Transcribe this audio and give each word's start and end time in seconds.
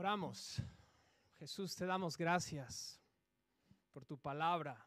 Oramos. 0.00 0.62
Jesús, 1.34 1.76
te 1.76 1.84
damos 1.84 2.16
gracias 2.16 2.98
por 3.92 4.06
tu 4.06 4.16
palabra, 4.16 4.82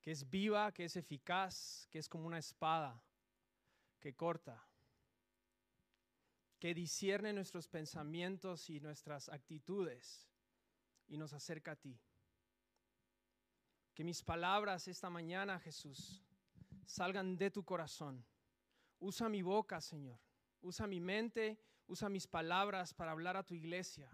que 0.00 0.12
es 0.12 0.30
viva, 0.30 0.70
que 0.70 0.84
es 0.84 0.94
eficaz, 0.94 1.88
que 1.90 1.98
es 1.98 2.08
como 2.08 2.24
una 2.24 2.38
espada 2.38 3.02
que 3.98 4.14
corta, 4.14 4.64
que 6.60 6.72
discierne 6.72 7.32
nuestros 7.32 7.66
pensamientos 7.66 8.70
y 8.70 8.78
nuestras 8.78 9.28
actitudes 9.28 10.28
y 11.08 11.16
nos 11.16 11.32
acerca 11.32 11.72
a 11.72 11.76
ti. 11.76 11.98
Que 13.92 14.04
mis 14.04 14.22
palabras 14.22 14.86
esta 14.86 15.10
mañana, 15.10 15.58
Jesús, 15.58 16.22
salgan 16.86 17.36
de 17.36 17.50
tu 17.50 17.64
corazón. 17.64 18.24
Usa 19.00 19.28
mi 19.28 19.42
boca, 19.42 19.80
Señor. 19.80 20.20
Usa 20.60 20.86
mi 20.86 21.00
mente, 21.00 21.58
usa 21.86 22.08
mis 22.08 22.26
palabras 22.26 22.94
para 22.94 23.12
hablar 23.12 23.36
a 23.36 23.44
tu 23.44 23.54
iglesia. 23.54 24.10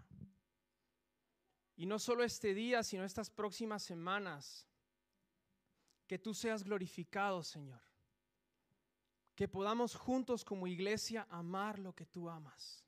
Y 1.75 1.85
no 1.85 1.99
solo 1.99 2.23
este 2.23 2.53
día, 2.53 2.83
sino 2.83 3.03
estas 3.03 3.29
próximas 3.29 3.83
semanas, 3.83 4.67
que 6.07 6.19
tú 6.19 6.33
seas 6.33 6.63
glorificado, 6.63 7.41
Señor. 7.41 7.81
Que 9.35 9.47
podamos 9.47 9.95
juntos 9.95 10.43
como 10.43 10.67
iglesia 10.67 11.25
amar 11.29 11.79
lo 11.79 11.95
que 11.95 12.05
tú 12.05 12.29
amas, 12.29 12.83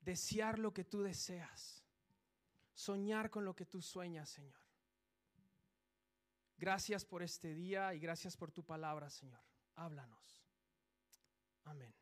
desear 0.00 0.58
lo 0.58 0.72
que 0.72 0.84
tú 0.84 1.02
deseas, 1.02 1.84
soñar 2.72 3.30
con 3.30 3.44
lo 3.44 3.54
que 3.54 3.66
tú 3.66 3.82
sueñas, 3.82 4.30
Señor. 4.30 4.64
Gracias 6.56 7.04
por 7.04 7.22
este 7.22 7.52
día 7.52 7.92
y 7.94 7.98
gracias 7.98 8.36
por 8.36 8.52
tu 8.52 8.64
palabra, 8.64 9.10
Señor. 9.10 9.42
Háblanos. 9.74 10.46
Amén. 11.64 11.94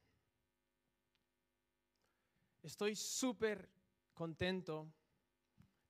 Estoy 2.62 2.94
súper 2.94 3.68
contento 4.14 4.92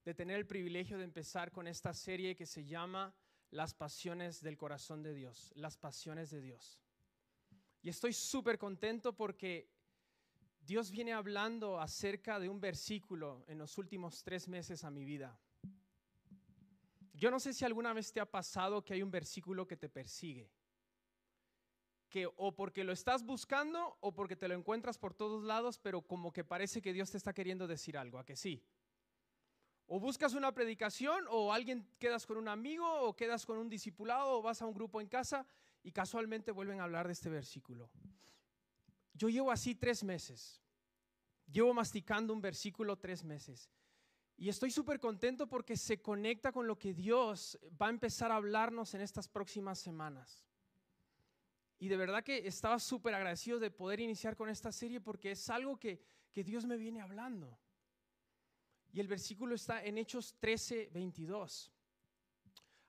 de 0.05 0.15
tener 0.15 0.39
el 0.39 0.47
privilegio 0.47 0.97
de 0.97 1.05
empezar 1.05 1.53
con 1.53 1.67
esta 1.67 1.93
serie 1.93 2.35
que 2.35 2.47
se 2.47 2.65
llama 2.65 3.15
Las 3.51 3.75
pasiones 3.75 4.41
del 4.41 4.57
corazón 4.57 5.03
de 5.03 5.13
Dios, 5.13 5.53
las 5.55 5.77
pasiones 5.77 6.31
de 6.31 6.41
Dios. 6.41 6.81
Y 7.83 7.91
estoy 7.91 8.15
súper 8.15 8.59
contento 8.59 9.15
porque 9.15 9.69
Dios 10.61 10.91
viene 10.91 11.13
hablando 11.13 11.79
acerca 11.79 12.41
de 12.41 12.49
un 12.49 12.61
versículo 12.61 13.45
en 13.49 13.59
los 13.59 13.77
últimos 13.77 14.23
tres 14.23 14.49
meses 14.49 14.83
a 14.83 14.91
mi 14.91 15.05
vida. 15.05 15.39
Yo 17.13 17.31
no 17.31 17.39
sé 17.39 17.53
si 17.53 17.67
alguna 17.67 17.93
vez 17.93 18.13
te 18.13 18.21
ha 18.21 18.31
pasado 18.31 18.83
que 18.83 18.95
hay 18.95 19.03
un 19.03 19.11
versículo 19.11 19.67
que 19.67 19.77
te 19.77 19.91
persigue 19.91 20.51
que 22.13 22.29
o 22.37 22.55
porque 22.55 22.85
lo 22.85 22.93
estás 22.93 23.25
buscando 23.25 23.97
o 24.01 24.13
porque 24.13 24.37
te 24.37 24.47
lo 24.47 24.55
encuentras 24.55 24.99
por 24.99 25.15
todos 25.15 25.43
lados, 25.43 25.79
pero 25.79 26.03
como 26.03 26.31
que 26.31 26.45
parece 26.45 26.83
que 26.83 26.93
Dios 26.93 27.11
te 27.11 27.17
está 27.17 27.33
queriendo 27.33 27.67
decir 27.67 27.97
algo, 27.97 28.19
a 28.19 28.25
que 28.25 28.37
sí. 28.37 28.63
O 29.87 29.99
buscas 29.99 30.35
una 30.35 30.53
predicación 30.53 31.25
o 31.31 31.53
alguien 31.53 31.89
quedas 31.99 32.27
con 32.27 32.37
un 32.37 32.49
amigo 32.49 32.87
o 33.01 33.17
quedas 33.17 33.47
con 33.47 33.57
un 33.57 33.69
discipulado 33.69 34.39
o 34.39 34.43
vas 34.43 34.61
a 34.61 34.67
un 34.67 34.75
grupo 34.75 35.01
en 35.01 35.09
casa 35.09 35.47
y 35.83 35.91
casualmente 35.91 36.53
vuelven 36.53 36.81
a 36.81 36.85
hablar 36.85 37.07
de 37.07 37.15
este 37.15 37.31
versículo. 37.31 37.91
Yo 39.15 39.31
llevo 39.31 39.51
así 39.51 39.75
tres 39.75 40.05
meses. 40.05 40.61
Llevo 41.51 41.73
masticando 41.73 42.35
un 42.35 42.43
versículo 42.43 42.99
tres 42.99 43.25
meses. 43.25 43.71
Y 44.37 44.51
estoy 44.51 44.71
súper 44.71 45.01
contento 45.01 45.49
porque 45.49 45.77
se 45.77 46.03
conecta 46.03 46.53
con 46.53 46.67
lo 46.67 46.79
que 46.79 46.93
Dios 46.93 47.59
va 47.81 47.87
a 47.87 47.91
empezar 47.91 48.31
a 48.31 48.37
hablarnos 48.37 48.93
en 48.95 49.01
estas 49.01 49.29
próximas 49.29 49.79
semanas. 49.79 50.45
Y 51.83 51.89
de 51.89 51.97
verdad 51.97 52.23
que 52.23 52.47
estaba 52.47 52.79
súper 52.79 53.13
agradecido 53.13 53.59
de 53.59 53.69
poder 53.69 53.99
iniciar 53.99 54.37
con 54.37 54.49
esta 54.49 54.71
serie 54.71 55.01
porque 55.01 55.33
es 55.33 55.51
algo 55.51 55.81
que, 55.81 56.01
que 56.31 56.45
Dios 56.45 56.65
me 56.65 56.77
viene 56.77 57.01
hablando. 57.01 57.59
Y 58.93 59.01
el 59.01 59.09
versículo 59.09 59.57
está 59.57 59.83
en 59.83 59.99
Hechos 59.99 60.37
13, 60.39 60.91
22. 60.93 61.73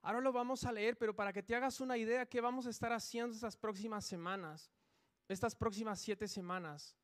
Ahora 0.03 0.21
lo 0.21 0.31
vamos 0.31 0.63
a 0.63 0.71
leer, 0.71 0.95
pero 0.95 1.15
para 1.15 1.33
que 1.33 1.41
te 1.41 1.55
hagas 1.55 1.81
una 1.81 1.97
idea 1.97 2.27
qué 2.27 2.39
vamos 2.39 2.67
a 2.67 2.69
estar 2.69 2.93
haciendo 2.93 3.33
estas 3.33 3.57
próximas 3.57 4.05
semanas, 4.05 4.69
estas 5.27 5.55
próximas 5.55 5.99
siete 5.99 6.27
semanas, 6.27 6.95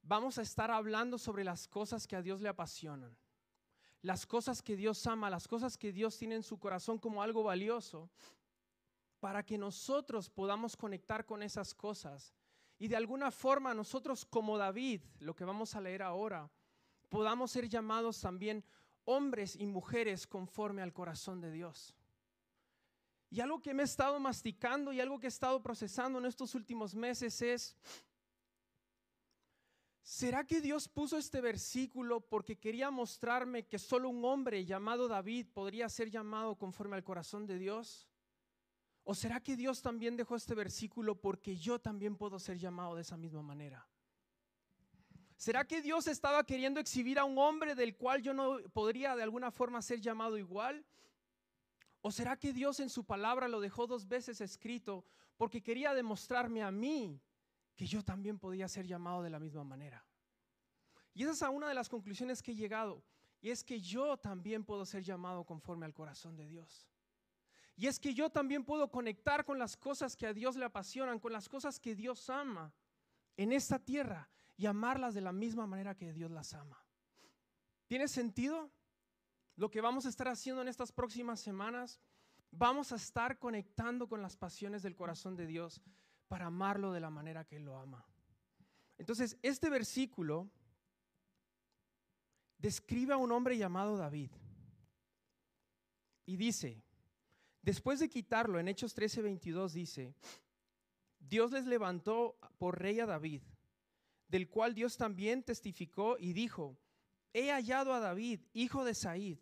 vamos 0.00 0.38
a 0.38 0.42
estar 0.42 0.70
hablando 0.70 1.18
sobre 1.18 1.44
las 1.44 1.68
cosas 1.68 2.06
que 2.06 2.16
a 2.16 2.22
Dios 2.22 2.40
le 2.40 2.48
apasionan, 2.48 3.14
las 4.00 4.24
cosas 4.24 4.62
que 4.62 4.74
Dios 4.74 5.06
ama, 5.06 5.28
las 5.28 5.46
cosas 5.46 5.76
que 5.76 5.92
Dios 5.92 6.16
tiene 6.16 6.36
en 6.36 6.42
su 6.42 6.58
corazón 6.58 6.98
como 6.98 7.22
algo 7.22 7.42
valioso 7.42 8.10
para 9.20 9.44
que 9.44 9.58
nosotros 9.58 10.30
podamos 10.30 10.76
conectar 10.76 11.24
con 11.26 11.42
esas 11.42 11.74
cosas. 11.74 12.34
Y 12.78 12.88
de 12.88 12.96
alguna 12.96 13.30
forma 13.30 13.74
nosotros 13.74 14.24
como 14.24 14.56
David, 14.56 15.02
lo 15.20 15.36
que 15.36 15.44
vamos 15.44 15.76
a 15.76 15.80
leer 15.80 16.02
ahora, 16.02 16.50
podamos 17.10 17.50
ser 17.50 17.68
llamados 17.68 18.20
también 18.20 18.64
hombres 19.04 19.56
y 19.56 19.66
mujeres 19.66 20.26
conforme 20.26 20.82
al 20.82 20.92
corazón 20.92 21.40
de 21.40 21.52
Dios. 21.52 21.94
Y 23.28 23.40
algo 23.40 23.60
que 23.60 23.74
me 23.74 23.82
he 23.82 23.84
estado 23.84 24.18
masticando 24.18 24.92
y 24.92 25.00
algo 25.00 25.20
que 25.20 25.26
he 25.26 25.28
estado 25.28 25.62
procesando 25.62 26.18
en 26.18 26.26
estos 26.26 26.54
últimos 26.54 26.94
meses 26.94 27.40
es, 27.42 27.76
¿será 30.02 30.44
que 30.44 30.60
Dios 30.60 30.88
puso 30.88 31.16
este 31.16 31.40
versículo 31.40 32.20
porque 32.20 32.58
quería 32.58 32.90
mostrarme 32.90 33.66
que 33.66 33.78
solo 33.78 34.08
un 34.08 34.24
hombre 34.24 34.64
llamado 34.64 35.06
David 35.06 35.46
podría 35.52 35.88
ser 35.88 36.10
llamado 36.10 36.56
conforme 36.56 36.96
al 36.96 37.04
corazón 37.04 37.46
de 37.46 37.58
Dios? 37.58 38.09
¿O 39.10 39.14
será 39.14 39.40
que 39.40 39.56
Dios 39.56 39.82
también 39.82 40.16
dejó 40.16 40.36
este 40.36 40.54
versículo 40.54 41.20
porque 41.20 41.56
yo 41.56 41.80
también 41.80 42.14
puedo 42.14 42.38
ser 42.38 42.58
llamado 42.58 42.94
de 42.94 43.02
esa 43.02 43.16
misma 43.16 43.42
manera? 43.42 43.84
¿Será 45.36 45.66
que 45.66 45.82
Dios 45.82 46.06
estaba 46.06 46.46
queriendo 46.46 46.78
exhibir 46.78 47.18
a 47.18 47.24
un 47.24 47.36
hombre 47.36 47.74
del 47.74 47.96
cual 47.96 48.22
yo 48.22 48.32
no 48.32 48.60
podría 48.72 49.16
de 49.16 49.24
alguna 49.24 49.50
forma 49.50 49.82
ser 49.82 50.00
llamado 50.00 50.38
igual? 50.38 50.86
¿O 52.02 52.12
será 52.12 52.36
que 52.36 52.52
Dios 52.52 52.78
en 52.78 52.88
su 52.88 53.04
palabra 53.04 53.48
lo 53.48 53.58
dejó 53.58 53.88
dos 53.88 54.06
veces 54.06 54.40
escrito 54.40 55.04
porque 55.36 55.60
quería 55.60 55.92
demostrarme 55.92 56.62
a 56.62 56.70
mí 56.70 57.20
que 57.74 57.86
yo 57.86 58.04
también 58.04 58.38
podía 58.38 58.68
ser 58.68 58.86
llamado 58.86 59.24
de 59.24 59.30
la 59.30 59.40
misma 59.40 59.64
manera? 59.64 60.06
Y 61.14 61.24
esa 61.24 61.48
es 61.48 61.52
una 61.52 61.66
de 61.66 61.74
las 61.74 61.88
conclusiones 61.88 62.44
que 62.44 62.52
he 62.52 62.54
llegado, 62.54 63.02
y 63.40 63.50
es 63.50 63.64
que 63.64 63.80
yo 63.80 64.16
también 64.18 64.64
puedo 64.64 64.86
ser 64.86 65.02
llamado 65.02 65.42
conforme 65.42 65.84
al 65.84 65.94
corazón 65.94 66.36
de 66.36 66.46
Dios. 66.46 66.89
Y 67.80 67.86
es 67.86 67.98
que 67.98 68.12
yo 68.12 68.28
también 68.28 68.62
puedo 68.62 68.90
conectar 68.90 69.46
con 69.46 69.58
las 69.58 69.74
cosas 69.74 70.14
que 70.14 70.26
a 70.26 70.34
Dios 70.34 70.54
le 70.54 70.66
apasionan, 70.66 71.18
con 71.18 71.32
las 71.32 71.48
cosas 71.48 71.80
que 71.80 71.94
Dios 71.94 72.28
ama 72.28 72.74
en 73.38 73.52
esta 73.52 73.78
tierra 73.78 74.28
y 74.58 74.66
amarlas 74.66 75.14
de 75.14 75.22
la 75.22 75.32
misma 75.32 75.66
manera 75.66 75.96
que 75.96 76.12
Dios 76.12 76.30
las 76.30 76.52
ama. 76.52 76.84
¿Tiene 77.86 78.06
sentido? 78.06 78.70
Lo 79.56 79.70
que 79.70 79.80
vamos 79.80 80.04
a 80.04 80.10
estar 80.10 80.28
haciendo 80.28 80.60
en 80.60 80.68
estas 80.68 80.92
próximas 80.92 81.40
semanas, 81.40 82.02
vamos 82.50 82.92
a 82.92 82.96
estar 82.96 83.38
conectando 83.38 84.10
con 84.10 84.20
las 84.20 84.36
pasiones 84.36 84.82
del 84.82 84.94
corazón 84.94 85.34
de 85.34 85.46
Dios 85.46 85.80
para 86.28 86.48
amarlo 86.48 86.92
de 86.92 87.00
la 87.00 87.08
manera 87.08 87.46
que 87.46 87.56
Él 87.56 87.64
lo 87.64 87.78
ama. 87.78 88.06
Entonces, 88.98 89.38
este 89.40 89.70
versículo 89.70 90.50
describe 92.58 93.14
a 93.14 93.16
un 93.16 93.32
hombre 93.32 93.56
llamado 93.56 93.96
David 93.96 94.32
y 96.26 96.36
dice, 96.36 96.84
Después 97.62 98.00
de 98.00 98.08
quitarlo, 98.08 98.58
en 98.58 98.68
Hechos 98.68 98.96
13:22 98.96 99.72
dice, 99.72 100.14
Dios 101.18 101.52
les 101.52 101.66
levantó 101.66 102.38
por 102.58 102.80
rey 102.80 103.00
a 103.00 103.06
David, 103.06 103.42
del 104.28 104.48
cual 104.48 104.74
Dios 104.74 104.96
también 104.96 105.42
testificó 105.42 106.16
y 106.18 106.32
dijo, 106.32 106.78
he 107.32 107.50
hallado 107.50 107.92
a 107.92 108.00
David, 108.00 108.40
hijo 108.54 108.84
de 108.84 108.94
Said, 108.94 109.38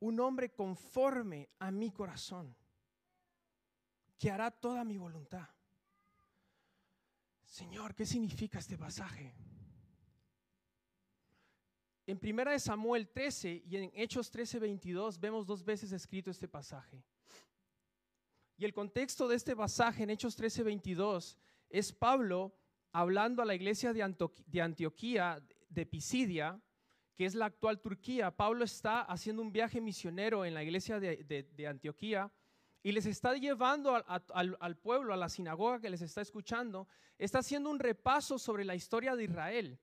un 0.00 0.20
hombre 0.20 0.50
conforme 0.50 1.48
a 1.58 1.70
mi 1.70 1.90
corazón, 1.90 2.56
que 4.18 4.30
hará 4.30 4.50
toda 4.50 4.84
mi 4.84 4.96
voluntad. 4.96 5.48
Señor, 7.44 7.94
¿qué 7.94 8.06
significa 8.06 8.58
este 8.58 8.78
pasaje? 8.78 9.34
En 12.08 12.18
1 12.22 12.58
Samuel 12.58 13.06
13 13.06 13.64
y 13.66 13.76
en 13.76 13.92
Hechos 13.94 14.30
13, 14.30 14.60
22 14.60 15.20
vemos 15.20 15.44
dos 15.44 15.62
veces 15.62 15.92
escrito 15.92 16.30
este 16.30 16.48
pasaje. 16.48 17.04
Y 18.56 18.64
el 18.64 18.72
contexto 18.72 19.28
de 19.28 19.36
este 19.36 19.54
pasaje 19.54 20.04
en 20.04 20.08
Hechos 20.08 20.34
13, 20.34 20.62
22 20.62 21.36
es 21.68 21.92
Pablo 21.92 22.56
hablando 22.92 23.42
a 23.42 23.44
la 23.44 23.54
iglesia 23.54 23.92
de, 23.92 24.02
Antioquía, 24.62 25.46
de 25.68 25.84
Pisidia, 25.84 26.58
que 27.14 27.26
es 27.26 27.34
la 27.34 27.44
actual 27.44 27.78
Turquía. 27.78 28.34
Pablo 28.34 28.64
está 28.64 29.02
haciendo 29.02 29.42
un 29.42 29.52
viaje 29.52 29.78
misionero 29.82 30.46
en 30.46 30.54
la 30.54 30.62
iglesia 30.62 30.98
de, 30.98 31.66
Antioquía 31.68 32.32
y 32.82 32.92
les 32.92 33.04
está 33.04 33.34
llevando 33.34 34.02
al 34.06 34.76
pueblo, 34.78 35.12
a 35.12 35.18
la 35.18 35.28
sinagoga 35.28 35.78
que 35.78 35.90
les 35.90 36.00
está 36.00 36.22
escuchando, 36.22 36.88
está 37.18 37.40
haciendo 37.40 37.68
un 37.68 37.78
repaso 37.78 38.38
sobre 38.38 38.64
la 38.64 38.74
historia 38.74 39.14
de 39.14 39.24
Israel. 39.24 39.78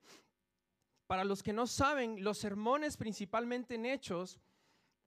Para 1.07 1.23
los 1.23 1.43
que 1.43 1.53
no 1.53 1.67
saben, 1.67 2.23
los 2.23 2.37
sermones 2.37 2.97
principalmente 2.97 3.75
en 3.75 3.85
Hechos, 3.85 4.39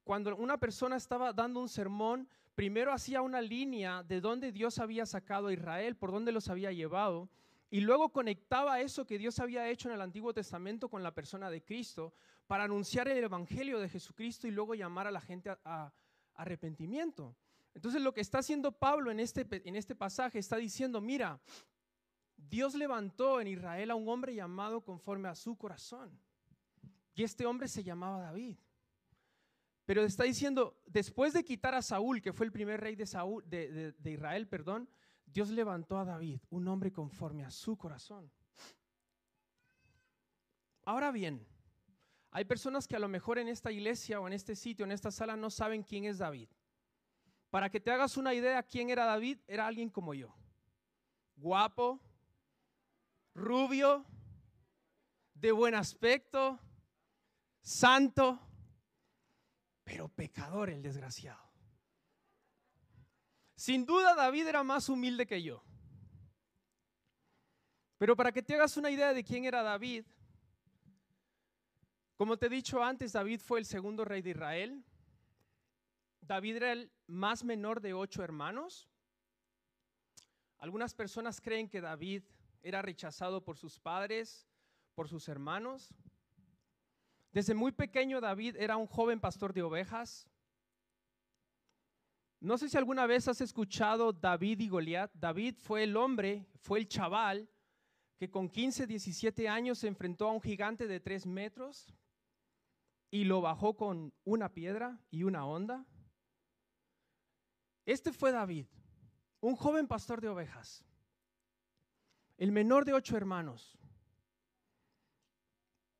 cuando 0.04 0.34
una 0.36 0.58
persona 0.58 0.96
estaba 0.96 1.32
dando 1.32 1.60
un 1.60 1.68
sermón, 1.68 2.28
primero 2.54 2.92
hacía 2.92 3.20
una 3.20 3.40
línea 3.40 4.02
de 4.02 4.20
dónde 4.20 4.52
Dios 4.52 4.78
había 4.78 5.06
sacado 5.06 5.48
a 5.48 5.52
Israel, 5.52 5.96
por 5.96 6.12
dónde 6.12 6.32
los 6.32 6.48
había 6.48 6.72
llevado, 6.72 7.28
y 7.70 7.80
luego 7.80 8.10
conectaba 8.10 8.80
eso 8.80 9.06
que 9.06 9.18
Dios 9.18 9.38
había 9.40 9.68
hecho 9.68 9.88
en 9.88 9.94
el 9.94 10.00
Antiguo 10.00 10.32
Testamento 10.32 10.88
con 10.88 11.02
la 11.02 11.14
persona 11.14 11.50
de 11.50 11.62
Cristo 11.62 12.14
para 12.46 12.64
anunciar 12.64 13.08
el 13.08 13.22
Evangelio 13.22 13.78
de 13.78 13.90
Jesucristo 13.90 14.48
y 14.48 14.50
luego 14.50 14.74
llamar 14.74 15.06
a 15.06 15.10
la 15.10 15.20
gente 15.20 15.50
a, 15.64 15.92
arrepentimiento. 16.34 17.36
Entonces 17.74 18.00
lo 18.00 18.14
que 18.14 18.22
está 18.22 18.38
haciendo 18.38 18.72
Pablo 18.72 19.10
en 19.10 19.20
este, 19.20 19.46
en 19.68 19.76
este 19.76 19.94
pasaje 19.94 20.38
está 20.38 20.56
diciendo, 20.56 21.00
mira, 21.00 21.38
Dios 22.48 22.74
levantó 22.74 23.40
en 23.40 23.48
Israel 23.48 23.90
a 23.90 23.94
un 23.94 24.08
hombre 24.08 24.34
llamado 24.34 24.80
conforme 24.80 25.28
a 25.28 25.34
su 25.34 25.56
corazón. 25.56 26.18
Y 27.14 27.22
este 27.22 27.46
hombre 27.46 27.68
se 27.68 27.82
llamaba 27.82 28.20
David. 28.20 28.56
Pero 29.84 30.02
está 30.02 30.24
diciendo, 30.24 30.80
después 30.86 31.32
de 31.32 31.44
quitar 31.44 31.74
a 31.74 31.82
Saúl, 31.82 32.20
que 32.20 32.32
fue 32.32 32.46
el 32.46 32.52
primer 32.52 32.80
rey 32.80 32.94
de, 32.94 33.06
Saúl, 33.06 33.42
de, 33.48 33.92
de 33.92 34.10
Israel, 34.10 34.46
perdón, 34.46 34.88
Dios 35.26 35.50
levantó 35.50 35.98
a 35.98 36.04
David, 36.04 36.40
un 36.50 36.68
hombre 36.68 36.92
conforme 36.92 37.44
a 37.44 37.50
su 37.50 37.76
corazón. 37.76 38.30
Ahora 40.84 41.10
bien, 41.10 41.46
hay 42.30 42.44
personas 42.44 42.86
que 42.86 42.96
a 42.96 42.98
lo 42.98 43.08
mejor 43.08 43.38
en 43.38 43.48
esta 43.48 43.72
iglesia 43.72 44.20
o 44.20 44.26
en 44.26 44.32
este 44.32 44.54
sitio, 44.54 44.84
en 44.84 44.92
esta 44.92 45.10
sala, 45.10 45.36
no 45.36 45.50
saben 45.50 45.82
quién 45.82 46.04
es 46.04 46.18
David. 46.18 46.48
Para 47.50 47.70
que 47.70 47.80
te 47.80 47.90
hagas 47.90 48.16
una 48.16 48.34
idea 48.34 48.62
quién 48.62 48.90
era 48.90 49.04
David, 49.04 49.38
era 49.46 49.66
alguien 49.66 49.88
como 49.88 50.14
yo. 50.14 50.34
Guapo, 51.36 52.00
rubio, 53.34 54.04
de 55.34 55.52
buen 55.52 55.74
aspecto, 55.74 56.58
santo, 57.60 58.40
pero 59.84 60.08
pecador 60.08 60.70
el 60.70 60.82
desgraciado. 60.82 61.48
Sin 63.54 63.84
duda 63.84 64.14
David 64.14 64.46
era 64.46 64.62
más 64.62 64.88
humilde 64.88 65.26
que 65.26 65.42
yo. 65.42 65.64
Pero 67.98 68.14
para 68.14 68.30
que 68.30 68.42
te 68.42 68.54
hagas 68.54 68.76
una 68.76 68.90
idea 68.90 69.12
de 69.12 69.24
quién 69.24 69.44
era 69.44 69.62
David, 69.62 70.04
como 72.16 72.36
te 72.36 72.46
he 72.46 72.48
dicho 72.50 72.82
antes, 72.82 73.12
David 73.12 73.40
fue 73.40 73.60
el 73.60 73.64
segundo 73.64 74.04
rey 74.04 74.22
de 74.22 74.30
Israel. 74.30 74.84
David 76.20 76.56
era 76.56 76.72
el 76.72 76.92
más 77.06 77.44
menor 77.44 77.80
de 77.80 77.94
ocho 77.94 78.22
hermanos. 78.22 78.88
Algunas 80.58 80.94
personas 80.94 81.40
creen 81.40 81.68
que 81.68 81.80
David 81.80 82.24
era 82.62 82.82
rechazado 82.82 83.44
por 83.44 83.56
sus 83.56 83.78
padres, 83.78 84.46
por 84.94 85.08
sus 85.08 85.28
hermanos. 85.28 85.94
Desde 87.32 87.54
muy 87.54 87.72
pequeño 87.72 88.20
David 88.20 88.56
era 88.56 88.76
un 88.76 88.86
joven 88.86 89.20
pastor 89.20 89.52
de 89.52 89.62
ovejas. 89.62 90.28
No 92.40 92.56
sé 92.56 92.68
si 92.68 92.76
alguna 92.76 93.06
vez 93.06 93.28
has 93.28 93.40
escuchado 93.40 94.12
David 94.12 94.60
y 94.60 94.68
Goliat. 94.68 95.12
David 95.14 95.56
fue 95.58 95.84
el 95.84 95.96
hombre, 95.96 96.46
fue 96.56 96.78
el 96.78 96.88
chaval 96.88 97.48
que 98.18 98.30
con 98.30 98.48
15, 98.48 98.86
17 98.86 99.48
años 99.48 99.78
se 99.78 99.88
enfrentó 99.88 100.28
a 100.28 100.32
un 100.32 100.40
gigante 100.40 100.86
de 100.86 101.00
3 101.00 101.26
metros 101.26 101.94
y 103.10 103.24
lo 103.24 103.40
bajó 103.40 103.76
con 103.76 104.12
una 104.24 104.52
piedra 104.52 105.00
y 105.10 105.22
una 105.22 105.46
onda. 105.46 105.86
Este 107.86 108.12
fue 108.12 108.32
David, 108.32 108.66
un 109.40 109.56
joven 109.56 109.86
pastor 109.86 110.20
de 110.20 110.28
ovejas, 110.28 110.84
el 112.38 112.50
menor 112.50 112.84
de 112.84 112.94
ocho 112.94 113.16
hermanos. 113.16 113.78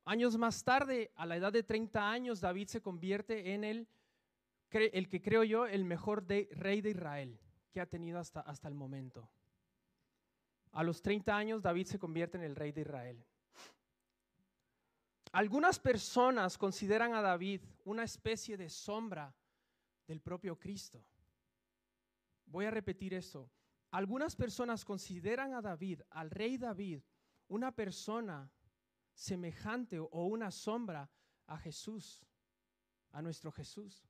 Años 0.05 0.35
más 0.37 0.63
tarde, 0.63 1.11
a 1.15 1.27
la 1.27 1.37
edad 1.37 1.53
de 1.53 1.61
30 1.61 2.09
años, 2.09 2.41
David 2.41 2.67
se 2.67 2.81
convierte 2.81 3.53
en 3.53 3.63
el 3.63 3.87
el 4.71 5.09
que 5.09 5.21
creo 5.21 5.43
yo, 5.43 5.65
el 5.65 5.83
mejor 5.83 6.27
rey 6.27 6.81
de 6.81 6.89
Israel 6.91 7.39
que 7.71 7.81
ha 7.81 7.85
tenido 7.85 8.19
hasta, 8.19 8.41
hasta 8.41 8.67
el 8.67 8.75
momento. 8.75 9.29
A 10.71 10.83
los 10.83 11.01
30 11.01 11.35
años 11.35 11.61
David 11.61 11.87
se 11.87 11.99
convierte 11.99 12.37
en 12.37 12.43
el 12.43 12.55
rey 12.55 12.71
de 12.71 12.81
Israel. 12.81 13.25
Algunas 15.31 15.79
personas 15.79 16.57
consideran 16.57 17.13
a 17.13 17.21
David 17.21 17.61
una 17.85 18.03
especie 18.03 18.57
de 18.57 18.69
sombra 18.69 19.33
del 20.07 20.21
propio 20.21 20.57
Cristo. 20.57 21.03
Voy 22.45 22.65
a 22.65 22.71
repetir 22.71 23.13
esto. 23.13 23.49
Algunas 23.91 24.35
personas 24.35 24.85
consideran 24.85 25.53
a 25.53 25.61
David, 25.61 26.01
al 26.11 26.29
rey 26.29 26.57
David, 26.57 27.01
una 27.47 27.71
persona 27.71 28.51
semejante 29.13 29.99
o 29.99 30.25
una 30.25 30.51
sombra 30.51 31.09
a 31.47 31.57
Jesús, 31.57 32.23
a 33.11 33.21
nuestro 33.21 33.51
Jesús. 33.51 34.07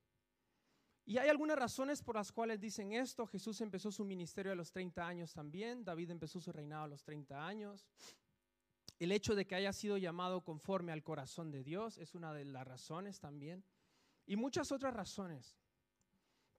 Y 1.05 1.17
hay 1.17 1.29
algunas 1.29 1.57
razones 1.57 2.03
por 2.03 2.15
las 2.15 2.31
cuales 2.31 2.59
dicen 2.59 2.93
esto. 2.93 3.25
Jesús 3.25 3.61
empezó 3.61 3.91
su 3.91 4.05
ministerio 4.05 4.51
a 4.51 4.55
los 4.55 4.71
30 4.71 5.07
años 5.07 5.33
también. 5.33 5.83
David 5.83 6.11
empezó 6.11 6.39
su 6.39 6.51
reinado 6.51 6.83
a 6.83 6.87
los 6.87 7.03
30 7.03 7.47
años. 7.47 7.87
El 8.99 9.11
hecho 9.11 9.33
de 9.33 9.47
que 9.47 9.55
haya 9.55 9.73
sido 9.73 9.97
llamado 9.97 10.43
conforme 10.43 10.91
al 10.91 11.01
corazón 11.01 11.49
de 11.49 11.63
Dios 11.63 11.97
es 11.97 12.13
una 12.13 12.31
de 12.31 12.45
las 12.45 12.67
razones 12.67 13.19
también. 13.19 13.63
Y 14.27 14.35
muchas 14.35 14.71
otras 14.71 14.93
razones. 14.93 15.57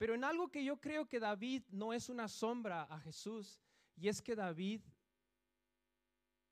Pero 0.00 0.14
en 0.14 0.24
algo 0.24 0.50
que 0.50 0.64
yo 0.64 0.80
creo 0.80 1.06
que 1.06 1.20
David 1.20 1.62
no 1.72 1.92
es 1.92 2.08
una 2.08 2.26
sombra 2.26 2.84
a 2.84 2.98
Jesús, 3.00 3.60
y 3.96 4.08
es 4.08 4.22
que 4.22 4.34
David, 4.34 4.80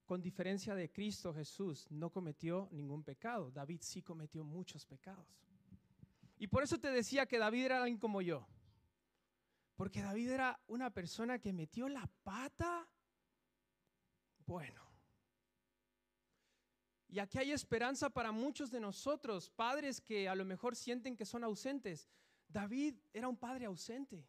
con 0.04 0.20
diferencia 0.20 0.74
de 0.74 0.92
Cristo 0.92 1.32
Jesús, 1.32 1.90
no 1.90 2.10
cometió 2.10 2.68
ningún 2.72 3.02
pecado. 3.02 3.50
David 3.50 3.80
sí 3.80 4.02
cometió 4.02 4.44
muchos 4.44 4.84
pecados. 4.84 5.26
Y 6.36 6.46
por 6.48 6.62
eso 6.62 6.76
te 6.76 6.90
decía 6.90 7.24
que 7.24 7.38
David 7.38 7.64
era 7.64 7.78
alguien 7.78 7.96
como 7.96 8.20
yo. 8.20 8.46
Porque 9.76 10.02
David 10.02 10.28
era 10.28 10.60
una 10.66 10.90
persona 10.90 11.38
que 11.38 11.54
metió 11.54 11.88
la 11.88 12.06
pata. 12.22 12.86
Bueno. 14.44 14.92
Y 17.08 17.18
aquí 17.18 17.38
hay 17.38 17.52
esperanza 17.52 18.10
para 18.10 18.30
muchos 18.30 18.70
de 18.70 18.80
nosotros, 18.80 19.48
padres 19.48 20.02
que 20.02 20.28
a 20.28 20.34
lo 20.34 20.44
mejor 20.44 20.76
sienten 20.76 21.16
que 21.16 21.24
son 21.24 21.44
ausentes. 21.44 22.10
David 22.48 22.96
era 23.12 23.28
un 23.28 23.36
padre 23.36 23.66
ausente. 23.66 24.26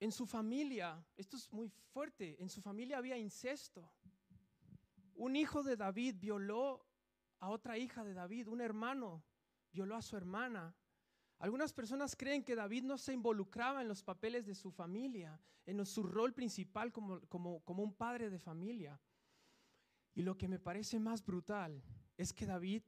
En 0.00 0.12
su 0.12 0.26
familia, 0.26 1.02
esto 1.16 1.36
es 1.36 1.50
muy 1.52 1.68
fuerte, 1.68 2.36
en 2.42 2.50
su 2.50 2.60
familia 2.60 2.98
había 2.98 3.16
incesto. 3.16 3.90
Un 5.14 5.36
hijo 5.36 5.62
de 5.62 5.76
David 5.76 6.16
violó 6.18 6.84
a 7.38 7.48
otra 7.48 7.78
hija 7.78 8.04
de 8.04 8.14
David, 8.14 8.48
un 8.48 8.60
hermano 8.60 9.24
violó 9.72 9.96
a 9.96 10.02
su 10.02 10.16
hermana. 10.16 10.74
Algunas 11.38 11.72
personas 11.72 12.16
creen 12.16 12.44
que 12.44 12.54
David 12.54 12.84
no 12.84 12.96
se 12.96 13.12
involucraba 13.12 13.82
en 13.82 13.88
los 13.88 14.02
papeles 14.02 14.46
de 14.46 14.54
su 14.54 14.70
familia, 14.70 15.40
en 15.66 15.84
su 15.84 16.02
rol 16.02 16.32
principal 16.32 16.92
como, 16.92 17.62
un 17.66 17.94
padre 17.94 18.30
de 18.30 18.38
familia. 18.38 19.00
Y 20.14 20.22
lo 20.22 20.36
que 20.36 20.48
me 20.48 20.58
parece 20.58 20.98
más 20.98 21.24
brutal 21.24 21.82
es 22.16 22.32
que 22.32 22.46
David, 22.46 22.82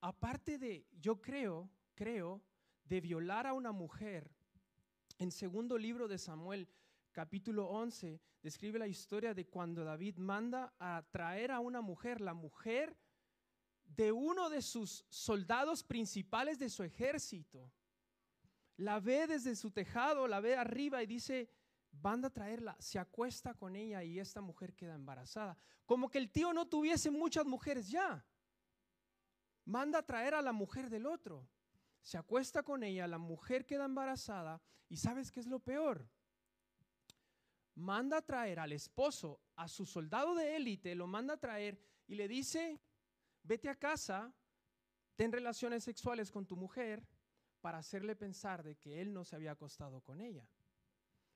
aparte 0.00 0.58
de, 0.58 0.86
yo 0.92 1.20
creo, 1.20 1.68
creo, 1.94 2.42
de 2.84 3.00
violar 3.00 3.46
a 3.46 3.52
una 3.52 3.72
mujer, 3.72 4.30
en 5.18 5.30
segundo 5.30 5.78
libro 5.78 6.08
de 6.08 6.18
Samuel, 6.18 6.68
capítulo 7.12 7.68
11, 7.68 8.20
describe 8.42 8.78
la 8.78 8.88
historia 8.88 9.34
de 9.34 9.46
cuando 9.46 9.84
David 9.84 10.16
manda 10.16 10.74
a 10.78 11.04
traer 11.10 11.52
a 11.52 11.60
una 11.60 11.80
mujer. 11.80 12.20
La 12.20 12.34
mujer 12.34 12.96
de 13.84 14.10
uno 14.10 14.50
de 14.50 14.62
sus 14.62 15.04
soldados 15.08 15.84
principales 15.84 16.58
de 16.58 16.68
su 16.68 16.82
ejército. 16.82 17.70
La 18.76 18.98
ve 19.00 19.26
desde 19.26 19.54
su 19.54 19.70
tejado, 19.70 20.26
la 20.26 20.40
ve 20.40 20.56
arriba 20.56 21.02
y 21.02 21.06
dice, 21.06 21.50
van 21.92 22.24
a 22.24 22.30
traerla, 22.30 22.76
se 22.80 22.98
acuesta 22.98 23.54
con 23.54 23.76
ella 23.76 24.02
y 24.02 24.18
esta 24.18 24.40
mujer 24.40 24.74
queda 24.74 24.94
embarazada. 24.94 25.56
Como 25.84 26.08
que 26.08 26.18
el 26.18 26.30
tío 26.30 26.52
no 26.52 26.66
tuviese 26.66 27.10
muchas 27.10 27.44
mujeres 27.44 27.90
ya. 27.90 28.24
Manda 29.64 30.00
a 30.00 30.06
traer 30.06 30.34
a 30.34 30.42
la 30.42 30.52
mujer 30.52 30.88
del 30.90 31.06
otro. 31.06 31.46
Se 32.02 32.18
acuesta 32.18 32.62
con 32.62 32.82
ella, 32.82 33.06
la 33.06 33.18
mujer 33.18 33.64
queda 33.64 33.84
embarazada 33.84 34.60
y 34.88 34.96
¿sabes 34.96 35.30
qué 35.30 35.40
es 35.40 35.46
lo 35.46 35.60
peor? 35.60 36.08
Manda 37.74 38.18
a 38.18 38.22
traer 38.22 38.58
al 38.58 38.72
esposo, 38.72 39.40
a 39.56 39.68
su 39.68 39.86
soldado 39.86 40.34
de 40.34 40.56
élite, 40.56 40.94
lo 40.94 41.06
manda 41.06 41.34
a 41.34 41.40
traer 41.40 41.80
y 42.06 42.16
le 42.16 42.28
dice, 42.28 42.80
vete 43.44 43.68
a 43.68 43.76
casa, 43.76 44.34
ten 45.16 45.32
relaciones 45.32 45.84
sexuales 45.84 46.30
con 46.30 46.44
tu 46.44 46.56
mujer 46.56 47.06
para 47.60 47.78
hacerle 47.78 48.16
pensar 48.16 48.62
de 48.62 48.76
que 48.76 49.00
él 49.00 49.14
no 49.14 49.24
se 49.24 49.36
había 49.36 49.52
acostado 49.52 50.00
con 50.02 50.20
ella. 50.20 50.46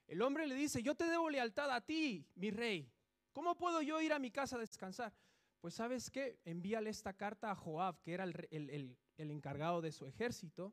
El 0.08 0.20
hombre 0.20 0.46
le 0.46 0.54
dice, 0.56 0.82
yo 0.82 0.94
te 0.94 1.04
debo 1.04 1.30
lealtad 1.30 1.70
a 1.70 1.80
ti, 1.80 2.28
mi 2.34 2.50
rey. 2.50 2.92
¿Cómo 3.32 3.56
puedo 3.56 3.82
yo 3.82 4.00
ir 4.00 4.12
a 4.12 4.18
mi 4.18 4.30
casa 4.30 4.56
a 4.56 4.60
descansar? 4.60 5.14
Pues 5.60 5.74
sabes 5.74 6.10
qué, 6.10 6.40
envíale 6.44 6.90
esta 6.90 7.12
carta 7.12 7.50
a 7.50 7.54
Joab, 7.54 8.00
que 8.02 8.12
era 8.12 8.24
el, 8.24 8.48
el 8.50 8.98
encargado 9.18 9.80
de 9.80 9.92
su 9.92 10.06
ejército. 10.06 10.72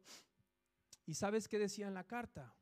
¿Y 1.06 1.16
sabes 1.16 1.48
qué 1.48 1.60
decía 1.60 1.88
en 1.88 1.94
la 1.94 2.04
carta? 2.04 2.56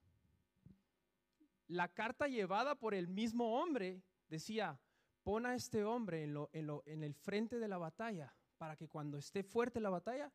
La 1.67 1.87
carta 1.87 2.27
llevada 2.27 2.75
por 2.75 2.93
el 2.93 3.07
mismo 3.07 3.61
hombre 3.61 4.03
decía, 4.27 4.79
pon 5.23 5.45
a 5.45 5.55
este 5.55 5.83
hombre 5.83 6.23
en, 6.23 6.33
lo, 6.33 6.49
en, 6.53 6.67
lo, 6.67 6.83
en 6.85 7.03
el 7.03 7.13
frente 7.13 7.59
de 7.59 7.67
la 7.67 7.77
batalla 7.77 8.35
para 8.57 8.75
que 8.75 8.87
cuando 8.87 9.17
esté 9.17 9.43
fuerte 9.43 9.79
la 9.79 9.89
batalla, 9.89 10.31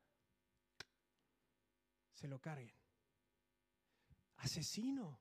se 2.12 2.26
lo 2.26 2.40
carguen. 2.40 2.74
Asesino. 4.38 5.20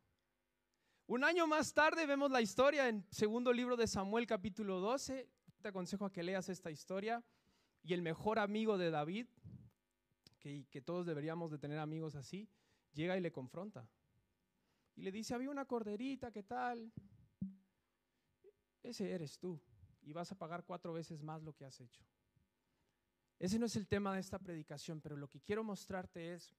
Un 1.08 1.24
año 1.24 1.46
más 1.46 1.72
tarde 1.74 2.08
vemos 2.08 2.32
la 2.32 2.42
historia 2.42 2.88
en 2.88 3.06
segundo 3.12 3.54
libro 3.54 3.78
de 3.78 3.86
Samuel 3.86 4.26
capítulo 4.26 4.80
12. 4.80 5.30
Te 5.62 5.68
aconsejo 5.68 6.06
a 6.06 6.12
que 6.12 6.24
leas 6.24 6.50
esta 6.50 6.72
historia. 6.72 7.24
Y 7.84 7.94
el 7.94 8.02
mejor 8.02 8.40
amigo 8.40 8.80
de 8.80 8.90
David, 8.90 9.28
que, 10.70 10.82
todos 10.82 11.06
deberíamos 11.06 11.50
de 11.50 11.58
tener 11.58 11.80
amigos 11.80 12.16
así, 12.16 12.48
llega 12.94 13.18
y 13.18 13.22
le 13.22 13.32
confronta. 13.32 13.90
Y 14.96 15.02
le 15.02 15.12
dice, 15.12 15.34
había 15.34 15.50
una 15.50 15.66
corderita, 15.66 16.32
¿qué 16.32 16.44
tal? 16.44 16.92
Ese 18.84 19.12
eres 19.12 19.40
tú. 19.40 19.60
Y 20.04 20.14
vas 20.14 20.32
a 20.32 20.38
pagar 20.38 20.64
cuatro 20.64 20.94
veces 20.94 21.24
más 21.24 21.42
lo 21.42 21.54
que 21.54 21.66
has 21.66 21.82
hecho. 21.82 22.04
Ese 23.40 23.58
no 23.58 23.66
es 23.66 23.76
el 23.76 23.88
tema 23.88 24.14
de 24.14 24.20
esta 24.20 24.38
predicación, 24.38 25.02
pero 25.02 25.18
lo 25.18 25.28
que 25.28 25.42
quiero 25.42 25.64
mostrarte 25.64 26.36
es, 26.36 26.56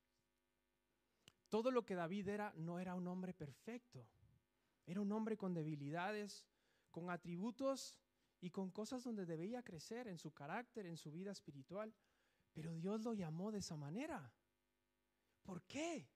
todo 1.49 1.71
lo 1.71 1.87
que 1.87 1.95
David 1.95 2.29
era 2.29 2.53
no 2.57 2.81
era 2.81 2.95
un 2.95 3.07
hombre 3.07 3.33
perfecto. 3.33 4.05
Era 4.85 5.01
un 5.01 5.13
hombre 5.13 5.37
con 5.37 5.55
debilidades, 5.55 6.45
con 6.91 7.09
atributos 7.09 7.97
y 8.41 8.51
con 8.51 8.71
cosas 8.71 9.05
donde 9.05 9.27
debía 9.27 9.63
crecer 9.63 10.09
en 10.09 10.19
su 10.19 10.33
carácter, 10.33 10.87
en 10.87 10.97
su 10.97 11.13
vida 11.13 11.31
espiritual. 11.31 11.95
Pero 12.57 12.75
Dios 12.75 13.03
lo 13.03 13.13
llamó 13.13 13.53
de 13.53 13.59
esa 13.59 13.77
manera. 13.77 14.33
¿Por 15.43 15.63
qué? 15.65 16.09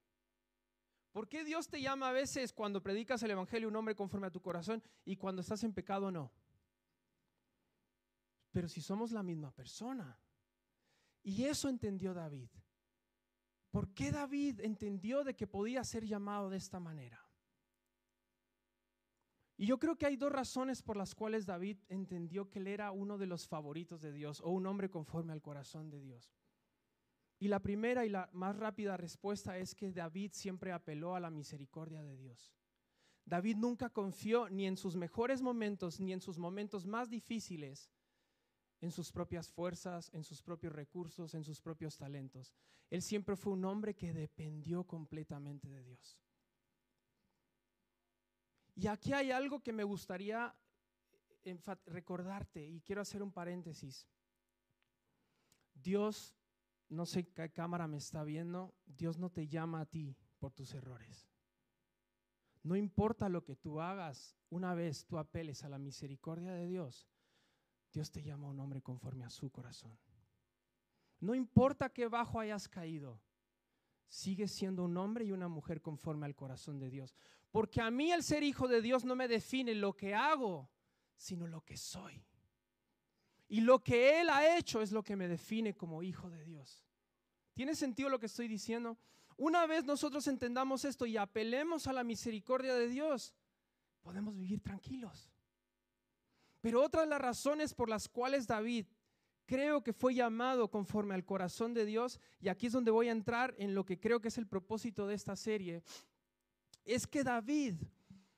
¿Por 1.12 1.28
qué 1.28 1.44
Dios 1.44 1.68
te 1.68 1.82
llama 1.82 2.08
a 2.08 2.12
veces 2.12 2.54
cuando 2.54 2.82
predicas 2.82 3.22
el 3.22 3.32
Evangelio 3.32 3.68
un 3.68 3.76
hombre 3.76 3.94
conforme 3.94 4.26
a 4.26 4.30
tu 4.30 4.40
corazón 4.40 4.82
y 5.04 5.16
cuando 5.16 5.42
estás 5.42 5.62
en 5.64 5.74
pecado 5.74 6.10
no? 6.10 6.32
Pero 8.52 8.68
si 8.68 8.80
somos 8.80 9.12
la 9.12 9.22
misma 9.22 9.50
persona. 9.50 10.18
Y 11.22 11.44
eso 11.44 11.68
entendió 11.68 12.14
David. 12.14 12.48
¿Por 13.70 13.92
qué 13.92 14.10
David 14.10 14.60
entendió 14.60 15.22
de 15.24 15.36
que 15.36 15.46
podía 15.46 15.84
ser 15.84 16.06
llamado 16.06 16.48
de 16.48 16.56
esta 16.56 16.80
manera? 16.80 17.22
Y 19.60 19.66
yo 19.66 19.78
creo 19.78 19.96
que 19.96 20.06
hay 20.06 20.16
dos 20.16 20.32
razones 20.32 20.80
por 20.80 20.96
las 20.96 21.14
cuales 21.14 21.44
David 21.44 21.76
entendió 21.90 22.48
que 22.48 22.60
él 22.60 22.66
era 22.66 22.92
uno 22.92 23.18
de 23.18 23.26
los 23.26 23.46
favoritos 23.46 24.00
de 24.00 24.10
Dios 24.10 24.40
o 24.40 24.48
un 24.48 24.64
hombre 24.64 24.88
conforme 24.88 25.34
al 25.34 25.42
corazón 25.42 25.90
de 25.90 26.00
Dios. 26.00 26.32
Y 27.38 27.48
la 27.48 27.60
primera 27.60 28.06
y 28.06 28.08
la 28.08 28.30
más 28.32 28.56
rápida 28.56 28.96
respuesta 28.96 29.58
es 29.58 29.74
que 29.74 29.92
David 29.92 30.30
siempre 30.32 30.72
apeló 30.72 31.14
a 31.14 31.20
la 31.20 31.28
misericordia 31.28 32.02
de 32.02 32.16
Dios. 32.16 32.54
David 33.26 33.56
nunca 33.56 33.90
confió 33.90 34.48
ni 34.48 34.66
en 34.66 34.78
sus 34.78 34.96
mejores 34.96 35.42
momentos 35.42 36.00
ni 36.00 36.14
en 36.14 36.22
sus 36.22 36.38
momentos 36.38 36.86
más 36.86 37.10
difíciles 37.10 37.90
en 38.80 38.90
sus 38.90 39.12
propias 39.12 39.50
fuerzas, 39.50 40.08
en 40.14 40.24
sus 40.24 40.42
propios 40.42 40.72
recursos, 40.72 41.34
en 41.34 41.44
sus 41.44 41.60
propios 41.60 41.98
talentos. 41.98 42.54
Él 42.88 43.02
siempre 43.02 43.36
fue 43.36 43.52
un 43.52 43.66
hombre 43.66 43.94
que 43.94 44.14
dependió 44.14 44.84
completamente 44.84 45.68
de 45.68 45.84
Dios. 45.84 46.18
Y 48.80 48.86
aquí 48.86 49.12
hay 49.12 49.30
algo 49.30 49.60
que 49.60 49.74
me 49.74 49.84
gustaría 49.84 50.56
recordarte 51.84 52.66
y 52.66 52.80
quiero 52.80 53.02
hacer 53.02 53.22
un 53.22 53.30
paréntesis. 53.30 54.08
Dios, 55.74 56.34
no 56.88 57.04
sé 57.04 57.28
qué 57.28 57.50
cámara 57.52 57.86
me 57.86 57.98
está 57.98 58.24
viendo, 58.24 58.74
Dios 58.86 59.18
no 59.18 59.28
te 59.28 59.46
llama 59.46 59.82
a 59.82 59.84
ti 59.84 60.16
por 60.38 60.54
tus 60.54 60.72
errores. 60.72 61.28
No 62.62 62.74
importa 62.74 63.28
lo 63.28 63.44
que 63.44 63.54
tú 63.54 63.82
hagas, 63.82 64.34
una 64.48 64.72
vez 64.72 65.04
tú 65.04 65.18
apeles 65.18 65.62
a 65.62 65.68
la 65.68 65.78
misericordia 65.78 66.54
de 66.54 66.66
Dios, 66.66 67.06
Dios 67.92 68.10
te 68.10 68.22
llama 68.22 68.46
a 68.46 68.50
un 68.50 68.60
hombre 68.60 68.80
conforme 68.80 69.26
a 69.26 69.30
su 69.30 69.50
corazón. 69.50 69.98
No 71.20 71.34
importa 71.34 71.90
qué 71.90 72.08
bajo 72.08 72.40
hayas 72.40 72.66
caído, 72.66 73.20
sigues 74.10 74.50
siendo 74.50 74.84
un 74.84 74.96
hombre 74.96 75.24
y 75.24 75.32
una 75.32 75.48
mujer 75.48 75.80
conforme 75.80 76.26
al 76.26 76.34
corazón 76.34 76.80
de 76.80 76.90
Dios. 76.90 77.14
Porque 77.52 77.80
a 77.80 77.90
mí 77.90 78.12
el 78.12 78.24
ser 78.24 78.42
hijo 78.42 78.68
de 78.68 78.82
Dios 78.82 79.04
no 79.04 79.14
me 79.14 79.28
define 79.28 79.74
lo 79.74 79.96
que 79.96 80.14
hago, 80.14 80.68
sino 81.16 81.46
lo 81.46 81.62
que 81.62 81.76
soy. 81.76 82.22
Y 83.48 83.60
lo 83.60 83.82
que 83.82 84.20
Él 84.20 84.28
ha 84.28 84.56
hecho 84.56 84.82
es 84.82 84.90
lo 84.90 85.02
que 85.02 85.16
me 85.16 85.28
define 85.28 85.76
como 85.76 86.02
hijo 86.02 86.28
de 86.28 86.44
Dios. 86.44 86.84
¿Tiene 87.54 87.74
sentido 87.74 88.08
lo 88.08 88.18
que 88.18 88.26
estoy 88.26 88.48
diciendo? 88.48 88.98
Una 89.36 89.66
vez 89.66 89.84
nosotros 89.84 90.26
entendamos 90.26 90.84
esto 90.84 91.06
y 91.06 91.16
apelemos 91.16 91.86
a 91.86 91.92
la 91.92 92.04
misericordia 92.04 92.74
de 92.74 92.88
Dios, 92.88 93.34
podemos 94.02 94.36
vivir 94.36 94.60
tranquilos. 94.60 95.30
Pero 96.60 96.82
otra 96.82 97.02
de 97.02 97.06
las 97.06 97.20
razones 97.20 97.74
por 97.74 97.88
las 97.88 98.08
cuales 98.08 98.46
David 98.46 98.86
creo 99.50 99.82
que 99.82 99.92
fue 99.92 100.14
llamado 100.14 100.70
conforme 100.70 101.12
al 101.12 101.24
corazón 101.24 101.74
de 101.74 101.84
Dios, 101.84 102.20
y 102.40 102.48
aquí 102.48 102.68
es 102.68 102.72
donde 102.72 102.92
voy 102.92 103.08
a 103.08 103.10
entrar 103.10 103.52
en 103.58 103.74
lo 103.74 103.84
que 103.84 103.98
creo 103.98 104.20
que 104.20 104.28
es 104.28 104.38
el 104.38 104.46
propósito 104.46 105.08
de 105.08 105.16
esta 105.16 105.34
serie, 105.34 105.82
es 106.84 107.04
que 107.04 107.24
David 107.24 107.74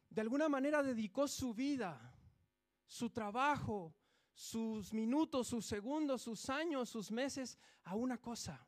de 0.09 0.21
alguna 0.23 0.49
manera 0.49 0.83
dedicó 0.83 1.29
su 1.29 1.53
vida, 1.53 2.01
su 2.87 3.11
trabajo, 3.11 3.95
sus 4.33 4.95
minutos, 4.95 5.49
sus 5.49 5.67
segundos, 5.67 6.23
sus 6.23 6.49
años, 6.49 6.89
sus 6.89 7.11
meses 7.11 7.59
a 7.85 7.95
una 7.95 8.17
cosa, 8.17 8.67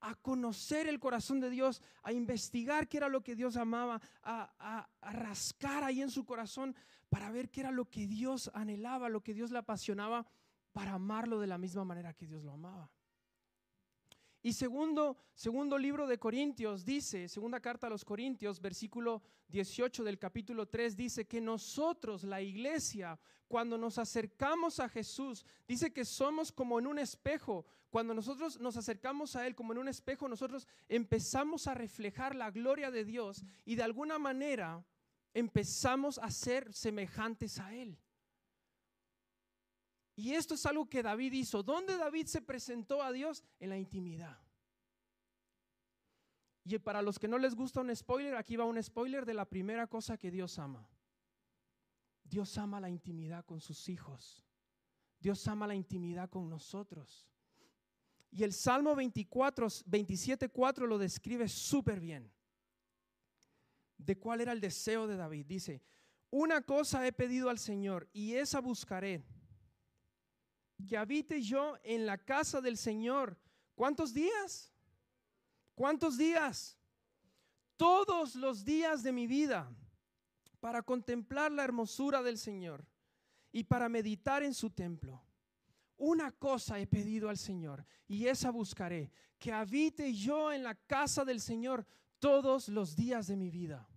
a 0.00 0.14
conocer 0.14 0.88
el 0.88 0.98
corazón 0.98 1.40
de 1.40 1.50
Dios, 1.50 1.82
a 2.02 2.10
investigar 2.10 2.88
qué 2.88 2.96
era 2.96 3.10
lo 3.10 3.22
que 3.22 3.36
Dios 3.36 3.58
amaba, 3.58 4.00
a, 4.22 4.88
rascar 5.12 5.84
ahí 5.84 6.00
en 6.00 6.10
su 6.10 6.24
corazón 6.24 6.74
para 7.10 7.30
ver 7.30 7.50
qué 7.50 7.60
era 7.60 7.70
lo 7.70 7.84
que 7.84 8.06
Dios 8.06 8.50
anhelaba, 8.54 9.10
lo 9.10 9.20
que 9.20 9.34
Dios 9.34 9.50
le 9.50 9.58
apasionaba, 9.58 10.26
para 10.72 10.92
amarlo 10.92 11.40
de 11.40 11.46
la 11.46 11.58
misma 11.58 11.84
manera 11.84 12.14
que 12.14 12.26
Dios 12.26 12.42
lo 12.42 12.52
amaba. 12.52 12.90
Y 14.42 14.54
segundo, 14.54 15.18
segundo 15.34 15.76
libro 15.76 16.06
de 16.06 16.18
Corintios 16.18 16.84
dice, 16.84 17.28
segunda 17.28 17.60
carta 17.60 17.88
a 17.88 17.90
los 17.90 18.06
Corintios, 18.06 18.58
versículo 18.58 19.22
18 19.48 20.02
del 20.02 20.18
capítulo 20.18 20.66
3, 20.66 20.96
dice 20.96 21.26
que 21.26 21.42
nosotros, 21.42 22.24
la 22.24 22.40
iglesia, 22.40 23.18
cuando 23.48 23.76
nos 23.76 23.98
acercamos 23.98 24.80
a 24.80 24.88
Jesús, 24.88 25.44
dice 25.68 25.92
que 25.92 26.06
somos 26.06 26.52
como 26.52 26.78
en 26.78 26.86
un 26.86 26.98
espejo. 26.98 27.66
Cuando 27.90 28.14
nosotros 28.14 28.58
nos 28.58 28.78
acercamos 28.78 29.36
a 29.36 29.46
Él 29.46 29.54
como 29.54 29.72
en 29.72 29.80
un 29.80 29.88
espejo, 29.88 30.26
nosotros 30.26 30.66
empezamos 30.88 31.66
a 31.66 31.74
reflejar 31.74 32.34
la 32.34 32.50
gloria 32.50 32.90
de 32.90 33.04
Dios 33.04 33.44
y 33.66 33.74
de 33.74 33.82
alguna 33.82 34.18
manera 34.18 34.82
empezamos 35.34 36.18
a 36.18 36.30
ser 36.30 36.72
semejantes 36.72 37.58
a 37.58 37.74
Él. 37.74 37.98
Y 40.20 40.34
esto 40.34 40.52
es 40.52 40.66
algo 40.66 40.86
que 40.86 41.02
David 41.02 41.32
hizo. 41.32 41.62
¿Dónde 41.62 41.96
David 41.96 42.26
se 42.26 42.42
presentó 42.42 43.02
a 43.02 43.10
Dios? 43.10 43.42
En 43.58 43.70
la 43.70 43.78
intimidad. 43.78 44.38
Y 46.62 46.78
para 46.78 47.00
los 47.00 47.18
que 47.18 47.26
no 47.26 47.38
les 47.38 47.54
gusta 47.54 47.80
un 47.80 47.96
spoiler, 47.96 48.34
aquí 48.36 48.54
va 48.54 48.66
un 48.66 48.80
spoiler 48.82 49.24
de 49.24 49.32
la 49.32 49.46
primera 49.46 49.86
cosa 49.86 50.18
que 50.18 50.30
Dios 50.30 50.58
ama. 50.58 50.86
Dios 52.22 52.58
ama 52.58 52.82
la 52.82 52.90
intimidad 52.90 53.46
con 53.46 53.62
sus 53.62 53.88
hijos. 53.88 54.44
Dios 55.18 55.48
ama 55.48 55.66
la 55.66 55.74
intimidad 55.74 56.28
con 56.28 56.50
nosotros. 56.50 57.26
Y 58.30 58.44
el 58.44 58.52
Salmo 58.52 58.94
24, 58.94 59.68
27, 59.86 60.50
4 60.50 60.86
lo 60.86 60.98
describe 60.98 61.48
súper 61.48 61.98
bien. 61.98 62.30
De 63.96 64.18
cuál 64.18 64.42
era 64.42 64.52
el 64.52 64.60
deseo 64.60 65.06
de 65.06 65.16
David. 65.16 65.46
Dice, 65.46 65.82
una 66.28 66.60
cosa 66.60 67.06
he 67.06 67.12
pedido 67.12 67.48
al 67.48 67.58
Señor 67.58 68.06
y 68.12 68.34
esa 68.34 68.60
buscaré 68.60 69.24
que 70.86 70.96
habite 70.96 71.42
yo 71.42 71.76
en 71.82 72.06
la 72.06 72.18
casa 72.18 72.60
del 72.60 72.76
Señor. 72.76 73.38
¿Cuántos 73.74 74.12
días? 74.12 74.72
¿Cuántos 75.74 76.16
días? 76.16 76.78
Todos 77.76 78.34
los 78.34 78.64
días 78.64 79.02
de 79.02 79.12
mi 79.12 79.26
vida 79.26 79.70
para 80.60 80.82
contemplar 80.82 81.50
la 81.50 81.64
hermosura 81.64 82.22
del 82.22 82.38
Señor 82.38 82.84
y 83.52 83.64
para 83.64 83.88
meditar 83.88 84.42
en 84.42 84.54
su 84.54 84.70
templo. 84.70 85.22
Una 85.96 86.32
cosa 86.32 86.78
he 86.78 86.86
pedido 86.86 87.28
al 87.28 87.38
Señor 87.38 87.84
y 88.06 88.26
esa 88.26 88.50
buscaré, 88.50 89.10
que 89.38 89.52
habite 89.52 90.12
yo 90.12 90.52
en 90.52 90.62
la 90.62 90.74
casa 90.74 91.24
del 91.24 91.40
Señor 91.40 91.86
todos 92.18 92.68
los 92.68 92.94
días 92.94 93.26
de 93.26 93.36
mi 93.36 93.50
vida. 93.50 93.88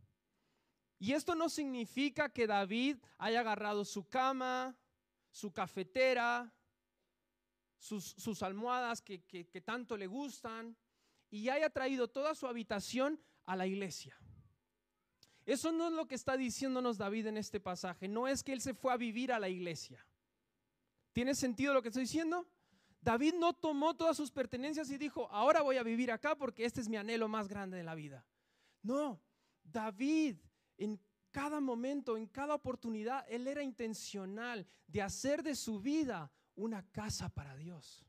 Y 1.00 1.12
esto 1.12 1.36
no 1.36 1.50
significa 1.50 2.30
que 2.30 2.48
David 2.48 2.98
haya 3.18 3.42
agarrado 3.42 3.84
su 3.84 4.08
cama, 4.08 4.76
su 5.32 5.52
cafetera, 5.52 6.54
sus, 7.84 8.44
almohadas 8.44 9.02
que, 9.02 9.64
tanto 9.66 9.98
le 9.98 10.08
gustan 10.08 10.76
y 11.30 11.50
haya 11.50 11.70
traído 11.70 12.08
toda 12.08 12.34
su 12.34 12.48
habitación 12.48 13.20
a 13.46 13.58
la 13.58 13.68
iglesia. 13.68 14.18
Eso 15.46 15.74
no 15.74 15.88
es 15.88 15.94
lo 15.94 16.08
que 16.08 16.16
está 16.16 16.38
diciéndonos 16.38 16.98
David 16.98 17.28
en 17.28 17.38
este 17.38 17.60
pasaje. 17.60 18.08
No 18.08 18.30
es 18.30 18.42
que 18.42 18.54
él 18.54 18.62
se 18.62 18.74
fue 18.74 18.94
a 18.94 18.98
vivir 18.98 19.34
a 19.34 19.40
la 19.40 19.50
iglesia. 19.50 20.06
¿Tiene 21.12 21.36
sentido 21.36 21.74
lo 21.74 21.82
que 21.82 21.90
estoy 21.90 22.04
diciendo? 22.04 22.48
David 23.02 23.34
no 23.38 23.52
tomó 23.52 23.94
todas 23.94 24.16
sus 24.16 24.32
pertenencias 24.32 24.90
y 24.90 24.98
dijo, 24.98 25.28
ahora 25.30 25.62
voy 25.62 25.76
a 25.76 25.84
vivir 25.84 26.10
acá 26.10 26.38
porque 26.38 26.64
este 26.64 26.80
es 26.80 26.88
mi 26.88 26.96
anhelo 26.96 27.28
más 27.28 27.50
grande 27.50 27.76
de 27.76 27.84
la 27.84 27.96
vida. 27.96 28.26
No, 28.82 29.22
David 29.62 30.38
en 30.78 30.98
cada 31.32 31.60
momento, 31.60 32.16
en 32.16 32.28
cada 32.28 32.56
oportunidad, 32.56 33.26
él 33.28 33.46
era 33.48 33.62
intencional 33.62 34.66
de 34.88 35.02
hacer 35.02 35.44
de 35.44 35.56
su 35.56 35.82
vida 35.82 36.32
una 36.56 36.84
casa 36.92 37.30
para 37.30 37.56
Dios. 37.56 38.06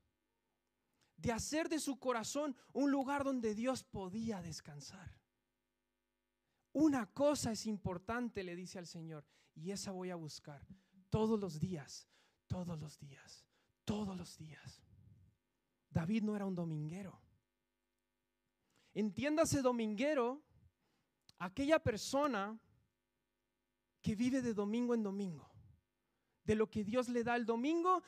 De 1.16 1.32
hacer 1.32 1.68
de 1.68 1.78
su 1.78 1.98
corazón 1.98 2.56
un 2.72 2.90
lugar 2.90 3.24
donde 3.24 3.54
Dios 3.54 3.84
podía 3.84 4.42
descansar. 4.42 5.18
Una 6.72 7.06
cosa 7.06 7.52
es 7.52 7.66
importante, 7.66 8.42
le 8.42 8.56
dice 8.56 8.78
al 8.78 8.86
Señor, 8.86 9.24
y 9.54 9.70
esa 9.70 9.92
voy 9.92 10.10
a 10.10 10.16
buscar 10.16 10.66
todos 11.08 11.38
los 11.38 11.60
días, 11.60 12.08
todos 12.48 12.78
los 12.78 12.98
días, 12.98 13.46
todos 13.84 14.16
los 14.16 14.36
días. 14.36 14.82
David 15.90 16.24
no 16.24 16.34
era 16.34 16.44
un 16.44 16.56
dominguero. 16.56 17.20
Entiéndase 18.92 19.62
dominguero, 19.62 20.42
aquella 21.38 21.78
persona 21.78 22.58
que 24.02 24.14
vive 24.16 24.42
de 24.42 24.52
domingo 24.52 24.94
en 24.94 25.02
domingo, 25.02 25.50
de 26.44 26.56
lo 26.56 26.68
que 26.68 26.84
Dios 26.84 27.08
le 27.08 27.24
da 27.24 27.36
el 27.36 27.46
domingo. 27.46 28.02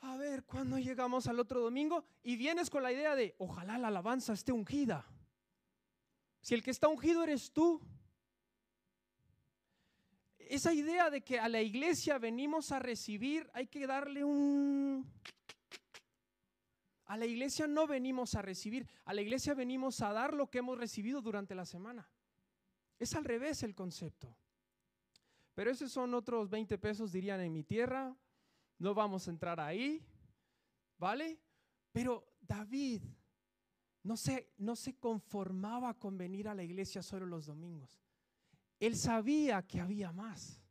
A 0.00 0.16
ver, 0.16 0.44
¿cuándo 0.44 0.78
llegamos 0.78 1.26
al 1.26 1.40
otro 1.40 1.60
domingo? 1.60 2.04
Y 2.22 2.36
vienes 2.36 2.70
con 2.70 2.82
la 2.82 2.92
idea 2.92 3.16
de, 3.16 3.34
ojalá 3.38 3.78
la 3.78 3.88
alabanza 3.88 4.32
esté 4.32 4.52
ungida. 4.52 5.06
Si 6.40 6.54
el 6.54 6.62
que 6.62 6.70
está 6.70 6.88
ungido 6.88 7.24
eres 7.24 7.52
tú. 7.52 7.80
Esa 10.38 10.72
idea 10.72 11.10
de 11.10 11.22
que 11.22 11.38
a 11.38 11.48
la 11.48 11.60
iglesia 11.60 12.18
venimos 12.18 12.72
a 12.72 12.78
recibir, 12.78 13.50
hay 13.52 13.66
que 13.66 13.86
darle 13.86 14.24
un... 14.24 15.10
A 17.04 17.16
la 17.16 17.26
iglesia 17.26 17.66
no 17.66 17.86
venimos 17.86 18.34
a 18.34 18.42
recibir, 18.42 18.86
a 19.04 19.14
la 19.14 19.22
iglesia 19.22 19.54
venimos 19.54 20.00
a 20.02 20.12
dar 20.12 20.34
lo 20.34 20.50
que 20.50 20.58
hemos 20.58 20.78
recibido 20.78 21.22
durante 21.22 21.54
la 21.54 21.64
semana. 21.64 22.08
Es 22.98 23.14
al 23.14 23.24
revés 23.24 23.62
el 23.62 23.74
concepto. 23.74 24.34
Pero 25.54 25.70
esos 25.70 25.90
son 25.90 26.14
otros 26.14 26.48
20 26.50 26.78
pesos, 26.78 27.10
dirían 27.10 27.40
en 27.40 27.52
mi 27.52 27.64
tierra. 27.64 28.14
No 28.78 28.94
vamos 28.94 29.26
a 29.26 29.30
entrar 29.30 29.58
ahí, 29.60 30.04
¿vale? 30.98 31.40
Pero 31.92 32.36
David 32.40 33.02
no 34.02 34.16
se, 34.16 34.52
no 34.58 34.76
se 34.76 34.98
conformaba 34.98 35.94
con 35.98 36.16
venir 36.16 36.48
a 36.48 36.54
la 36.54 36.62
iglesia 36.62 37.02
solo 37.02 37.26
los 37.26 37.46
domingos. 37.46 38.00
Él 38.78 38.96
sabía 38.96 39.66
que 39.66 39.80
había 39.80 40.12
más. 40.12 40.62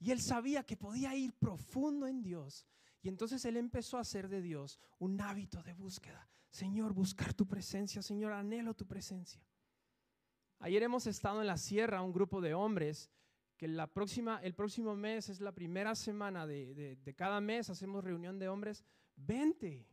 Y 0.00 0.10
él 0.12 0.20
sabía 0.20 0.64
que 0.64 0.76
podía 0.76 1.14
ir 1.14 1.32
profundo 1.34 2.06
en 2.06 2.22
Dios. 2.22 2.66
Y 3.02 3.08
entonces 3.08 3.44
él 3.44 3.56
empezó 3.56 3.98
a 3.98 4.02
hacer 4.02 4.28
de 4.28 4.40
Dios 4.40 4.78
un 4.98 5.20
hábito 5.20 5.62
de 5.62 5.74
búsqueda. 5.74 6.28
Señor, 6.50 6.92
buscar 6.92 7.34
tu 7.34 7.46
presencia. 7.46 8.00
Señor, 8.02 8.32
anhelo 8.32 8.74
tu 8.74 8.86
presencia. 8.86 9.44
Ayer 10.60 10.82
hemos 10.82 11.06
estado 11.06 11.40
en 11.40 11.46
la 11.46 11.56
sierra, 11.56 12.02
un 12.02 12.12
grupo 12.12 12.40
de 12.40 12.54
hombres, 12.54 13.10
que 13.58 13.66
la 13.66 13.88
próxima, 13.88 14.40
el 14.44 14.54
próximo 14.54 14.94
mes 14.94 15.28
es 15.28 15.40
la 15.40 15.52
primera 15.52 15.96
semana 15.96 16.46
de, 16.46 16.96
cada 17.16 17.40
mes, 17.40 17.68
hacemos 17.68 18.04
reunión 18.04 18.38
de 18.38 18.48
hombres, 18.48 18.84
vente, 19.16 19.84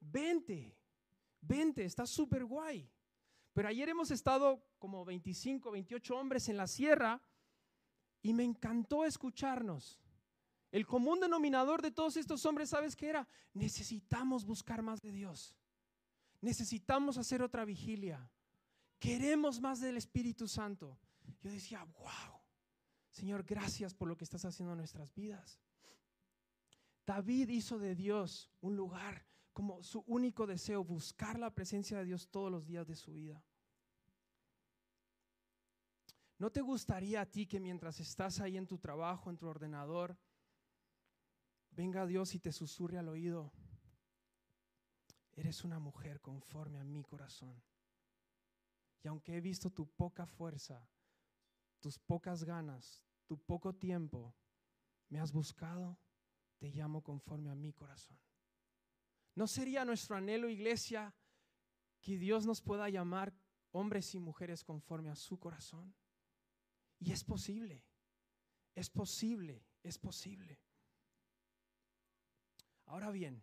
vente, 0.00 0.78
vente, 1.40 1.84
está 1.84 2.06
súper 2.06 2.44
guay. 2.44 2.88
Pero 3.52 3.68
ayer 3.68 3.88
hemos 3.88 4.12
estado 4.12 4.64
como 4.78 5.04
25, 5.04 5.72
28 5.72 6.16
hombres 6.16 6.48
en 6.48 6.56
la 6.56 6.68
sierra 6.68 7.20
y 8.22 8.32
me 8.32 8.44
encantó 8.44 9.04
escucharnos. 9.04 10.00
El 10.70 10.86
común 10.86 11.18
denominador 11.18 11.82
de 11.82 11.90
todos 11.90 12.16
estos 12.16 12.46
hombres, 12.46 12.70
¿sabes 12.70 12.94
qué 12.94 13.08
era? 13.08 13.26
Necesitamos 13.52 14.46
buscar 14.46 14.80
más 14.80 15.02
de 15.02 15.10
Dios. 15.10 15.56
Necesitamos 16.40 17.18
hacer 17.18 17.42
otra 17.42 17.64
vigilia. 17.64 18.30
Queremos 19.00 19.60
más 19.60 19.80
del 19.80 19.96
Espíritu 19.96 20.46
Santo. 20.46 20.96
Yo 21.42 21.50
decía, 21.50 21.84
wow, 21.98 22.41
Señor, 23.12 23.44
gracias 23.44 23.94
por 23.94 24.08
lo 24.08 24.16
que 24.16 24.24
estás 24.24 24.44
haciendo 24.46 24.72
en 24.72 24.78
nuestras 24.78 25.14
vidas. 25.14 25.60
David 27.06 27.50
hizo 27.50 27.78
de 27.78 27.94
Dios 27.94 28.50
un 28.60 28.74
lugar 28.74 29.26
como 29.52 29.82
su 29.82 30.02
único 30.06 30.46
deseo, 30.46 30.82
buscar 30.82 31.38
la 31.38 31.54
presencia 31.54 31.98
de 31.98 32.06
Dios 32.06 32.28
todos 32.30 32.50
los 32.50 32.66
días 32.66 32.86
de 32.86 32.96
su 32.96 33.12
vida. 33.12 33.44
¿No 36.38 36.50
te 36.50 36.62
gustaría 36.62 37.20
a 37.20 37.26
ti 37.26 37.46
que 37.46 37.60
mientras 37.60 38.00
estás 38.00 38.40
ahí 38.40 38.56
en 38.56 38.66
tu 38.66 38.78
trabajo, 38.78 39.28
en 39.28 39.36
tu 39.36 39.46
ordenador, 39.46 40.18
venga 41.70 42.06
Dios 42.06 42.34
y 42.34 42.40
te 42.40 42.50
susurre 42.50 42.98
al 42.98 43.10
oído, 43.10 43.52
eres 45.34 45.64
una 45.64 45.78
mujer 45.78 46.20
conforme 46.22 46.80
a 46.80 46.84
mi 46.84 47.04
corazón? 47.04 47.62
Y 49.02 49.08
aunque 49.08 49.36
he 49.36 49.40
visto 49.42 49.70
tu 49.70 49.86
poca 49.86 50.26
fuerza, 50.26 50.88
tus 51.82 51.98
pocas 51.98 52.44
ganas, 52.44 53.02
tu 53.26 53.36
poco 53.36 53.74
tiempo, 53.74 54.34
me 55.08 55.18
has 55.18 55.32
buscado, 55.32 55.98
te 56.58 56.70
llamo 56.70 57.02
conforme 57.02 57.50
a 57.50 57.54
mi 57.56 57.72
corazón. 57.72 58.18
¿No 59.34 59.46
sería 59.46 59.84
nuestro 59.84 60.16
anhelo, 60.16 60.48
iglesia, 60.48 61.12
que 62.00 62.16
Dios 62.16 62.46
nos 62.46 62.62
pueda 62.62 62.88
llamar 62.88 63.34
hombres 63.72 64.14
y 64.14 64.20
mujeres 64.20 64.62
conforme 64.62 65.10
a 65.10 65.16
su 65.16 65.38
corazón? 65.38 65.92
Y 67.00 67.10
es 67.10 67.24
posible, 67.24 67.84
es 68.76 68.88
posible, 68.88 69.66
es 69.82 69.98
posible. 69.98 70.60
Ahora 72.86 73.10
bien, 73.10 73.42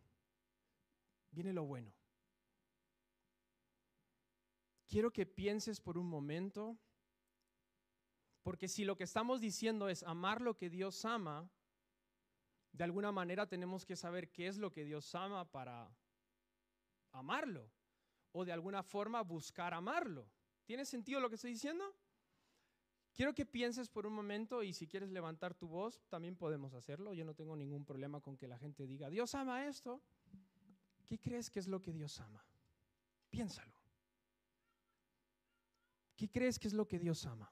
viene 1.30 1.52
lo 1.52 1.66
bueno. 1.66 1.94
Quiero 4.88 5.12
que 5.12 5.26
pienses 5.26 5.82
por 5.82 5.98
un 5.98 6.08
momento 6.08 6.80
porque 8.44 8.68
si 8.68 8.86
lo 8.86 8.96
que 8.96 9.04
estamos 9.04 9.42
diciendo 9.42 9.90
es 9.90 10.04
amar 10.04 10.42
lo 10.42 10.56
que 10.56 10.70
Dios 10.70 11.06
ama, 11.06 11.50
de 12.72 12.84
alguna 12.84 13.12
manera 13.12 13.48
tenemos 13.48 13.86
que 13.86 13.96
saber 13.96 14.32
qué 14.32 14.48
es 14.48 14.58
lo 14.58 14.72
que 14.72 14.86
Dios 14.86 15.14
ama 15.16 15.50
para 15.52 15.90
amarlo. 17.12 17.70
O 18.32 18.46
de 18.46 18.52
alguna 18.52 18.84
forma 18.84 19.22
buscar 19.24 19.74
amarlo. 19.74 20.30
¿Tiene 20.66 20.86
sentido 20.86 21.20
lo 21.20 21.30
que 21.30 21.36
estoy 21.36 21.52
diciendo? 21.52 21.84
Quiero 23.14 23.34
que 23.34 23.46
pienses 23.46 23.90
por 23.90 24.06
un 24.06 24.14
momento 24.14 24.64
y 24.64 24.72
si 24.72 24.88
quieres 24.88 25.10
levantar 25.10 25.54
tu 25.56 25.68
voz, 25.68 26.00
también 26.10 26.36
podemos 26.36 26.74
hacerlo. 26.74 27.14
Yo 27.14 27.26
no 27.26 27.34
tengo 27.34 27.56
ningún 27.56 27.84
problema 27.84 28.22
con 28.22 28.38
que 28.38 28.48
la 28.48 28.58
gente 28.58 28.86
diga, 28.86 29.10
Dios 29.10 29.34
ama 29.36 29.66
esto. 29.66 30.02
¿Qué 31.06 31.20
crees 31.20 31.50
que 31.50 31.60
es 31.60 31.68
lo 31.68 31.82
que 31.82 31.92
Dios 31.92 32.20
ama? 32.20 32.46
Piénsalo. 33.30 33.74
¿Qué 36.16 36.30
crees 36.30 36.60
que 36.60 36.68
es 36.68 36.74
lo 36.74 36.88
que 36.88 37.00
Dios 37.00 37.26
ama? 37.26 37.52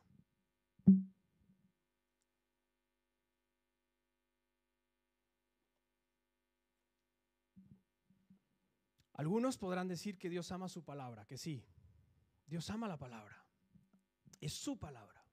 Algunos 9.14 9.58
podrán 9.58 9.88
decir 9.88 10.20
que 10.20 10.30
Dios 10.30 10.52
ama 10.52 10.70
su 10.70 10.84
palabra, 10.84 11.26
que 11.26 11.38
sí. 11.38 11.66
Dios 12.46 12.70
ama 12.70 12.88
la 12.88 12.98
palabra. 12.98 13.44
Es 14.40 14.54
su 14.54 14.78
palabra. 14.78 15.26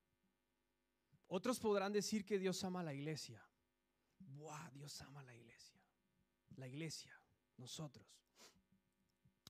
Otros 1.28 1.60
podrán 1.60 1.92
decir 1.92 2.24
que 2.24 2.38
Dios 2.38 2.64
ama 2.64 2.82
la 2.82 2.94
iglesia. 2.94 3.46
Buah, 4.18 4.70
Dios 4.70 5.00
ama 5.02 5.22
la 5.22 5.34
iglesia. 5.34 5.78
La 6.56 6.66
iglesia, 6.66 7.12
nosotros. 7.58 8.06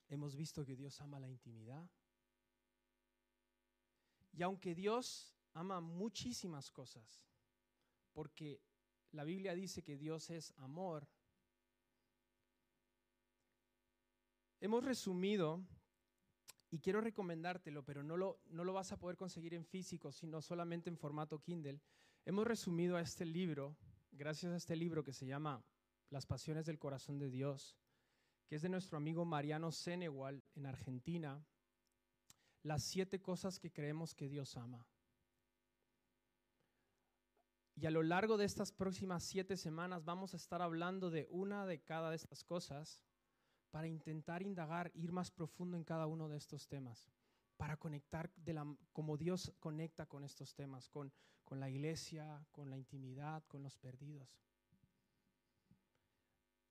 Hemos 0.09 0.35
visto 0.35 0.65
que 0.65 0.75
Dios 0.75 0.99
ama 0.99 1.19
la 1.19 1.29
intimidad. 1.29 1.89
Y 4.33 4.43
aunque 4.43 4.75
Dios 4.75 5.34
ama 5.55 5.81
muchísimas 5.81 6.69
cosas, 6.69 7.25
porque 8.13 8.61
la 9.11 9.23
Biblia 9.23 9.55
dice 9.55 9.81
que 9.81 9.97
Dios 9.97 10.29
es 10.29 10.53
amor, 10.57 11.07
hemos 14.59 14.83
resumido, 14.83 15.65
y 16.71 16.79
quiero 16.79 16.99
recomendártelo, 16.99 17.85
pero 17.85 18.03
no 18.03 18.17
lo, 18.17 18.41
no 18.47 18.65
lo 18.65 18.73
vas 18.73 18.91
a 18.91 18.99
poder 18.99 19.15
conseguir 19.15 19.53
en 19.53 19.63
físico, 19.63 20.11
sino 20.11 20.41
solamente 20.41 20.89
en 20.89 20.97
formato 20.97 21.39
Kindle. 21.39 21.79
Hemos 22.25 22.45
resumido 22.45 22.97
a 22.97 23.01
este 23.01 23.23
libro, 23.23 23.77
gracias 24.11 24.51
a 24.51 24.57
este 24.57 24.75
libro 24.75 25.01
que 25.01 25.13
se 25.13 25.25
llama 25.25 25.63
Las 26.09 26.25
Pasiones 26.25 26.65
del 26.65 26.77
Corazón 26.77 27.17
de 27.17 27.29
Dios, 27.29 27.77
que 28.47 28.57
es 28.57 28.61
de 28.61 28.67
nuestro 28.67 28.97
amigo 28.97 29.23
Mariano 29.23 29.71
Senegal 29.71 30.43
en 30.53 30.65
Argentina, 30.65 31.45
las 32.63 32.83
siete 32.83 33.21
cosas 33.21 33.57
que 33.57 33.71
creemos 33.71 34.13
que 34.13 34.27
Dios 34.27 34.57
ama. 34.57 34.85
Y 37.75 37.85
a 37.85 37.91
lo 37.91 38.03
largo 38.03 38.37
de 38.37 38.45
estas 38.45 38.71
próximas 38.71 39.23
siete 39.23 39.57
semanas 39.57 40.05
vamos 40.05 40.33
a 40.33 40.37
estar 40.37 40.61
hablando 40.61 41.09
de 41.09 41.27
una 41.29 41.65
de 41.65 41.81
cada 41.81 42.09
de 42.09 42.15
estas 42.15 42.43
cosas 42.43 43.03
para 43.69 43.87
intentar 43.87 44.41
indagar, 44.41 44.91
ir 44.95 45.11
más 45.11 45.29
profundo 45.29 45.75
en 45.75 45.83
cada 45.83 46.07
uno 46.07 46.29
de 46.29 46.37
estos 46.37 46.69
temas, 46.69 47.11
para 47.57 47.75
conectar 47.75 48.31
de 48.37 48.53
la, 48.53 48.65
como 48.93 49.17
Dios 49.17 49.51
conecta 49.59 50.05
con 50.05 50.23
estos 50.23 50.55
temas, 50.55 50.87
con, 50.87 51.11
con 51.43 51.59
la 51.59 51.69
iglesia, 51.69 52.47
con 52.53 52.69
la 52.69 52.77
intimidad, 52.77 53.43
con 53.47 53.61
los 53.61 53.77
perdidos. 53.77 54.39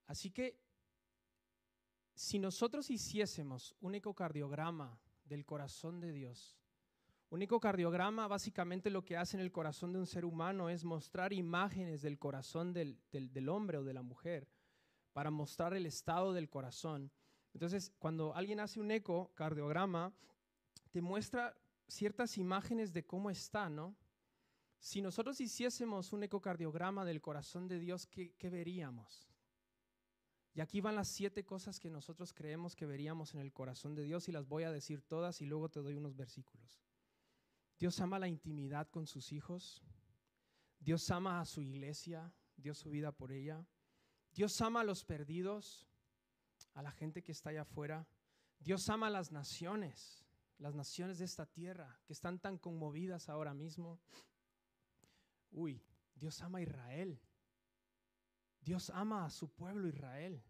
Así 0.07 0.31
que 0.31 0.59
si 2.14 2.38
nosotros 2.38 2.90
hiciésemos 2.90 3.75
un 3.81 3.95
ecocardiograma 3.95 4.99
del 5.25 5.45
corazón 5.45 6.01
de 6.01 6.12
Dios, 6.12 6.57
un 7.35 7.42
ecocardiograma 7.42 8.29
básicamente 8.29 8.90
lo 8.90 9.05
que 9.05 9.16
hace 9.16 9.37
en 9.37 9.40
el 9.40 9.51
corazón 9.51 9.92
de 9.92 9.99
un 9.99 10.07
ser 10.07 10.25
humano 10.25 10.68
es 10.68 10.85
mostrar 10.85 11.33
imágenes 11.33 12.01
del 12.01 12.16
corazón 12.16 12.73
del, 12.73 12.97
hombre 13.49 13.79
o 13.79 13.83
de 13.83 13.92
la 13.92 14.03
mujer 14.03 14.49
para 15.12 15.33
mostrar 15.33 15.75
el 15.75 15.85
estado 15.85 16.33
del 16.33 16.49
corazón. 16.49 17.11
Entonces, 17.53 17.92
cuando 17.99 18.37
alguien 18.37 18.61
hace 18.61 18.79
un 18.79 18.92
ecocardiograma, 18.92 20.14
te 20.92 21.03
muestra 21.03 21.57
ciertas 21.88 22.38
imágenes 22.38 22.92
de 22.92 23.05
cómo 23.05 23.31
está, 23.31 23.68
¿no? 23.68 23.97
Si 24.79 25.03
nosotros 25.03 25.40
hiciésemos 25.40 26.12
un 26.12 26.23
ecocardiograma 26.23 27.05
del 27.05 27.20
corazón 27.20 27.66
de 27.66 27.81
Dios, 27.81 28.07
¿qué, 28.07 28.33
qué 28.38 28.49
veríamos? 28.49 29.29
Y 30.55 30.61
aquí 30.61 30.81
van 30.81 30.94
las 30.94 31.09
siete 31.09 31.44
cosas 31.44 31.81
que 31.81 31.90
nosotros 31.90 32.33
creemos 32.33 32.77
que 32.77 32.87
veríamos 32.87 33.35
en 33.35 33.40
el 33.40 33.53
corazón 33.53 33.97
de 33.97 34.05
Dios 34.05 34.29
y 34.29 34.33
las 34.33 34.47
voy 34.47 34.62
a 34.62 34.70
decir 34.70 35.03
todas 35.03 35.40
y 35.40 35.47
luego 35.47 35.68
te 35.68 35.81
doy 35.81 35.97
unos 35.97 36.14
versículos. 36.14 36.84
Dios 37.78 38.00
ama 38.00 38.18
la 38.18 38.28
intimidad 38.28 38.88
con 38.88 39.06
sus 39.06 39.32
hijos. 39.32 39.82
Dios 40.78 41.10
ama 41.10 41.40
a 41.40 41.44
su 41.44 41.60
iglesia, 41.60 42.32
dio 42.56 42.74
su 42.74 42.90
vida 42.90 43.12
por 43.12 43.32
ella. 43.32 43.66
Dios 44.32 44.60
ama 44.60 44.80
a 44.80 44.84
los 44.84 45.04
perdidos, 45.04 45.88
a 46.74 46.82
la 46.82 46.90
gente 46.90 47.22
que 47.22 47.32
está 47.32 47.50
allá 47.50 47.62
afuera. 47.62 48.06
Dios 48.58 48.88
ama 48.88 49.08
a 49.08 49.10
las 49.10 49.32
naciones, 49.32 50.24
las 50.58 50.74
naciones 50.74 51.18
de 51.18 51.24
esta 51.24 51.46
tierra 51.46 52.00
que 52.06 52.12
están 52.12 52.38
tan 52.38 52.58
conmovidas 52.58 53.28
ahora 53.28 53.54
mismo. 53.54 54.00
Uy, 55.50 55.82
Dios 56.14 56.40
ama 56.42 56.58
a 56.58 56.62
Israel. 56.62 57.20
Dios 58.60 58.90
ama 58.90 59.26
a 59.26 59.30
su 59.30 59.50
pueblo 59.50 59.88
Israel. 59.88 60.42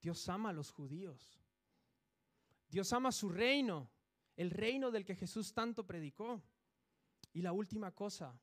Dios 0.00 0.28
ama 0.28 0.50
a 0.50 0.52
los 0.52 0.70
judíos. 0.70 1.40
Dios 2.68 2.92
ama 2.92 3.10
su 3.10 3.28
reino, 3.28 3.90
el 4.40 4.50
reino 4.50 4.90
del 4.90 5.04
que 5.04 5.14
Jesús 5.14 5.52
tanto 5.52 5.84
predicó. 5.84 6.42
Y 7.34 7.42
la 7.42 7.52
última 7.52 7.90
cosa, 7.90 8.40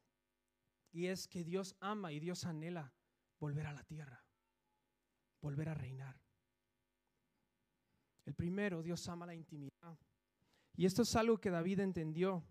y 0.91 1.07
es 1.07 1.27
que 1.27 1.43
Dios 1.43 1.75
ama 1.79 2.12
y 2.12 2.19
Dios 2.19 2.45
anhela 2.45 2.93
volver 3.39 3.65
a 3.65 3.73
la 3.73 3.83
tierra, 3.83 4.23
volver 5.41 5.69
a 5.69 5.73
reinar. 5.73 6.21
El 8.25 8.36
primero, 8.36 8.83
Dios 8.83 9.10
ama 9.10 9.25
la 9.25 9.33
intimidad. 9.33 9.97
Y 10.75 10.86
esto 10.86 11.01
es 11.01 11.15
algo 11.15 11.39
que 11.39 11.49
David 11.49 11.79
entendió. 11.79 12.45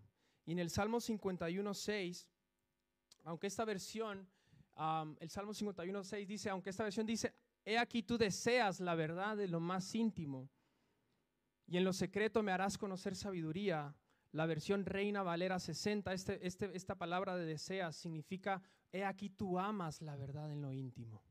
Y 0.45 0.51
en 0.51 0.59
el 0.59 0.69
Salmo 0.69 0.99
51, 0.99 1.73
6, 1.73 2.29
aunque 3.23 3.47
esta 3.47 3.63
versión 3.63 4.27
el 5.21 5.29
Salmo 5.29 5.53
51, 5.53 6.03
6 6.03 6.27
dice, 6.27 6.49
aunque 6.49 6.71
esta 6.71 6.83
versión 6.83 7.05
dice, 7.07 7.33
he 7.63 7.77
aquí 7.77 8.03
tú 8.03 8.17
deseas 8.17 8.81
la 8.81 8.93
verdad 8.93 9.37
de 9.37 9.47
lo 9.47 9.61
más 9.61 9.95
íntimo 9.95 10.49
y 11.67 11.77
en 11.77 11.83
lo 11.83 11.93
secreto 11.93 12.41
me 12.41 12.51
harás 12.51 12.77
conocer 12.77 13.15
sabiduría. 13.15 13.93
La 14.31 14.45
versión 14.45 14.85
Reina 14.85 15.21
Valera 15.21 15.59
60, 15.59 16.13
este, 16.13 16.45
este, 16.45 16.75
esta 16.75 16.95
palabra 16.95 17.35
de 17.35 17.45
deseas 17.45 17.95
significa, 17.95 18.61
he 18.91 19.03
aquí 19.03 19.29
tú 19.29 19.59
amas 19.59 20.01
la 20.01 20.15
verdad 20.15 20.51
en 20.51 20.61
lo 20.61 20.71
íntimo. 20.71 21.23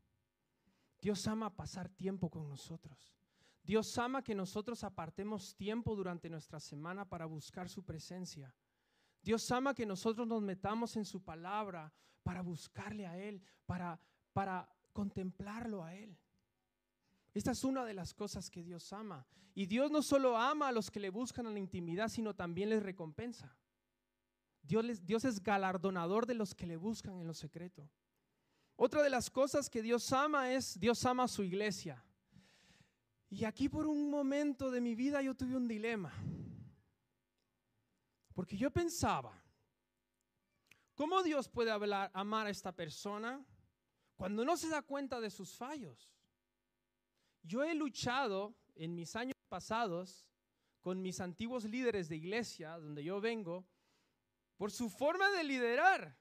Dios 1.01 1.27
ama 1.27 1.55
pasar 1.55 1.89
tiempo 1.89 2.31
con 2.31 2.49
nosotros. 2.49 3.15
Dios 3.63 3.97
ama 3.99 4.23
que 4.23 4.35
nosotros 4.35 4.85
apartemos 4.85 5.57
tiempo 5.57 5.97
durante 5.97 6.29
nuestra 6.31 6.61
semana 6.61 7.09
para 7.09 7.27
buscar 7.27 7.69
su 7.69 7.85
presencia. 7.85 8.55
Dios 9.23 9.51
ama 9.51 9.75
que 9.75 9.87
nosotros 9.87 10.27
nos 10.27 10.43
metamos 10.43 10.97
en 10.97 11.05
su 11.05 11.23
palabra 11.23 11.93
para 12.23 12.43
buscarle 12.43 13.07
a 13.07 13.19
Él, 13.19 13.43
para, 13.67 13.99
para 14.33 14.69
contemplarlo 14.93 15.83
a 15.83 15.95
Él. 15.95 16.17
Esta 17.37 17.51
es 17.51 17.65
una 17.65 17.85
de 17.85 17.93
las 17.93 18.15
cosas 18.15 18.51
que 18.51 18.63
Dios 18.63 18.93
ama. 18.95 19.27
Y 19.55 19.67
Dios 19.67 19.91
no 19.91 20.03
solo 20.03 20.39
ama 20.39 20.69
a 20.69 20.73
los 20.73 20.91
que 20.91 21.01
le 21.01 21.11
buscan 21.11 21.47
en 21.47 21.53
la 21.53 21.59
intimidad, 21.59 22.09
sino 22.09 22.35
también 22.35 22.71
les 22.71 22.83
recompensa. 22.83 23.55
Dios, 24.63 25.05
Dios 25.05 25.25
es 25.27 25.43
galardonador 25.43 26.25
de 26.25 26.33
los 26.33 26.55
que 26.55 26.67
le 26.67 26.79
buscan 26.79 27.21
en 27.21 27.27
lo 27.27 27.35
secreto. 27.35 27.91
Otra 28.75 29.03
de 29.03 29.11
las 29.11 29.29
cosas 29.29 29.69
que 29.69 29.83
Dios 29.83 30.11
ama 30.15 30.51
es, 30.51 30.81
Dios 30.81 31.05
ama 31.05 31.25
a 31.25 31.29
su 31.29 31.43
iglesia. 31.43 32.03
Y 33.29 33.45
aquí 33.45 33.69
por 33.69 33.87
un 33.87 34.11
momento 34.11 34.71
de 34.71 34.81
mi 34.81 34.95
vida 34.95 35.21
yo 35.21 35.35
tuve 35.35 35.57
un 35.57 35.69
dilema. 35.69 36.15
Porque 38.33 38.57
yo 38.57 38.71
pensaba, 38.71 39.43
¿Cómo 40.95 41.23
Dios 41.23 41.51
puede 41.51 41.71
hablar, 41.71 42.11
amar 42.15 42.47
a 42.47 42.51
esta 42.51 42.73
persona 42.73 43.45
cuando 44.17 44.47
no 44.47 44.57
se 44.57 44.71
da 44.71 44.81
cuenta 44.81 45.21
de 45.21 45.29
sus 45.29 45.55
fallos? 45.55 46.16
Yo 47.47 47.63
he 47.63 47.75
luchado 47.75 48.57
en 48.75 48.95
mis 48.95 49.15
años 49.15 49.37
pasados 49.49 50.27
con 50.81 51.01
mis 51.01 51.21
antiguos 51.21 51.65
líderes 51.65 52.09
de 52.09 52.17
iglesia, 52.17 52.79
donde 52.79 53.05
yo 53.05 53.21
vengo, 53.21 53.65
por 54.57 54.73
su 54.73 54.91
forma 54.91 55.31
de 55.31 55.45
liderar. 55.45 56.17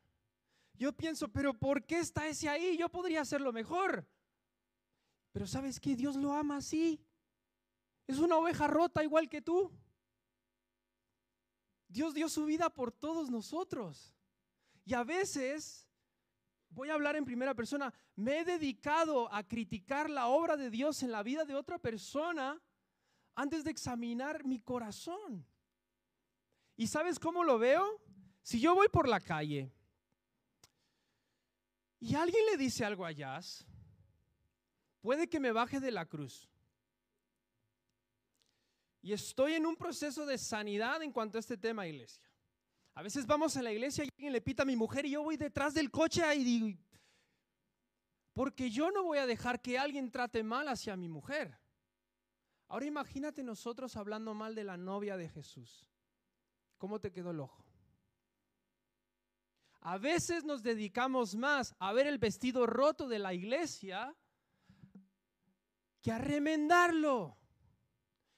Yo 0.74 0.94
pienso, 0.94 1.28
pero 1.32 1.54
¿por 1.54 1.86
qué 1.86 2.00
está 2.00 2.28
ese 2.28 2.50
ahí? 2.50 2.78
Yo 2.78 2.90
podría 2.90 3.22
hacerlo 3.22 3.52
mejor. 3.52 4.08
Pero 5.32 5.48
¿sabes 5.48 5.80
qué? 5.80 5.96
Dios 5.96 6.16
lo 6.16 6.34
ama 6.34 6.58
así. 6.58 7.04
Es 8.08 8.20
una 8.20 8.38
oveja 8.38 8.68
rota 8.68 9.04
igual 9.04 9.30
que 9.30 9.42
tú. 9.42 9.72
Dios 11.88 12.14
dio 12.14 12.30
su 12.30 12.46
vida 12.46 12.70
por 12.70 12.92
todos 12.92 13.30
nosotros. 13.30 14.16
Y 14.84 14.94
a 14.94 15.04
veces, 15.04 15.85
voy 16.76 16.90
a 16.90 16.94
hablar 16.94 17.16
en 17.16 17.24
primera 17.24 17.56
persona, 17.56 17.92
me 18.16 18.40
he 18.40 18.46
dedicado 18.46 19.34
a 19.34 19.44
criticar 19.44 20.10
la 20.10 20.28
obra 20.28 20.58
de 20.58 20.70
Dios 20.70 21.02
en 21.04 21.12
la 21.12 21.24
vida 21.24 21.46
de 21.46 21.56
otra 21.56 21.80
persona 21.80 22.62
antes 23.34 23.64
de 23.64 23.72
examinar 23.72 24.44
mi 24.44 24.60
corazón. 24.60 25.48
¿Y 26.76 26.88
sabes 26.88 27.18
cómo 27.18 27.46
lo 27.46 27.58
veo? 27.58 28.02
Si 28.44 28.60
yo 28.60 28.76
voy 28.76 28.90
por 28.90 29.08
la 29.08 29.22
calle 29.22 29.72
y 32.00 32.14
alguien 32.16 32.46
le 32.48 32.58
dice 32.58 32.84
algo 32.84 33.06
a 33.06 33.12
Jazz, 33.14 33.66
puede 35.00 35.30
que 35.30 35.40
me 35.40 35.54
baje 35.54 35.80
de 35.80 35.92
la 35.92 36.06
cruz. 36.06 36.50
Y 39.02 39.14
estoy 39.14 39.54
en 39.54 39.66
un 39.66 39.78
proceso 39.78 40.26
de 40.26 40.38
sanidad 40.38 41.02
en 41.02 41.12
cuanto 41.14 41.38
a 41.38 41.40
este 41.40 41.58
tema, 41.58 41.88
iglesia. 41.88 42.22
A 42.96 43.04
veces 43.04 43.28
vamos 43.28 43.56
a 43.58 43.62
la 43.62 43.74
iglesia 43.74 44.06
y 44.06 44.10
alguien 44.16 44.32
le 44.32 44.42
pita 44.42 44.64
a 44.64 44.66
mi 44.66 44.78
mujer 44.78 45.06
y 45.06 45.12
yo 45.12 45.22
voy 45.22 45.36
detrás 45.36 45.74
del 45.74 45.92
coche 45.92 46.24
y 46.34 46.44
digo, 46.46 46.80
porque 48.34 48.70
yo 48.70 48.90
no 48.90 49.04
voy 49.04 49.18
a 49.18 49.26
dejar 49.26 49.62
que 49.62 49.78
alguien 49.78 50.10
trate 50.10 50.44
mal 50.44 50.70
hacia 50.70 50.96
mi 50.96 51.10
mujer. 51.10 51.60
Ahora 52.70 52.86
imagínate 52.86 53.44
nosotros 53.44 53.98
hablando 53.98 54.34
mal 54.34 54.56
de 54.56 54.64
la 54.64 54.78
novia 54.78 55.18
de 55.18 55.28
Jesús. 55.28 55.86
¿Cómo 56.78 57.00
te 57.00 57.12
quedó 57.12 57.32
el 57.32 57.42
ojo? 57.42 57.66
A 59.82 59.98
veces 59.98 60.46
nos 60.46 60.64
dedicamos 60.64 61.36
más 61.36 61.76
a 61.78 61.92
ver 61.92 62.08
el 62.08 62.18
vestido 62.18 62.66
roto 62.66 63.08
de 63.08 63.20
la 63.20 63.34
iglesia 63.34 64.16
que 66.02 66.12
a 66.14 66.18
remendarlo. 66.18 67.38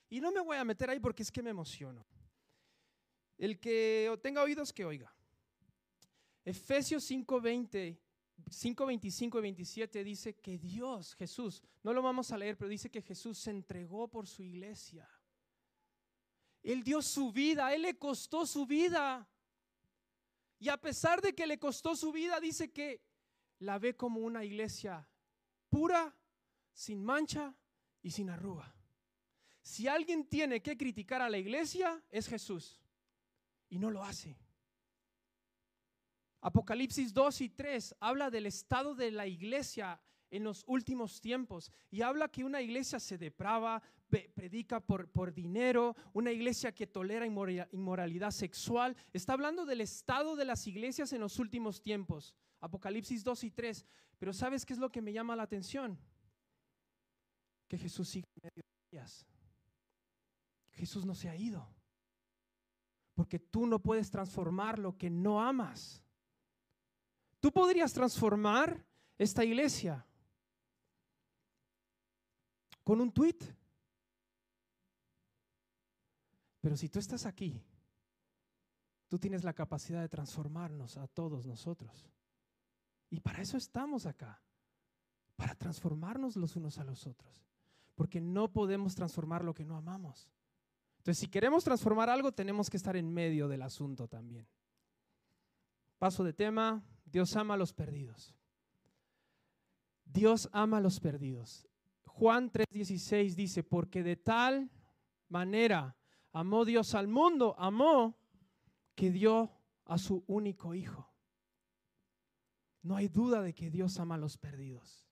Y 0.10 0.20
no 0.20 0.32
me 0.32 0.42
voy 0.42 0.58
a 0.58 0.66
meter 0.66 0.90
ahí 0.90 1.00
porque 1.00 1.24
es 1.24 1.32
que 1.32 1.44
me 1.44 1.52
emociono. 1.52 2.06
El 3.38 3.60
que 3.60 4.18
tenga 4.22 4.42
oídos, 4.42 4.74
que 4.74 4.84
oiga. 4.84 5.14
Efesios 6.44 7.04
5:20, 7.04 8.00
5:25 8.50 9.38
y 9.38 9.42
27 9.42 10.04
dice 10.04 10.36
que 10.36 10.58
Dios, 10.58 11.14
Jesús, 11.16 11.62
no 11.84 11.94
lo 11.94 12.02
vamos 12.02 12.32
a 12.32 12.38
leer, 12.38 12.58
pero 12.58 12.70
dice 12.70 12.90
que 12.90 13.02
Jesús 13.02 13.38
se 13.38 13.52
entregó 13.52 14.08
por 14.08 14.28
su 14.28 14.42
iglesia. 14.42 15.08
Él 16.64 16.84
dio 16.84 17.02
su 17.02 17.32
vida, 17.32 17.74
Él 17.74 17.84
le 17.84 17.98
costó 17.98 18.46
su 18.46 18.66
vida. 18.66 19.30
Y 20.60 20.70
a 20.70 20.78
pesar 20.78 21.22
de 21.22 21.36
que 21.36 21.46
le 21.46 21.60
costó 21.60 21.96
su 21.96 22.12
vida, 22.12 22.40
dice 22.40 22.72
que 22.72 23.04
la 23.60 23.78
ve 23.78 23.96
como 23.96 24.22
una 24.22 24.44
iglesia 24.44 25.08
pura, 25.70 26.16
sin 26.74 27.04
mancha 27.04 27.56
y 28.02 28.10
sin 28.10 28.30
arruga. 28.30 28.74
Si 29.62 29.88
alguien 29.88 30.28
tiene 30.28 30.62
que 30.62 30.76
criticar 30.76 31.22
a 31.22 31.30
la 31.30 31.38
iglesia, 31.38 32.02
es 32.10 32.28
Jesús 32.28 32.82
y 33.70 33.80
no 33.80 33.92
lo 33.92 34.04
hace. 34.04 34.38
Apocalipsis 36.42 37.14
2 37.14 37.42
y 37.42 37.50
3 37.50 37.96
habla 38.00 38.30
del 38.30 38.46
estado 38.46 38.96
de 38.96 39.12
la 39.12 39.28
iglesia 39.28 40.00
en 40.30 40.44
los 40.44 40.64
últimos 40.68 41.22
tiempos 41.22 41.72
y 41.90 42.02
habla 42.02 42.28
que 42.28 42.44
una 42.44 42.62
iglesia 42.62 43.00
se 43.00 43.18
deprava, 43.18 43.82
predica 44.10 44.80
por, 44.80 45.10
por 45.10 45.34
dinero, 45.34 45.96
una 46.14 46.32
iglesia 46.32 46.74
que 46.74 46.88
tolera 46.88 47.26
inmoralidad 47.26 48.32
sexual. 48.32 48.96
Está 49.14 49.34
hablando 49.34 49.66
del 49.66 49.82
estado 49.82 50.36
de 50.36 50.46
las 50.46 50.68
iglesias 50.68 51.12
en 51.14 51.22
los 51.22 51.40
últimos 51.40 51.82
tiempos. 51.82 52.34
Apocalipsis 52.60 53.24
2 53.24 53.44
y 53.46 53.52
3. 53.52 53.86
Pero 54.18 54.34
¿sabes 54.34 54.66
qué 54.66 54.74
es 54.74 54.80
lo 54.80 54.92
que 54.92 55.02
me 55.02 55.14
llama 55.14 55.36
la 55.36 55.44
atención? 55.44 55.98
Que 57.68 57.78
Jesús 57.78 58.10
sigue 58.10 58.28
en 58.36 58.42
medio 58.44 58.64
de 58.64 58.98
ellas. 58.98 59.26
Jesús 60.72 61.06
no 61.06 61.16
se 61.16 61.30
ha 61.30 61.36
ido. 61.36 61.77
Porque 63.18 63.40
tú 63.40 63.66
no 63.66 63.80
puedes 63.80 64.12
transformar 64.12 64.78
lo 64.78 64.96
que 64.96 65.10
no 65.10 65.42
amas. 65.42 66.04
Tú 67.40 67.52
podrías 67.52 67.92
transformar 67.92 68.86
esta 69.18 69.44
iglesia 69.44 70.06
con 72.84 73.02
un 73.02 73.12
tweet. 73.12 73.40
Pero 76.62 76.78
si 76.78 76.90
tú 76.90 77.00
estás 77.00 77.26
aquí, 77.26 77.60
tú 79.08 79.18
tienes 79.18 79.44
la 79.44 79.54
capacidad 79.54 80.02
de 80.02 80.10
transformarnos 80.10 80.98
a 80.98 81.08
todos 81.08 81.48
nosotros. 81.48 82.08
Y 83.10 83.20
para 83.20 83.42
eso 83.42 83.58
estamos 83.58 84.06
acá, 84.06 84.44
para 85.36 85.56
transformarnos 85.56 86.36
los 86.36 86.56
unos 86.56 86.78
a 86.78 86.84
los 86.84 87.08
otros. 87.08 87.44
Porque 87.96 88.22
no 88.22 88.54
podemos 88.54 88.94
transformar 88.94 89.44
lo 89.44 89.56
que 89.56 89.66
no 89.66 89.76
amamos. 89.76 90.30
Entonces, 91.08 91.22
si 91.22 91.28
queremos 91.30 91.64
transformar 91.64 92.10
algo, 92.10 92.34
tenemos 92.34 92.70
que 92.70 92.76
estar 92.76 92.98
en 92.98 93.10
medio 93.10 93.48
del 93.48 93.62
asunto 93.62 94.10
también. 94.10 94.46
Paso 95.98 96.22
de 96.22 96.34
tema, 96.34 96.84
Dios 97.06 97.34
ama 97.38 97.54
a 97.54 97.58
los 97.58 97.72
perdidos. 97.72 98.36
Dios 100.04 100.50
ama 100.52 100.80
a 100.80 100.82
los 100.82 101.00
perdidos. 101.00 101.66
Juan 102.04 102.52
3:16 102.52 103.36
dice, 103.36 103.64
porque 103.64 104.04
de 104.04 104.18
tal 104.18 104.70
manera 105.30 105.96
amó 106.34 106.66
Dios 106.66 106.94
al 106.94 107.08
mundo, 107.08 107.56
amó 107.58 108.18
que 108.94 109.10
dio 109.10 109.54
a 109.86 109.98
su 109.98 110.26
único 110.28 110.76
hijo. 110.76 111.10
No 112.82 112.98
hay 112.98 113.08
duda 113.08 113.42
de 113.42 113.54
que 113.54 113.70
Dios 113.70 113.98
ama 113.98 114.16
a 114.16 114.18
los 114.18 114.38
perdidos. 114.38 115.08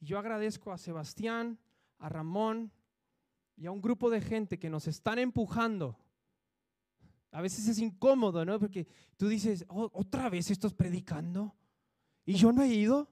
Y 0.00 0.06
yo 0.06 0.18
agradezco 0.18 0.72
a 0.72 0.78
Sebastián, 0.78 1.60
a 1.98 2.08
Ramón 2.08 2.72
y 3.58 3.66
a 3.66 3.72
un 3.72 3.82
grupo 3.82 4.08
de 4.08 4.20
gente 4.20 4.58
que 4.58 4.70
nos 4.70 4.86
están 4.86 5.18
empujando. 5.18 5.98
A 7.32 7.42
veces 7.42 7.68
es 7.68 7.78
incómodo, 7.78 8.44
¿no? 8.44 8.58
Porque 8.58 8.86
tú 9.16 9.28
dices, 9.28 9.64
oh, 9.68 9.90
otra 9.92 10.30
vez 10.30 10.50
estás 10.50 10.72
predicando 10.72 11.54
y 12.24 12.34
yo 12.34 12.52
no 12.52 12.62
he 12.62 12.68
ido, 12.68 13.10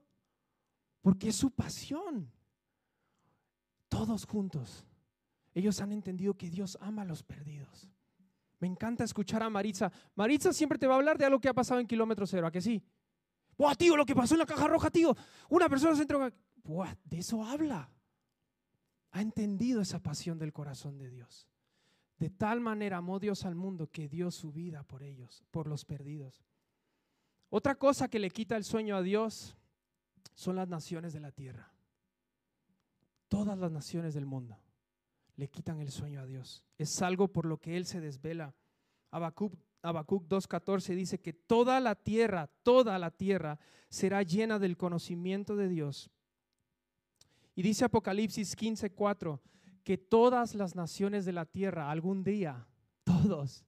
porque 1.03 1.29
es 1.29 1.37
su 1.37 1.51
pasión. 1.51 2.31
Todos 3.89 4.25
juntos. 4.25 4.87
Ellos 5.53 5.81
han 5.81 5.93
entendido 5.93 6.35
que 6.35 6.49
Dios 6.49 6.79
ama 6.81 7.03
a 7.03 7.07
los 7.07 7.23
perdidos. 7.23 7.89
Me 8.59 8.69
encanta 8.69 9.05
escuchar 9.05 9.43
a 9.43 9.51
Maritza. 9.51 9.91
Maritza 10.15 10.53
siempre 10.53 10.79
te 10.79 10.87
va 10.87 10.95
a 10.95 10.97
hablar 10.97 11.19
de 11.19 11.27
algo 11.27 11.41
que 11.41 11.49
ha 11.49 11.55
pasado 11.55 11.81
en 11.81 11.87
kilómetro 11.87 12.27
cero, 12.27 12.47
¿a 12.47 12.53
que 12.53 12.61
sí? 12.61 12.83
¡Buah, 13.59 13.75
tío, 13.75 13.97
lo 13.97 14.07
que 14.07 14.15
pasó 14.15 14.35
en 14.35 14.41
la 14.41 14.47
caja 14.47 14.69
roja, 14.69 14.91
tío! 14.91 15.17
Una 15.49 15.69
persona 15.69 15.95
se 15.97 16.03
entró. 16.03 16.31
¡Buah, 16.63 16.95
de 17.05 17.19
eso 17.19 17.43
habla! 17.43 17.91
Ha 19.17 19.23
entendido 19.23 19.81
esa 19.81 20.03
pasión 20.03 20.39
del 20.39 20.53
corazón 20.53 20.99
de 20.99 21.09
Dios. 21.09 21.49
De 22.19 22.29
tal 22.29 22.61
manera 22.61 22.99
amó 22.99 23.19
Dios 23.19 23.47
al 23.47 23.55
mundo 23.55 23.91
que 23.91 24.11
dio 24.11 24.31
su 24.31 24.53
vida 24.53 24.83
por 24.83 25.03
ellos, 25.03 25.43
por 25.51 25.69
los 25.69 25.87
perdidos. 25.87 26.45
Otra 27.49 27.77
cosa 27.77 28.09
que 28.09 28.19
le 28.19 28.29
quita 28.29 28.59
el 28.59 28.65
sueño 28.65 28.95
a 28.95 29.01
Dios 29.01 29.57
son 30.35 30.57
las 30.57 30.69
naciones 30.69 31.15
de 31.15 31.21
la 31.21 31.33
tierra. 31.33 31.73
Todas 33.29 33.57
las 33.57 33.73
naciones 33.73 34.13
del 34.13 34.27
mundo 34.27 34.59
le 35.37 35.49
quitan 35.49 35.81
el 35.81 35.91
sueño 35.91 36.21
a 36.21 36.27
Dios. 36.27 36.63
Es 36.77 37.01
algo 37.01 37.29
por 37.29 37.47
lo 37.47 37.57
que 37.57 37.79
Él 37.79 37.87
se 37.87 38.03
desvela. 38.03 38.55
Habacuc, 39.11 39.55
Habacuc 39.81 40.29
2.14 40.29 40.95
dice 40.95 41.23
que 41.23 41.33
toda 41.33 41.81
la 41.81 41.95
tierra, 41.95 42.51
toda 42.63 42.99
la 42.99 43.11
tierra 43.11 43.59
será 43.89 44.23
llena 44.23 44.59
del 44.59 44.77
conocimiento 44.77 45.57
de 45.57 45.69
Dios. 45.69 46.11
Y 47.57 47.62
dice 47.62 47.85
Apocalipsis 47.85 48.57
15.4 48.57 49.40
que 49.83 49.99
todas 49.99 50.55
las 50.55 50.77
naciones 50.77 51.25
de 51.25 51.33
la 51.33 51.45
tierra 51.45 51.90
algún 51.90 52.23
día, 52.23 52.69
todos, 53.03 53.64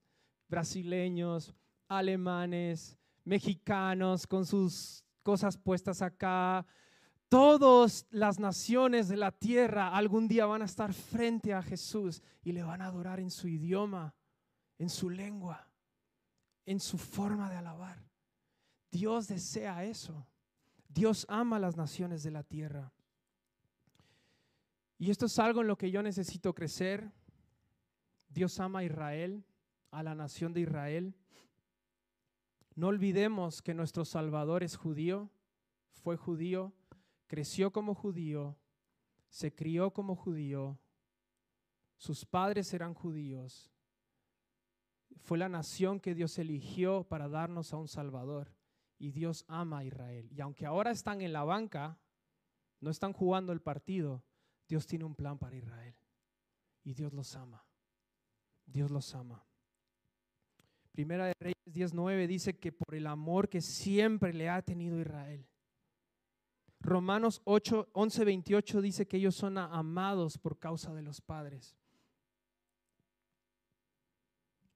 brasileños, 0.48 1.52
alemanes, 1.88 2.96
mexicanos 3.24 4.28
con 4.28 4.46
sus 4.46 5.04
cosas 5.24 5.56
puestas 5.56 6.02
acá, 6.02 6.64
Todas 7.28 8.06
las 8.10 8.38
naciones 8.38 9.08
de 9.08 9.18
la 9.18 9.32
tierra 9.32 9.94
algún 9.94 10.28
día 10.28 10.46
van 10.46 10.62
a 10.62 10.64
estar 10.64 10.94
frente 10.94 11.52
a 11.52 11.62
Jesús 11.62 12.22
y 12.42 12.52
le 12.52 12.62
van 12.62 12.80
a 12.80 12.86
adorar 12.86 13.20
en 13.20 13.30
su 13.30 13.48
idioma, 13.48 14.14
en 14.78 14.88
su 14.88 15.10
lengua, 15.10 15.68
en 16.64 16.80
su 16.80 16.96
forma 16.96 17.50
de 17.50 17.56
alabar. 17.56 18.02
Dios 18.90 19.28
desea 19.28 19.84
eso. 19.84 20.26
Dios 20.88 21.26
ama 21.28 21.56
a 21.56 21.60
las 21.60 21.76
naciones 21.76 22.22
de 22.22 22.30
la 22.30 22.42
tierra. 22.42 22.94
Y 24.98 25.10
esto 25.10 25.26
es 25.26 25.38
algo 25.38 25.60
en 25.60 25.68
lo 25.68 25.78
que 25.78 25.90
yo 25.90 26.02
necesito 26.02 26.54
crecer. 26.54 27.12
Dios 28.28 28.58
ama 28.58 28.80
a 28.80 28.84
Israel, 28.84 29.44
a 29.90 30.02
la 30.02 30.14
nación 30.14 30.52
de 30.52 30.60
Israel. 30.62 31.14
No 32.74 32.88
olvidemos 32.88 33.62
que 33.62 33.74
nuestro 33.74 34.04
Salvador 34.04 34.62
es 34.62 34.76
judío, 34.76 35.30
fue 35.90 36.16
judío, 36.16 36.72
creció 37.26 37.72
como 37.72 37.94
judío, 37.94 38.56
se 39.28 39.54
crió 39.54 39.92
como 39.92 40.16
judío, 40.16 40.78
sus 41.96 42.24
padres 42.24 42.72
eran 42.72 42.94
judíos, 42.94 43.72
fue 45.16 45.38
la 45.38 45.48
nación 45.48 46.00
que 46.00 46.14
Dios 46.14 46.38
eligió 46.38 47.04
para 47.04 47.28
darnos 47.28 47.72
a 47.72 47.76
un 47.76 47.88
Salvador 47.88 48.54
y 48.98 49.10
Dios 49.10 49.44
ama 49.48 49.78
a 49.78 49.84
Israel. 49.84 50.28
Y 50.32 50.40
aunque 50.40 50.64
ahora 50.64 50.90
están 50.90 51.20
en 51.20 51.32
la 51.32 51.44
banca, 51.44 51.98
no 52.80 52.90
están 52.90 53.12
jugando 53.12 53.52
el 53.52 53.60
partido, 53.60 54.22
Dios 54.68 54.86
tiene 54.86 55.04
un 55.04 55.14
plan 55.14 55.38
para 55.38 55.56
Israel 55.56 55.96
y 56.84 56.92
Dios 56.92 57.12
los 57.14 57.34
ama. 57.34 57.64
Dios 58.66 58.90
los 58.90 59.14
ama. 59.14 59.44
Primera 60.92 61.26
de 61.26 61.34
Reyes 61.40 61.56
19 61.64 62.26
dice 62.26 62.58
que 62.58 62.70
por 62.70 62.94
el 62.94 63.06
amor 63.06 63.48
que 63.48 63.62
siempre 63.62 64.34
le 64.34 64.50
ha 64.50 64.60
tenido 64.60 65.00
Israel, 65.00 65.46
Romanos 66.80 67.40
8, 67.44 67.88
11, 67.92 68.24
28 68.24 68.80
dice 68.82 69.08
que 69.08 69.16
ellos 69.16 69.34
son 69.34 69.58
amados 69.58 70.38
por 70.38 70.58
causa 70.58 70.92
de 70.94 71.02
los 71.02 71.20
padres. 71.20 71.76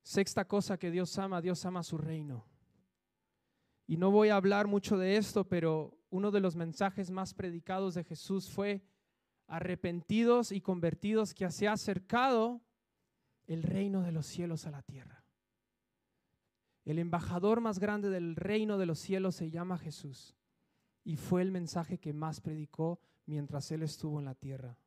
Sexta 0.03 0.47
cosa 0.47 0.79
que 0.79 0.91
Dios 0.91 1.17
ama, 1.19 1.41
Dios 1.41 1.65
ama 1.65 1.83
su 1.83 1.97
reino. 1.97 2.45
Y 3.87 3.97
no 3.97 4.11
voy 4.11 4.31
a 4.31 4.37
hablar 4.37 4.67
mucho 4.67 4.97
de 4.97 5.17
esto, 5.17 5.49
pero 5.49 5.99
uno 6.11 6.31
de 6.31 6.41
los 6.41 6.57
mensajes 6.57 7.11
más 7.11 7.35
predicados 7.35 7.95
de 7.95 8.05
Jesús 8.05 8.51
fue 8.51 8.83
arrepentidos 9.53 10.51
y 10.51 10.63
convertidos 10.63 11.35
que 11.35 11.51
se 11.51 11.69
ha 11.69 11.73
acercado 11.73 12.63
el 13.47 13.63
reino 13.63 14.01
de 14.01 14.11
los 14.11 14.27
cielos 14.27 14.67
a 14.67 14.71
la 14.71 14.81
tierra. 14.81 15.23
El 16.87 16.99
embajador 16.99 17.61
más 17.61 17.79
grande 17.79 18.09
del 18.09 18.35
reino 18.35 18.79
de 18.79 18.87
los 18.87 18.99
cielos 18.99 19.37
se 19.37 19.51
llama 19.51 19.77
Jesús 19.77 20.35
y 21.05 21.17
fue 21.17 21.43
el 21.43 21.53
mensaje 21.53 21.99
que 21.99 22.15
más 22.15 22.41
predicó 22.41 22.99
mientras 23.27 23.71
él 23.73 23.83
estuvo 23.83 24.19
en 24.19 24.25
la 24.25 24.35
tierra. 24.35 24.79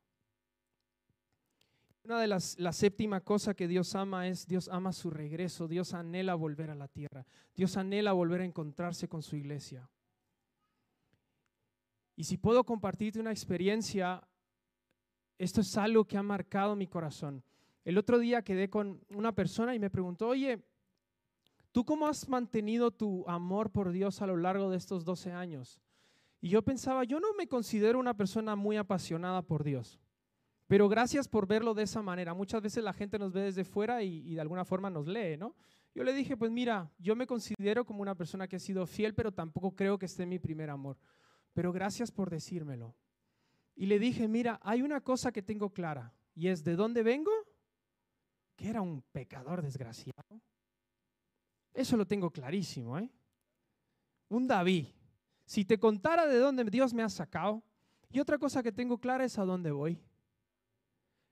Una 2.04 2.20
de 2.20 2.28
las, 2.28 2.58
la 2.58 2.74
séptima 2.74 3.22
cosa 3.22 3.54
que 3.54 3.68
Dios 3.68 3.94
ama 3.94 4.28
es, 4.28 4.48
Dios 4.48 4.68
ama 4.70 4.94
su 4.94 5.12
regreso, 5.12 5.68
Dios 5.68 5.94
anhela 5.94 6.34
volver 6.34 6.72
a 6.72 6.76
la 6.76 6.88
tierra, 6.88 7.28
Dios 7.56 7.78
anhela 7.78 8.14
volver 8.14 8.42
a 8.42 8.46
encontrarse 8.46 9.08
con 9.08 9.22
su 9.22 9.36
iglesia. 9.36 9.88
Y 12.16 12.24
si 12.24 12.38
puedo 12.38 12.64
compartirte 12.64 13.20
una 13.20 13.32
experiencia, 13.32 14.28
esto 15.38 15.62
es 15.62 15.78
algo 15.78 16.06
que 16.06 16.18
ha 16.18 16.24
marcado 16.24 16.76
mi 16.76 16.88
corazón. 16.88 17.44
El 17.84 17.98
otro 17.98 18.18
día 18.18 18.42
quedé 18.42 18.70
con 18.70 19.02
una 19.10 19.34
persona 19.34 19.76
y 19.76 19.80
me 19.80 19.90
preguntó, 19.90 20.28
oye, 20.28 20.64
¿tú 21.72 21.86
cómo 21.86 22.08
has 22.08 22.28
mantenido 22.28 22.92
tu 22.92 23.28
amor 23.28 23.72
por 23.72 23.92
Dios 23.92 24.22
a 24.22 24.28
lo 24.28 24.38
largo 24.38 24.70
de 24.70 24.78
estos 24.78 25.06
12 25.06 25.32
años? 25.32 25.80
Y 26.42 26.50
yo 26.50 26.62
pensaba, 26.64 27.04
yo 27.04 27.20
no 27.20 27.34
me 27.34 27.48
considero 27.48 28.00
una 28.00 28.16
persona 28.16 28.56
muy 28.56 28.78
apasionada 28.78 29.42
por 29.42 29.64
Dios, 29.64 30.00
pero 30.68 30.90
gracias 30.90 31.28
por 31.28 31.48
verlo 31.48 31.74
de 31.74 31.84
esa 31.84 32.02
manera. 32.02 32.34
Muchas 32.34 32.62
veces 32.62 32.84
la 32.84 32.94
gente 32.94 33.20
nos 33.20 33.34
ve 33.34 33.42
desde 33.42 33.64
fuera 33.64 34.02
y, 34.02 34.34
de 34.34 34.42
alguna 34.42 34.66
forma 34.66 34.90
nos 34.90 35.08
lee, 35.08 35.38
¿no? 35.38 35.56
Yo 35.94 36.04
le 36.04 36.14
dije, 36.14 36.36
pues 36.36 36.52
mira, 36.52 36.92
yo 36.98 37.16
me 37.16 37.28
considero 37.28 37.86
como 37.86 38.02
una 38.02 38.16
persona 38.16 38.48
que 38.48 38.58
ha 38.58 38.60
sido 38.60 38.86
fiel, 38.86 39.14
pero 39.14 39.32
tampoco 39.32 39.76
creo 39.76 39.98
que 39.98 40.08
esté 40.08 40.24
en 40.24 40.30
mi 40.30 40.40
primer 40.40 40.70
amor. 40.70 40.98
Pero 41.54 41.72
gracias 41.72 42.12
por 42.12 42.30
decírmelo. 42.30 42.96
Y 43.76 43.88
le 43.88 44.00
dije, 44.00 44.28
mira, 44.28 44.60
hay 44.64 44.82
una 44.82 45.02
cosa 45.02 45.32
que 45.32 45.42
tengo 45.42 45.72
clara, 45.72 46.14
y 46.34 46.48
es 46.48 46.64
de 46.64 46.76
dónde 46.76 47.04
vengo, 47.04 47.32
que 48.56 48.70
era 48.70 48.82
un 48.82 49.02
pecador 49.12 49.62
desgraciado. 49.62 50.42
Eso 51.74 51.98
lo 51.98 52.08
tengo 52.08 52.32
clarísimo, 52.32 52.98
¿eh? 52.98 53.12
Un 54.30 54.48
David, 54.48 54.88
si 55.46 55.66
te 55.66 55.78
contara 55.78 56.26
de 56.26 56.38
dónde 56.38 56.64
Dios 56.66 56.94
me 56.94 57.04
ha 57.04 57.10
sacado, 57.10 57.64
y 58.10 58.20
otra 58.20 58.38
cosa 58.38 58.64
que 58.64 58.72
tengo 58.72 58.98
clara 58.98 59.26
es 59.26 59.38
a 59.38 59.44
dónde 59.44 59.72
voy. 59.72 60.02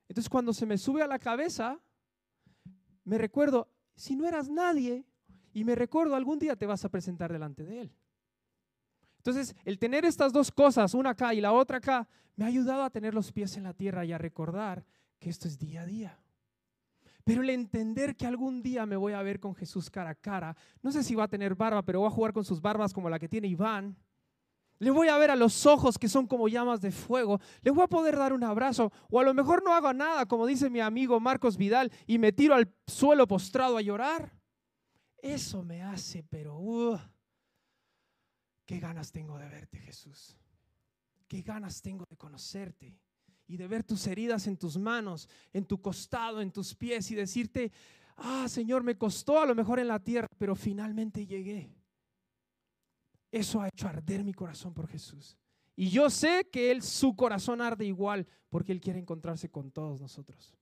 Entonces 0.10 0.30
cuando 0.30 0.54
se 0.54 0.66
me 0.66 0.78
sube 0.78 1.02
a 1.02 1.08
la 1.08 1.18
cabeza, 1.18 1.80
me 3.06 3.18
recuerdo, 3.18 3.70
si 3.96 4.16
no 4.16 4.28
eras 4.28 4.50
nadie, 4.50 5.06
y 5.54 5.64
me 5.64 5.76
recuerdo, 5.76 6.16
algún 6.16 6.40
día 6.40 6.56
te 6.58 6.66
vas 6.66 6.84
a 6.84 6.90
presentar 6.90 7.32
delante 7.32 7.64
de 7.64 7.82
Él. 7.82 7.96
Entonces, 9.26 9.56
el 9.64 9.80
tener 9.80 10.04
estas 10.04 10.34
dos 10.34 10.52
cosas, 10.52 10.94
una 10.94 11.12
acá 11.12 11.34
y 11.34 11.40
la 11.40 11.54
otra 11.54 11.78
acá, 11.78 12.06
me 12.36 12.44
ha 12.44 12.50
ayudado 12.50 12.84
a 12.84 12.90
tener 12.90 13.14
los 13.14 13.32
pies 13.32 13.56
en 13.56 13.64
la 13.64 13.74
tierra 13.74 14.04
y 14.04 14.12
a 14.12 14.18
recordar 14.18 14.86
que 15.18 15.30
esto 15.30 15.48
es 15.48 15.58
día 15.58 15.84
a 15.84 15.86
día. 15.86 16.20
Pero 17.24 17.42
el 17.42 17.50
entender 17.50 18.18
que 18.18 18.28
algún 18.28 18.62
día 18.62 18.86
me 18.86 18.98
voy 18.98 19.14
a 19.14 19.22
ver 19.22 19.40
con 19.40 19.56
Jesús 19.56 19.90
cara 19.90 20.10
a 20.10 20.16
cara, 20.16 20.58
no 20.82 20.92
sé 20.92 21.04
si 21.04 21.16
va 21.16 21.24
a 21.24 21.30
tener 21.30 21.56
barba, 21.56 21.84
pero 21.84 22.02
voy 22.02 22.08
a 22.08 22.12
jugar 22.12 22.34
con 22.34 22.44
sus 22.44 22.60
barbas 22.60 22.92
como 22.92 23.10
la 23.10 23.18
que 23.18 23.30
tiene 23.30 23.48
Iván. 23.48 23.96
Le 24.80 24.92
voy 24.92 25.08
a 25.08 25.18
ver 25.18 25.32
a 25.32 25.38
los 25.38 25.66
ojos 25.66 25.98
que 25.98 26.10
son 26.10 26.28
como 26.28 26.50
llamas 26.50 26.82
de 26.82 26.92
fuego. 26.92 27.40
Le 27.62 27.72
voy 27.72 27.84
a 27.84 27.88
poder 27.88 28.18
dar 28.18 28.34
un 28.34 28.44
abrazo. 28.44 28.92
O 29.10 29.22
a 29.22 29.24
lo 29.24 29.34
mejor 29.34 29.64
no 29.64 29.74
hago 29.74 29.94
nada, 29.94 30.26
como 30.26 30.46
dice 30.46 30.70
mi 30.70 30.82
amigo 30.82 31.22
Marcos 31.22 31.56
Vidal, 31.56 31.94
y 32.06 32.18
me 32.18 32.34
tiro 32.34 32.56
al 32.56 32.70
suelo 32.88 33.26
postrado 33.26 33.78
a 33.78 33.82
llorar. 33.82 34.34
Eso 35.22 35.64
me 35.64 35.82
hace, 35.82 36.24
pero 36.24 36.58
uh, 36.58 37.00
qué 38.66 38.80
ganas 38.80 39.12
tengo 39.12 39.38
de 39.38 39.48
verte, 39.48 39.78
Jesús. 39.80 40.38
Qué 41.28 41.42
ganas 41.42 41.82
tengo 41.82 42.06
de 42.10 42.18
conocerte. 42.18 42.98
y 43.46 43.58
de 43.58 43.68
ver 43.68 43.84
tus 43.84 44.08
heridas 44.08 44.48
en 44.48 44.56
tus 44.56 44.78
manos, 44.78 45.28
en 45.52 45.66
tu 45.66 45.80
costado, 45.82 46.42
en 46.42 46.50
tus 46.50 46.74
pies 46.74 47.12
y 47.12 47.16
decirte, 47.16 47.74
ah, 48.16 48.48
Señor, 48.48 48.84
me 48.84 48.98
costó 48.98 49.42
a 49.42 49.46
lo 49.46 49.54
mejor 49.54 49.80
en 49.80 49.90
la 49.90 50.00
tierra, 50.00 50.30
pero 50.38 50.56
finalmente 50.56 51.26
llegué. 51.26 51.76
Eso 53.30 53.62
ha 53.62 53.68
hecho 53.68 53.88
arder 53.88 54.24
mi 54.24 54.34
corazón 54.34 54.74
por 54.74 54.88
Jesús. 54.88 55.38
Y 55.76 55.90
yo 55.90 56.10
sé 56.10 56.48
que 56.52 56.72
Él, 56.72 56.82
su 56.82 57.16
corazón 57.16 57.62
arde 57.62 57.86
igual, 57.86 58.28
porque 58.50 58.72
Él 58.72 58.80
quiere 58.80 59.00
encontrarse 59.00 59.50
con 59.50 59.72
todos 59.72 60.00
nosotros. 60.00 60.56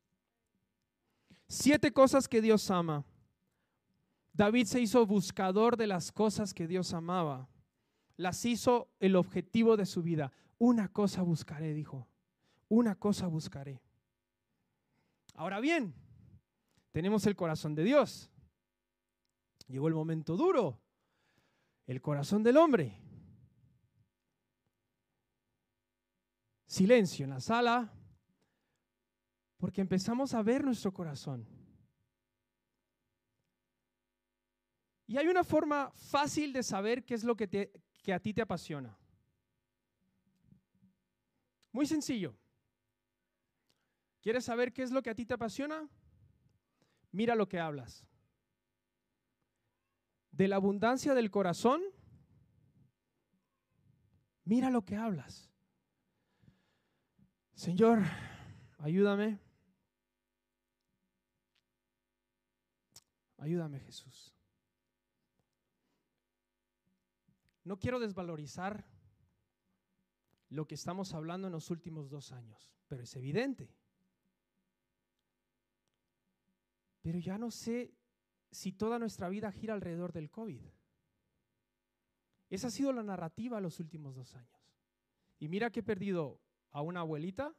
Siete 1.47 1.91
cosas 1.91 2.27
que 2.27 2.41
Dios 2.41 2.71
ama. 2.71 3.03
David 4.33 4.65
se 4.65 4.79
hizo 4.79 5.05
buscador 5.05 5.75
de 5.75 5.87
las 5.87 6.11
cosas 6.11 6.53
que 6.53 6.65
Dios 6.65 6.93
amaba. 6.93 7.49
Las 8.21 8.45
hizo 8.45 8.91
el 8.99 9.15
objetivo 9.15 9.77
de 9.77 9.87
su 9.87 10.03
vida. 10.03 10.31
Una 10.59 10.89
cosa 10.89 11.23
buscaré, 11.23 11.73
dijo. 11.73 12.07
Una 12.69 12.93
cosa 12.93 13.25
buscaré. 13.25 13.81
Ahora 15.33 15.59
bien, 15.59 15.95
tenemos 16.91 17.25
el 17.25 17.35
corazón 17.35 17.73
de 17.73 17.83
Dios. 17.83 18.29
Llegó 19.67 19.87
el 19.87 19.95
momento 19.95 20.37
duro. 20.37 20.79
El 21.87 21.99
corazón 21.99 22.43
del 22.43 22.57
hombre. 22.57 22.95
Silencio 26.67 27.23
en 27.23 27.31
la 27.31 27.39
sala, 27.39 27.91
porque 29.57 29.81
empezamos 29.81 30.35
a 30.35 30.43
ver 30.43 30.63
nuestro 30.63 30.93
corazón. 30.93 31.47
Y 35.07 35.17
hay 35.17 35.27
una 35.27 35.43
forma 35.43 35.91
fácil 35.95 36.53
de 36.53 36.61
saber 36.61 37.03
qué 37.03 37.15
es 37.15 37.23
lo 37.23 37.35
que, 37.35 37.47
te, 37.47 37.71
que 38.01 38.13
a 38.13 38.19
ti 38.19 38.33
te 38.33 38.41
apasiona. 38.41 38.97
Muy 41.71 41.85
sencillo. 41.85 42.35
¿Quieres 44.21 44.45
saber 44.45 44.73
qué 44.73 44.83
es 44.83 44.91
lo 44.91 45.01
que 45.01 45.09
a 45.09 45.15
ti 45.15 45.25
te 45.25 45.33
apasiona? 45.33 45.89
Mira 47.11 47.35
lo 47.35 47.47
que 47.47 47.59
hablas. 47.59 48.05
De 50.31 50.47
la 50.47 50.57
abundancia 50.57 51.13
del 51.13 51.31
corazón, 51.31 51.81
mira 54.43 54.69
lo 54.69 54.85
que 54.85 54.95
hablas. 54.95 55.49
Señor, 57.53 57.99
ayúdame. 58.79 59.39
Ayúdame, 63.37 63.79
Jesús. 63.79 64.30
No 67.63 67.77
quiero 67.77 67.99
desvalorizar 67.99 68.85
lo 70.49 70.67
que 70.67 70.75
estamos 70.75 71.13
hablando 71.13 71.47
en 71.47 71.53
los 71.53 71.69
últimos 71.69 72.09
dos 72.09 72.31
años, 72.31 72.73
pero 72.87 73.03
es 73.03 73.15
evidente. 73.15 73.73
Pero 77.01 77.19
ya 77.19 77.37
no 77.37 77.51
sé 77.51 77.93
si 78.51 78.73
toda 78.73 78.99
nuestra 78.99 79.29
vida 79.29 79.51
gira 79.51 79.73
alrededor 79.73 80.11
del 80.11 80.29
COVID. 80.29 80.61
Esa 82.49 82.67
ha 82.67 82.71
sido 82.71 82.91
la 82.91 83.03
narrativa 83.03 83.61
los 83.61 83.79
últimos 83.79 84.15
dos 84.15 84.35
años. 84.35 84.75
Y 85.39 85.47
mira 85.47 85.71
que 85.71 85.79
he 85.79 85.83
perdido 85.83 86.41
a 86.71 86.81
una 86.81 86.99
abuelita 86.99 87.55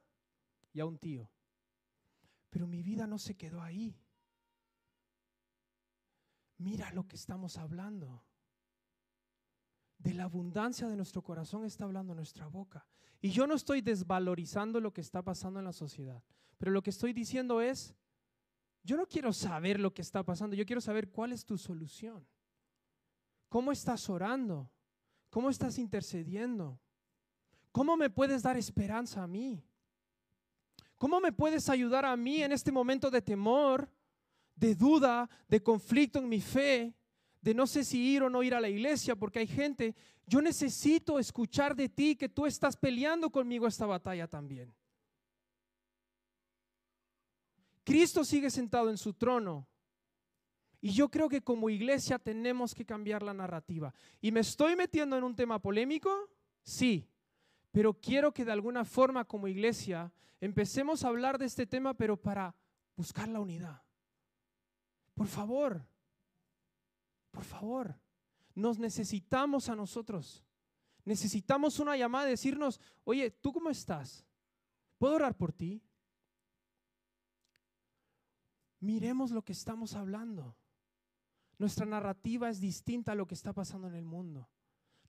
y 0.73 0.81
a 0.81 0.87
un 0.87 0.99
tío. 0.99 1.31
Pero 2.51 2.67
mi 2.67 2.83
vida 2.83 3.07
no 3.07 3.19
se 3.19 3.35
quedó 3.35 3.63
ahí. 3.63 3.99
Mira 6.59 6.93
lo 6.93 7.09
que 7.09 7.17
estamos 7.17 7.57
hablando. 7.57 8.23
De 10.03 10.15
la 10.15 10.25
abundancia 10.25 10.89
de 10.89 10.97
nuestro 10.97 11.23
corazón 11.23 11.65
está 11.65 11.85
hablando 11.85 12.15
nuestra 12.15 12.49
boca. 12.49 12.85
Y 13.21 13.31
yo 13.31 13.47
no 13.47 13.55
estoy 13.55 13.81
desvalorizando 13.81 14.81
lo 14.81 14.93
que 14.93 15.01
está 15.01 15.23
pasando 15.23 15.61
en 15.61 15.65
la 15.65 15.73
sociedad, 15.73 16.23
pero 16.59 16.73
lo 16.73 16.83
que 16.83 16.91
estoy 16.91 17.13
diciendo 17.13 17.61
es, 17.61 17.95
yo 18.83 18.97
no 18.97 19.07
quiero 19.07 19.33
saber 19.33 19.79
lo 19.79 19.95
que 19.95 20.03
está 20.03 20.25
pasando, 20.25 20.57
yo 20.57 20.67
quiero 20.67 20.81
saber 20.81 21.09
cuál 21.11 21.33
es 21.33 21.45
tu 21.45 21.57
solución. 21.57 22.27
¿Cómo 23.49 23.71
estás 23.71 24.11
orando? 24.11 24.69
¿Cómo 25.31 25.51
estás 25.51 25.79
intercediendo? 25.79 26.81
¿Cómo 27.71 27.97
me 27.97 28.11
puedes 28.11 28.43
dar 28.43 28.57
esperanza 28.57 29.23
a 29.23 29.29
mí? 29.29 29.65
¿Cómo 30.99 31.21
me 31.21 31.33
puedes 31.33 31.69
ayudar 31.69 32.05
a 32.05 32.17
mí 32.17 32.43
en 32.43 32.51
este 32.51 32.73
momento 32.73 33.11
de 33.11 33.23
temor, 33.23 33.89
de 34.57 34.75
duda, 34.75 35.31
de 35.49 35.63
conflicto 35.63 36.19
en 36.19 36.29
mi 36.29 36.41
fe? 36.41 36.95
De 37.43 37.55
no 37.55 37.67
sé 37.67 37.85
si 37.85 38.01
ir 38.01 38.23
o 38.23 38.31
no 38.31 38.43
ir 38.43 38.55
a 38.55 38.61
la 38.61 38.69
iglesia, 38.69 39.17
porque 39.17 39.41
hay 39.41 39.47
gente, 39.47 39.95
yo 40.27 40.41
necesito 40.41 41.19
escuchar 41.19 41.75
de 41.75 41.89
ti 41.89 42.17
que 42.17 42.29
tú 42.29 42.47
estás 42.47 42.77
peleando 42.77 43.31
conmigo 43.31 43.67
esta 43.67 43.85
batalla 43.85 44.29
también. 44.29 44.73
Cristo 47.85 48.25
sigue 48.25 48.49
sentado 48.49 48.91
en 48.91 48.97
su 48.97 49.13
trono. 49.13 49.67
Y 50.81 50.93
yo 50.93 51.09
creo 51.11 51.29
que 51.29 51.43
como 51.43 51.69
iglesia 51.69 52.19
tenemos 52.19 52.75
que 52.75 52.85
cambiar 52.85 53.23
la 53.23 53.35
narrativa. 53.35 53.93
¿Y 54.21 54.33
me 54.33 54.41
estoy 54.41 54.75
metiendo 54.77 55.17
en 55.17 55.25
un 55.25 55.35
tema 55.35 55.61
polémico? 55.61 56.31
Sí. 56.63 57.09
Pero 57.73 57.95
quiero 57.95 58.33
que 58.33 58.45
de 58.45 58.53
alguna 58.53 58.85
forma 58.85 59.25
como 59.25 59.49
iglesia 59.49 60.13
empecemos 60.41 61.05
a 61.05 61.09
hablar 61.09 61.39
de 61.39 61.47
este 61.47 61.67
tema, 61.67 61.95
pero 61.95 62.17
para 62.17 62.55
buscar 62.97 63.29
la 63.29 63.41
unidad. 63.41 63.83
Por 65.15 65.27
favor, 65.27 65.85
por 67.33 67.45
favor, 67.45 67.99
nos 68.55 68.79
necesitamos 68.79 69.69
a 69.69 69.75
nosotros. 69.75 70.45
Necesitamos 71.05 71.81
una 71.81 71.97
llamada 71.97 72.27
de 72.27 72.33
decirnos, 72.33 72.81
oye, 73.03 73.31
¿tú 73.31 73.53
cómo 73.53 73.71
estás? 73.71 74.25
¿Puedo 74.99 75.17
orar 75.17 75.37
por 75.37 75.53
ti? 75.53 75.83
Miremos 78.79 79.33
lo 79.33 79.43
que 79.43 79.53
estamos 79.53 79.95
hablando. 79.95 80.57
Nuestra 81.59 81.87
narrativa 81.87 82.49
es 82.51 82.61
distinta 82.61 83.13
a 83.13 83.15
lo 83.15 83.27
que 83.27 83.35
está 83.35 83.53
pasando 83.53 83.89
en 83.89 83.95
el 83.95 84.05
mundo. 84.05 84.49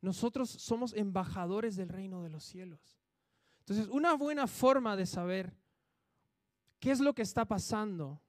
Nosotros 0.02 0.50
somos 0.50 0.94
embajadores 0.94 1.76
del 1.76 1.90
reino 1.90 2.24
de 2.24 2.30
los 2.30 2.44
cielos. 2.44 3.00
Entonces, 3.60 3.88
una 3.88 4.14
buena 4.14 4.48
forma 4.48 4.96
de 4.96 5.06
saber 5.06 5.56
qué 6.80 6.92
es 6.92 7.00
lo 7.00 7.14
que 7.14 7.22
está 7.22 7.46
pasando, 7.46 8.22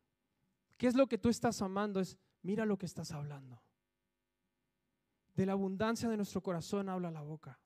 qué 0.77 0.87
es 0.87 0.95
lo 0.95 1.07
que 1.07 1.19
tú 1.19 1.29
estás 1.29 1.61
amando, 1.63 2.01
es 2.01 2.19
mira 2.43 2.65
lo 2.65 2.79
que 2.79 2.87
estás 2.87 3.11
hablando. 3.13 3.61
De 5.35 5.47
la 5.47 5.53
abundancia 5.53 6.09
de 6.09 6.17
nuestro 6.17 6.43
corazón 6.43 6.89
habla 6.89 7.11
la 7.11 7.23
boca. 7.23 7.59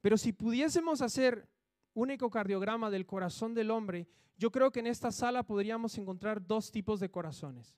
Pero 0.00 0.18
si 0.18 0.32
pudiésemos 0.32 1.00
hacer 1.00 1.48
un 1.94 2.10
ecocardiograma 2.10 2.90
del 2.90 3.06
corazón 3.06 3.54
del 3.54 3.70
hombre, 3.70 4.06
yo 4.36 4.50
creo 4.50 4.70
que 4.70 4.80
en 4.80 4.88
esta 4.88 5.10
sala 5.10 5.44
podríamos 5.44 5.96
encontrar 5.96 6.44
dos 6.44 6.70
tipos 6.70 7.00
de 7.00 7.10
corazones. 7.10 7.74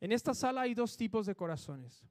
En 0.00 0.12
esta 0.12 0.34
sala 0.34 0.62
hay 0.62 0.74
dos 0.74 0.96
tipos 0.96 1.26
de 1.26 1.34
corazones. 1.34 2.02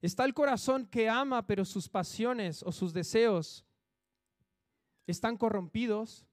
Está 0.00 0.24
el 0.24 0.34
corazón 0.34 0.86
que 0.86 1.08
ama, 1.08 1.46
pero 1.46 1.64
sus 1.64 1.88
pasiones 1.88 2.62
o 2.62 2.70
sus 2.70 2.92
deseos 2.92 3.64
están 5.06 5.36
corrompidos. 5.36 6.24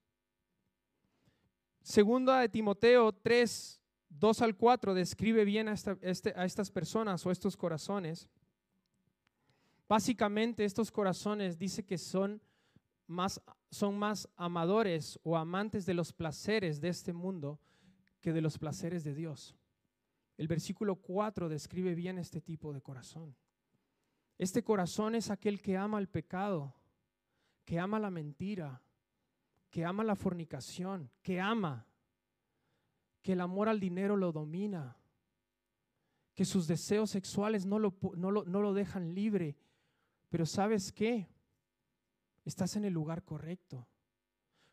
Segunda 1.82 2.40
de 2.40 2.48
Timoteo 2.48 3.12
3, 3.12 3.81
2 4.18 4.42
al 4.42 4.56
4 4.56 4.94
describe 4.94 5.44
bien 5.44 5.68
a, 5.68 5.74
este, 6.02 6.32
a 6.36 6.44
estas 6.44 6.70
personas 6.70 7.24
o 7.26 7.30
estos 7.30 7.56
corazones. 7.56 8.28
Básicamente 9.88 10.64
estos 10.64 10.90
corazones 10.90 11.58
dice 11.58 11.84
que 11.84 11.98
son 11.98 12.40
más, 13.06 13.40
son 13.70 13.98
más 13.98 14.28
amadores 14.36 15.18
o 15.22 15.36
amantes 15.36 15.86
de 15.86 15.94
los 15.94 16.12
placeres 16.12 16.80
de 16.80 16.88
este 16.88 17.12
mundo 17.12 17.60
que 18.20 18.32
de 18.32 18.40
los 18.40 18.58
placeres 18.58 19.04
de 19.04 19.14
Dios. 19.14 19.56
El 20.36 20.48
versículo 20.48 20.96
4 20.96 21.48
describe 21.48 21.94
bien 21.94 22.18
este 22.18 22.40
tipo 22.40 22.72
de 22.72 22.80
corazón. 22.80 23.36
Este 24.38 24.64
corazón 24.64 25.14
es 25.14 25.30
aquel 25.30 25.60
que 25.60 25.76
ama 25.76 25.98
el 25.98 26.08
pecado, 26.08 26.74
que 27.64 27.78
ama 27.78 27.98
la 27.98 28.10
mentira, 28.10 28.82
que 29.70 29.84
ama 29.84 30.04
la 30.04 30.16
fornicación, 30.16 31.10
que 31.22 31.40
ama 31.40 31.86
que 33.22 33.32
el 33.32 33.40
amor 33.40 33.68
al 33.68 33.80
dinero 33.80 34.16
lo 34.16 34.32
domina, 34.32 34.96
que 36.34 36.44
sus 36.44 36.66
deseos 36.66 37.10
sexuales 37.10 37.64
no 37.64 37.78
lo, 37.78 37.94
no 38.16 38.30
lo, 38.30 38.74
dejan 38.74 39.14
libre. 39.14 39.56
Pero 40.28 40.46
¿sabes 40.46 40.92
qué? 40.92 41.28
Estás 42.44 42.76
en 42.76 42.84
el 42.84 42.92
lugar 42.92 43.22
correcto. 43.22 43.86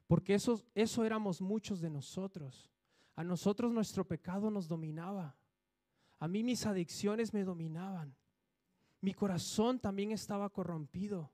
Porque 0.08 0.34
eso, 0.34 0.64
eso 0.74 1.06
éramos 1.06 1.42
muchos 1.42 1.82
de 1.82 1.90
nosotros. 1.90 2.72
A 3.16 3.24
nosotros 3.24 3.72
nuestro 3.72 4.08
pecado 4.08 4.50
nos 4.50 4.68
dominaba. 4.68 5.36
A 6.18 6.28
mí 6.28 6.44
mis 6.44 6.66
adicciones 6.66 7.34
me 7.34 7.44
dominaban. 7.44 8.16
Mi 9.02 9.14
corazón 9.14 9.80
también 9.80 10.12
estaba 10.12 10.50
corrompido. 10.50 11.32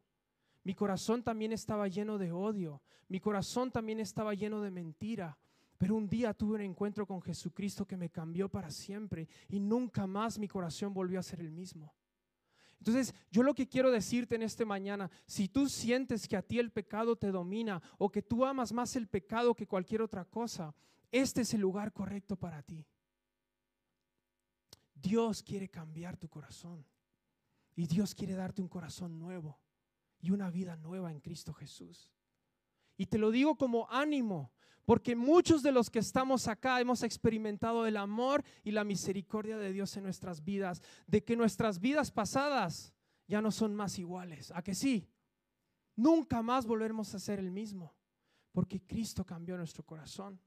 Mi 0.63 0.73
corazón 0.73 1.23
también 1.23 1.53
estaba 1.53 1.87
lleno 1.87 2.17
de 2.17 2.31
odio. 2.31 2.81
Mi 3.07 3.19
corazón 3.19 3.71
también 3.71 3.99
estaba 3.99 4.33
lleno 4.33 4.61
de 4.61 4.71
mentira. 4.71 5.37
Pero 5.85 5.97
un 5.97 6.09
día 6.09 6.33
tuve 6.33 6.55
un 6.55 6.61
encuentro 6.61 7.05
con 7.05 7.21
Jesucristo 7.21 7.85
que 7.85 7.95
me 7.95 8.09
cambió 8.09 8.49
para 8.49 8.71
siempre 8.71 9.27
y 9.47 9.59
nunca 9.59 10.07
más 10.07 10.39
mi 10.39 10.47
corazón 10.47 10.95
volvió 10.95 11.19
a 11.19 11.21
ser 11.21 11.41
el 11.41 11.51
mismo. 11.51 11.93
Entonces, 12.79 13.13
yo 13.29 13.43
lo 13.43 13.53
que 13.53 13.69
quiero 13.69 13.91
decirte 13.91 14.33
en 14.33 14.41
este 14.41 14.65
mañana, 14.65 15.11
si 15.27 15.47
tú 15.47 15.69
sientes 15.69 16.27
que 16.27 16.37
a 16.37 16.41
ti 16.41 16.57
el 16.57 16.71
pecado 16.71 17.15
te 17.15 17.29
domina 17.29 17.83
o 17.99 18.11
que 18.11 18.23
tú 18.23 18.45
amas 18.45 18.73
más 18.73 18.95
el 18.95 19.07
pecado 19.07 19.53
que 19.53 19.67
cualquier 19.67 20.01
otra 20.01 20.25
cosa, 20.25 20.73
este 21.11 21.41
es 21.41 21.53
el 21.53 21.61
lugar 21.61 21.93
correcto 21.93 22.35
para 22.35 22.63
ti. 22.63 22.83
Dios 24.95 25.43
quiere 25.43 25.69
cambiar 25.69 26.17
tu 26.17 26.29
corazón 26.29 26.83
y 27.75 27.85
Dios 27.85 28.15
quiere 28.15 28.33
darte 28.33 28.59
un 28.59 28.69
corazón 28.69 29.19
nuevo 29.19 29.59
y 30.19 30.31
una 30.31 30.49
vida 30.49 30.77
nueva 30.77 31.11
en 31.11 31.19
Cristo 31.19 31.53
Jesús. 31.53 32.11
Y 32.97 33.05
te 33.05 33.19
lo 33.19 33.29
digo 33.29 33.55
como 33.55 33.87
ánimo, 33.91 34.51
porque 34.85 35.15
muchos 35.15 35.63
de 35.63 35.71
los 35.71 35.89
que 35.89 35.99
estamos 35.99 36.47
acá 36.47 36.79
hemos 36.79 37.03
experimentado 37.03 37.87
el 37.87 37.97
amor 37.97 38.43
y 38.63 38.71
la 38.71 38.83
misericordia 38.83 39.57
de 39.57 39.71
Dios 39.71 39.97
en 39.97 40.03
nuestras 40.03 40.43
vidas, 40.43 40.81
de 41.07 41.23
que 41.23 41.35
nuestras 41.35 41.79
vidas 41.79 42.11
pasadas 42.11 42.93
ya 43.27 43.41
no 43.41 43.51
son 43.51 43.75
más 43.75 43.97
iguales. 43.97 44.51
¿A 44.51 44.61
que 44.61 44.75
sí? 44.75 45.09
Nunca 45.95 46.41
más 46.41 46.65
volveremos 46.67 47.13
a 47.15 47.19
ser 47.19 47.39
el 47.39 47.51
mismo, 47.51 47.95
porque 48.51 48.81
Cristo 48.81 49.25
cambió 49.25 49.57
nuestro 49.57 49.83
corazón. 49.83 50.39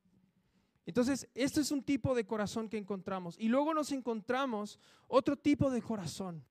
Entonces, 0.86 1.28
este 1.34 1.60
es 1.60 1.70
un 1.70 1.82
tipo 1.82 2.14
de 2.14 2.24
corazón 2.24 2.68
que 2.68 2.78
encontramos. 2.78 3.36
Y 3.38 3.48
luego 3.48 3.74
nos 3.74 3.92
encontramos 3.92 4.78
otro 5.06 5.36
tipo 5.36 5.70
de 5.70 5.82
corazón. 5.82 6.44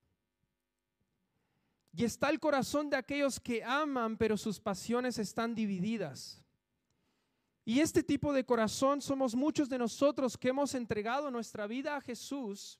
Y 1.92 2.04
está 2.04 2.30
el 2.30 2.40
corazón 2.40 2.90
de 2.90 2.98
aquellos 2.98 3.40
que 3.40 3.64
aman, 3.64 4.18
pero 4.18 4.38
sus 4.38 4.60
pasiones 4.60 5.18
están 5.18 5.56
divididas. 5.56 6.44
Y 7.68 7.82
este 7.82 8.02
tipo 8.02 8.32
de 8.32 8.46
corazón 8.46 9.02
somos 9.02 9.36
muchos 9.36 9.68
de 9.68 9.78
nosotros 9.78 10.38
que 10.38 10.48
hemos 10.48 10.74
entregado 10.74 11.30
nuestra 11.30 11.68
vida 11.68 11.98
a 11.98 12.02
Jesús, 12.02 12.80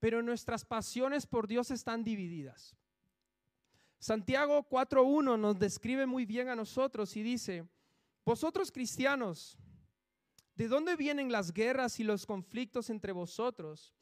pero 0.00 0.22
nuestras 0.22 0.64
pasiones 0.64 1.26
por 1.26 1.46
Dios 1.46 1.70
están 1.70 2.02
divididas. 2.02 2.74
Santiago 3.98 4.66
4.1 4.66 5.38
nos 5.38 5.58
describe 5.58 6.06
muy 6.06 6.24
bien 6.24 6.48
a 6.48 6.56
nosotros 6.56 7.14
y 7.18 7.22
dice, 7.22 7.68
vosotros 8.24 8.72
cristianos, 8.72 9.58
¿de 10.54 10.68
dónde 10.68 10.96
vienen 10.96 11.30
las 11.30 11.52
guerras 11.52 12.00
y 12.00 12.04
los 12.04 12.24
conflictos 12.24 12.88
entre 12.88 13.12
vosotros? 13.12 13.92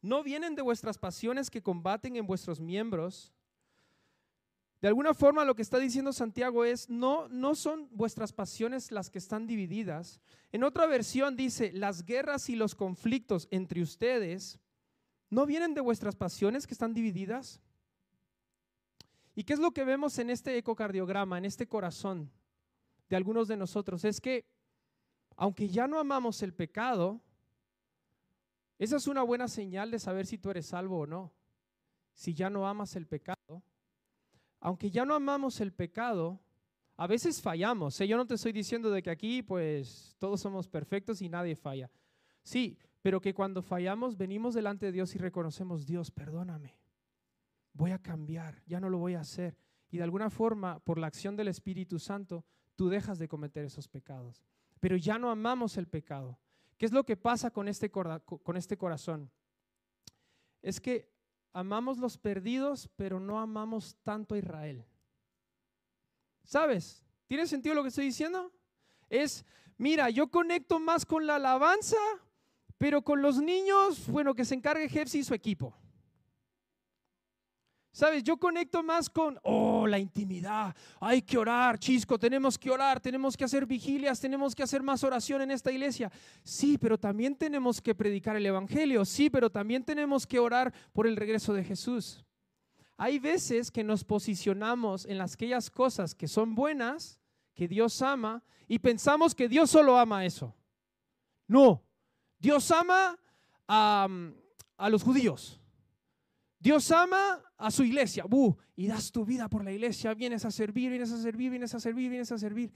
¿No 0.00 0.22
vienen 0.22 0.54
de 0.54 0.62
vuestras 0.62 0.98
pasiones 0.98 1.50
que 1.50 1.64
combaten 1.64 2.14
en 2.14 2.28
vuestros 2.28 2.60
miembros? 2.60 3.33
De 4.84 4.88
alguna 4.88 5.14
forma 5.14 5.46
lo 5.46 5.56
que 5.56 5.62
está 5.62 5.78
diciendo 5.78 6.12
Santiago 6.12 6.62
es, 6.62 6.90
no, 6.90 7.26
no 7.28 7.54
son 7.54 7.88
vuestras 7.92 8.34
pasiones 8.34 8.92
las 8.92 9.08
que 9.08 9.16
están 9.16 9.46
divididas. 9.46 10.20
En 10.52 10.62
otra 10.62 10.84
versión 10.84 11.36
dice, 11.36 11.72
las 11.72 12.04
guerras 12.04 12.50
y 12.50 12.54
los 12.54 12.74
conflictos 12.74 13.48
entre 13.50 13.80
ustedes 13.80 14.58
no 15.30 15.46
vienen 15.46 15.72
de 15.72 15.80
vuestras 15.80 16.16
pasiones 16.16 16.66
que 16.66 16.74
están 16.74 16.92
divididas. 16.92 17.62
¿Y 19.34 19.44
qué 19.44 19.54
es 19.54 19.58
lo 19.58 19.70
que 19.70 19.84
vemos 19.84 20.18
en 20.18 20.28
este 20.28 20.58
ecocardiograma, 20.58 21.38
en 21.38 21.46
este 21.46 21.66
corazón 21.66 22.30
de 23.08 23.16
algunos 23.16 23.48
de 23.48 23.56
nosotros? 23.56 24.04
Es 24.04 24.20
que 24.20 24.44
aunque 25.34 25.66
ya 25.66 25.88
no 25.88 25.98
amamos 25.98 26.42
el 26.42 26.52
pecado, 26.52 27.22
esa 28.78 28.96
es 28.96 29.06
una 29.06 29.22
buena 29.22 29.48
señal 29.48 29.90
de 29.90 29.98
saber 29.98 30.26
si 30.26 30.36
tú 30.36 30.50
eres 30.50 30.66
salvo 30.66 30.98
o 30.98 31.06
no. 31.06 31.32
Si 32.12 32.34
ya 32.34 32.50
no 32.50 32.68
amas 32.68 32.96
el 32.96 33.06
pecado, 33.06 33.62
aunque 34.64 34.90
ya 34.90 35.04
no 35.04 35.14
amamos 35.14 35.60
el 35.60 35.74
pecado, 35.74 36.40
a 36.96 37.06
veces 37.06 37.42
fallamos. 37.42 38.00
¿eh? 38.00 38.08
Yo 38.08 38.16
no 38.16 38.26
te 38.26 38.32
estoy 38.32 38.50
diciendo 38.50 38.90
de 38.90 39.02
que 39.02 39.10
aquí 39.10 39.42
pues 39.42 40.16
todos 40.18 40.40
somos 40.40 40.68
perfectos 40.68 41.20
y 41.20 41.28
nadie 41.28 41.54
falla. 41.54 41.90
Sí, 42.42 42.78
pero 43.02 43.20
que 43.20 43.34
cuando 43.34 43.60
fallamos 43.60 44.16
venimos 44.16 44.54
delante 44.54 44.86
de 44.86 44.92
Dios 44.92 45.14
y 45.14 45.18
reconocemos, 45.18 45.84
Dios, 45.84 46.10
perdóname. 46.10 46.78
Voy 47.74 47.90
a 47.90 47.98
cambiar, 47.98 48.62
ya 48.64 48.80
no 48.80 48.88
lo 48.88 48.96
voy 48.96 49.12
a 49.12 49.20
hacer. 49.20 49.54
Y 49.90 49.98
de 49.98 50.04
alguna 50.04 50.30
forma, 50.30 50.78
por 50.78 50.96
la 50.96 51.08
acción 51.08 51.36
del 51.36 51.48
Espíritu 51.48 51.98
Santo, 51.98 52.46
tú 52.74 52.88
dejas 52.88 53.18
de 53.18 53.28
cometer 53.28 53.66
esos 53.66 53.86
pecados. 53.86 54.42
Pero 54.80 54.96
ya 54.96 55.18
no 55.18 55.30
amamos 55.30 55.76
el 55.76 55.88
pecado. 55.88 56.38
¿Qué 56.78 56.86
es 56.86 56.92
lo 56.92 57.04
que 57.04 57.18
pasa 57.18 57.50
con 57.50 57.68
este, 57.68 57.90
con 57.90 58.56
este 58.56 58.78
corazón? 58.78 59.30
Es 60.62 60.80
que 60.80 61.13
amamos 61.54 61.98
los 61.98 62.18
perdidos, 62.18 62.90
pero 62.96 63.18
no 63.18 63.40
amamos 63.40 63.96
tanto 64.02 64.34
a 64.34 64.38
Israel. 64.38 64.84
¿Sabes? 66.42 67.02
¿Tiene 67.26 67.46
sentido 67.46 67.74
lo 67.74 67.82
que 67.82 67.88
estoy 67.88 68.06
diciendo? 68.06 68.52
Es, 69.08 69.46
mira, 69.78 70.10
yo 70.10 70.28
conecto 70.28 70.78
más 70.78 71.06
con 71.06 71.26
la 71.26 71.36
alabanza, 71.36 71.96
pero 72.76 73.02
con 73.02 73.22
los 73.22 73.40
niños, 73.40 74.06
bueno, 74.08 74.34
que 74.34 74.44
se 74.44 74.54
encargue 74.54 74.88
Jepsi 74.88 75.20
y 75.20 75.24
su 75.24 75.32
equipo. 75.32 75.74
Sabes, 77.94 78.24
yo 78.24 78.36
conecto 78.36 78.82
más 78.82 79.08
con, 79.08 79.38
oh, 79.44 79.86
la 79.86 80.00
intimidad. 80.00 80.74
Hay 80.98 81.22
que 81.22 81.38
orar, 81.38 81.78
chisco, 81.78 82.18
tenemos 82.18 82.58
que 82.58 82.68
orar, 82.68 82.98
tenemos 82.98 83.36
que 83.36 83.44
hacer 83.44 83.66
vigilias, 83.66 84.18
tenemos 84.18 84.52
que 84.52 84.64
hacer 84.64 84.82
más 84.82 85.04
oración 85.04 85.42
en 85.42 85.52
esta 85.52 85.70
iglesia. 85.70 86.10
Sí, 86.42 86.76
pero 86.76 86.98
también 86.98 87.36
tenemos 87.36 87.80
que 87.80 87.94
predicar 87.94 88.34
el 88.34 88.46
Evangelio. 88.46 89.04
Sí, 89.04 89.30
pero 89.30 89.48
también 89.48 89.84
tenemos 89.84 90.26
que 90.26 90.40
orar 90.40 90.74
por 90.92 91.06
el 91.06 91.14
regreso 91.14 91.54
de 91.54 91.62
Jesús. 91.62 92.24
Hay 92.96 93.20
veces 93.20 93.70
que 93.70 93.84
nos 93.84 94.02
posicionamos 94.02 95.06
en 95.06 95.16
las 95.16 95.34
aquellas 95.34 95.70
cosas 95.70 96.16
que 96.16 96.26
son 96.26 96.56
buenas, 96.56 97.20
que 97.54 97.68
Dios 97.68 98.02
ama, 98.02 98.42
y 98.66 98.80
pensamos 98.80 99.36
que 99.36 99.48
Dios 99.48 99.70
solo 99.70 99.96
ama 99.96 100.24
eso. 100.24 100.52
No, 101.46 101.80
Dios 102.40 102.68
ama 102.72 103.16
a, 103.68 104.08
a 104.78 104.90
los 104.90 105.04
judíos. 105.04 105.60
Dios 106.64 106.90
ama 106.92 107.44
a 107.58 107.70
su 107.70 107.84
iglesia, 107.84 108.24
y 108.74 108.86
das 108.86 109.12
tu 109.12 109.22
vida 109.26 109.50
por 109.50 109.62
la 109.62 109.70
iglesia, 109.70 110.14
vienes 110.14 110.46
a 110.46 110.50
servir, 110.50 110.88
vienes 110.88 111.12
a 111.12 111.18
servir, 111.18 111.50
vienes 111.50 111.74
a 111.74 111.78
servir, 111.78 112.08
vienes 112.08 112.32
a 112.32 112.38
servir. 112.38 112.72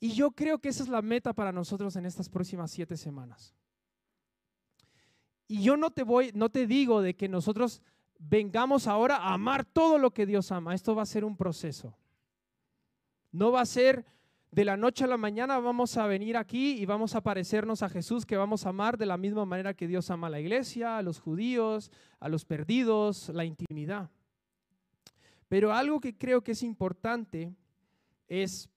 Y 0.00 0.10
yo 0.10 0.32
creo 0.32 0.58
que 0.58 0.70
esa 0.70 0.82
es 0.82 0.88
la 0.88 1.00
meta 1.00 1.32
para 1.32 1.52
nosotros 1.52 1.94
en 1.94 2.04
estas 2.04 2.28
próximas 2.28 2.72
siete 2.72 2.96
semanas. 2.96 3.54
Y 5.46 5.62
yo 5.62 5.76
no 5.76 5.92
te 5.92 6.02
voy, 6.02 6.32
no 6.34 6.48
te 6.48 6.66
digo 6.66 7.02
de 7.02 7.14
que 7.14 7.28
nosotros 7.28 7.82
vengamos 8.18 8.88
ahora 8.88 9.18
a 9.18 9.34
amar 9.34 9.64
todo 9.64 9.96
lo 9.96 10.10
que 10.10 10.26
Dios 10.26 10.50
ama. 10.50 10.74
Esto 10.74 10.96
va 10.96 11.02
a 11.02 11.06
ser 11.06 11.24
un 11.24 11.36
proceso. 11.36 11.96
No 13.30 13.52
va 13.52 13.60
a 13.60 13.66
ser 13.66 14.04
de 14.52 14.66
la 14.66 14.76
noche 14.76 15.04
a 15.04 15.06
la 15.06 15.16
mañana 15.16 15.58
vamos 15.58 15.96
a 15.96 16.06
venir 16.06 16.36
aquí 16.36 16.72
y 16.72 16.84
vamos 16.84 17.14
a 17.14 17.22
parecernos 17.22 17.82
a 17.82 17.88
Jesús 17.88 18.26
que 18.26 18.36
vamos 18.36 18.66
a 18.66 18.68
amar 18.68 18.98
de 18.98 19.06
la 19.06 19.16
misma 19.16 19.46
manera 19.46 19.72
que 19.72 19.88
Dios 19.88 20.10
ama 20.10 20.26
a 20.26 20.30
la 20.30 20.40
iglesia, 20.40 20.98
a 20.98 21.02
los 21.02 21.20
judíos, 21.20 21.90
a 22.20 22.28
los 22.28 22.44
perdidos, 22.44 23.30
la 23.30 23.46
intimidad. 23.46 24.10
Pero 25.48 25.72
algo 25.72 26.00
que 26.00 26.18
creo 26.18 26.44
que 26.44 26.52
es 26.52 26.62
importante 26.62 27.54
es 28.28 28.68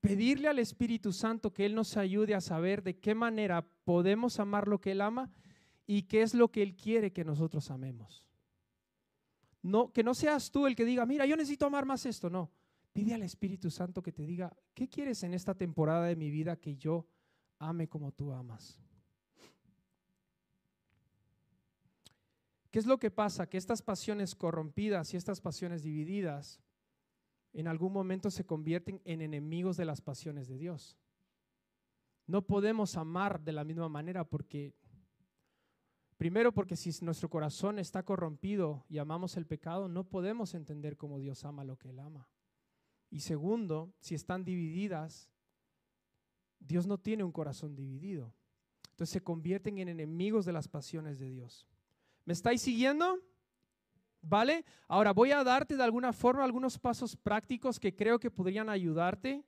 pedirle 0.00 0.48
al 0.48 0.58
Espíritu 0.58 1.12
Santo 1.12 1.52
que 1.52 1.64
Él 1.64 1.76
nos 1.76 1.96
ayude 1.96 2.34
a 2.34 2.40
saber 2.40 2.82
de 2.82 2.98
qué 2.98 3.14
manera 3.14 3.64
podemos 3.84 4.40
amar 4.40 4.66
lo 4.66 4.80
que 4.80 4.92
Él 4.92 5.00
ama 5.00 5.30
y 5.86 6.02
qué 6.02 6.22
es 6.22 6.34
lo 6.34 6.48
que 6.48 6.64
Él 6.64 6.74
quiere 6.74 7.12
que 7.12 7.24
nosotros 7.24 7.70
amemos. 7.70 8.26
No, 9.62 9.92
que 9.92 10.02
no 10.02 10.14
seas 10.14 10.50
tú 10.50 10.66
el 10.66 10.74
que 10.74 10.84
diga, 10.84 11.06
mira, 11.06 11.24
yo 11.24 11.36
necesito 11.36 11.66
amar 11.66 11.86
más 11.86 12.04
esto, 12.04 12.30
no 12.30 12.50
Pide 12.92 13.14
al 13.14 13.22
Espíritu 13.22 13.70
Santo 13.70 14.02
que 14.02 14.12
te 14.12 14.26
diga, 14.26 14.56
¿qué 14.74 14.88
quieres 14.88 15.22
en 15.22 15.34
esta 15.34 15.54
temporada 15.54 16.06
de 16.06 16.16
mi 16.16 16.30
vida 16.30 16.56
que 16.56 16.76
yo 16.76 17.06
ame 17.58 17.88
como 17.88 18.12
tú 18.12 18.32
amas? 18.32 18.80
¿Qué 22.70 22.78
es 22.78 22.86
lo 22.86 22.98
que 22.98 23.10
pasa? 23.10 23.48
Que 23.48 23.58
estas 23.58 23.82
pasiones 23.82 24.34
corrompidas 24.34 25.12
y 25.12 25.16
estas 25.16 25.40
pasiones 25.40 25.82
divididas 25.82 26.60
en 27.52 27.66
algún 27.66 27.92
momento 27.92 28.30
se 28.30 28.44
convierten 28.44 29.00
en 29.04 29.22
enemigos 29.22 29.76
de 29.76 29.84
las 29.84 30.00
pasiones 30.00 30.46
de 30.46 30.56
Dios. 30.56 30.96
No 32.26 32.46
podemos 32.46 32.96
amar 32.96 33.40
de 33.40 33.52
la 33.52 33.64
misma 33.64 33.88
manera 33.88 34.22
porque, 34.22 34.72
primero 36.16 36.52
porque 36.52 36.76
si 36.76 36.92
nuestro 37.04 37.28
corazón 37.28 37.80
está 37.80 38.04
corrompido 38.04 38.84
y 38.88 38.98
amamos 38.98 39.36
el 39.36 39.46
pecado, 39.46 39.88
no 39.88 40.04
podemos 40.04 40.54
entender 40.54 40.96
cómo 40.96 41.18
Dios 41.18 41.44
ama 41.44 41.64
lo 41.64 41.76
que 41.76 41.90
Él 41.90 41.98
ama. 41.98 42.28
Y 43.10 43.20
segundo, 43.20 43.92
si 43.98 44.14
están 44.14 44.44
divididas, 44.44 45.28
Dios 46.60 46.86
no 46.86 46.98
tiene 46.98 47.24
un 47.24 47.32
corazón 47.32 47.74
dividido. 47.74 48.32
Entonces 48.90 49.14
se 49.14 49.22
convierten 49.22 49.78
en 49.78 49.88
enemigos 49.88 50.44
de 50.44 50.52
las 50.52 50.68
pasiones 50.68 51.18
de 51.18 51.30
Dios. 51.30 51.66
¿Me 52.24 52.32
estáis 52.32 52.62
siguiendo? 52.62 53.18
¿Vale? 54.22 54.64
Ahora 54.86 55.12
voy 55.12 55.32
a 55.32 55.42
darte 55.42 55.76
de 55.76 55.82
alguna 55.82 56.12
forma 56.12 56.44
algunos 56.44 56.78
pasos 56.78 57.16
prácticos 57.16 57.80
que 57.80 57.96
creo 57.96 58.20
que 58.20 58.30
podrían 58.30 58.68
ayudarte, 58.68 59.42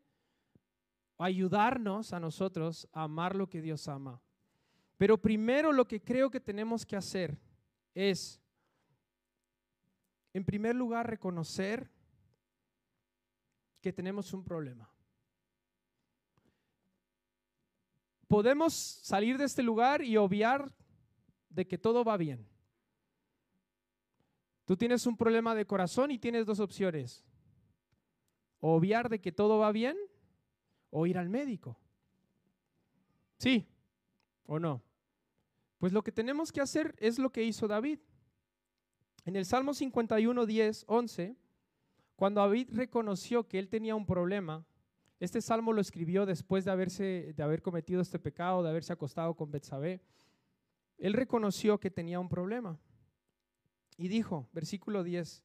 ayudarnos 1.19 2.13
a 2.13 2.19
nosotros 2.19 2.89
a 2.93 3.03
amar 3.05 3.37
lo 3.37 3.49
que 3.49 3.61
Dios 3.61 3.87
ama. 3.89 4.21
Pero 4.97 5.19
primero 5.19 5.73
lo 5.73 5.87
que 5.87 6.01
creo 6.01 6.31
que 6.31 6.41
tenemos 6.41 6.87
que 6.87 6.97
hacer 6.97 7.39
es, 7.95 8.41
en 10.33 10.45
primer 10.45 10.75
lugar, 10.75 11.09
reconocer 11.09 11.91
que 13.83 13.93
tenemos 13.93 14.33
un 14.33 14.43
problema. 14.43 14.89
Podemos 18.29 18.73
salir 18.73 19.37
de 19.37 19.45
este 19.45 19.63
lugar 19.63 20.03
y 20.03 20.17
obviar 20.17 20.73
de 21.51 21.67
que 21.67 21.77
todo 21.77 22.03
va 22.03 22.17
bien. 22.17 22.49
Tú 24.65 24.77
tienes 24.77 25.05
un 25.05 25.17
problema 25.17 25.55
de 25.55 25.67
corazón 25.67 26.11
y 26.11 26.19
tienes 26.19 26.47
dos 26.47 26.61
opciones. 26.61 27.23
obviar 28.65 29.09
de 29.09 29.21
que 29.21 29.33
todo 29.33 29.59
va 29.59 29.73
bien 29.73 29.99
o 30.91 31.05
ir 31.05 31.19
al 31.19 31.29
médico. 31.29 31.77
¿Sí 33.39 33.67
o 34.47 34.61
no? 34.61 34.85
Pues 35.79 35.93
lo 35.93 36.05
que 36.05 36.13
tenemos 36.13 36.53
que 36.53 36.61
hacer 36.61 36.95
es 36.99 37.19
lo 37.19 37.33
que 37.33 37.43
hizo 37.43 37.67
David. 37.67 37.99
En 39.25 39.35
el 39.35 39.45
Salmo 39.45 39.75
51, 39.75 40.47
10, 40.47 40.85
11, 40.87 41.37
cuando 42.23 42.41
David 42.41 42.69
reconoció 42.71 43.49
que 43.49 43.59
él 43.59 43.69
tenía 43.69 43.97
un 43.97 44.07
problema, 44.07 44.65
este 45.19 45.41
salmo 45.41 45.73
lo 45.73 45.81
escribió 45.81 46.25
después 46.25 46.65
de, 46.65 46.71
haberse, 46.71 47.35
de 47.37 47.43
haber 47.43 47.63
cometido 47.63 48.01
este 48.01 48.21
pecado, 48.21 48.63
de 48.63 48.71
haberse 48.71 48.93
acostado 48.93 49.35
con 49.35 49.51
Betsabé. 49.51 50.01
Él 50.99 51.15
reconoció 51.15 51.81
que 51.81 51.91
tenía 51.91 52.21
un 52.21 52.29
problema. 52.29 52.79
Y 53.97 54.07
dijo, 54.07 54.49
versículo 54.53 55.03
10, 55.03 55.43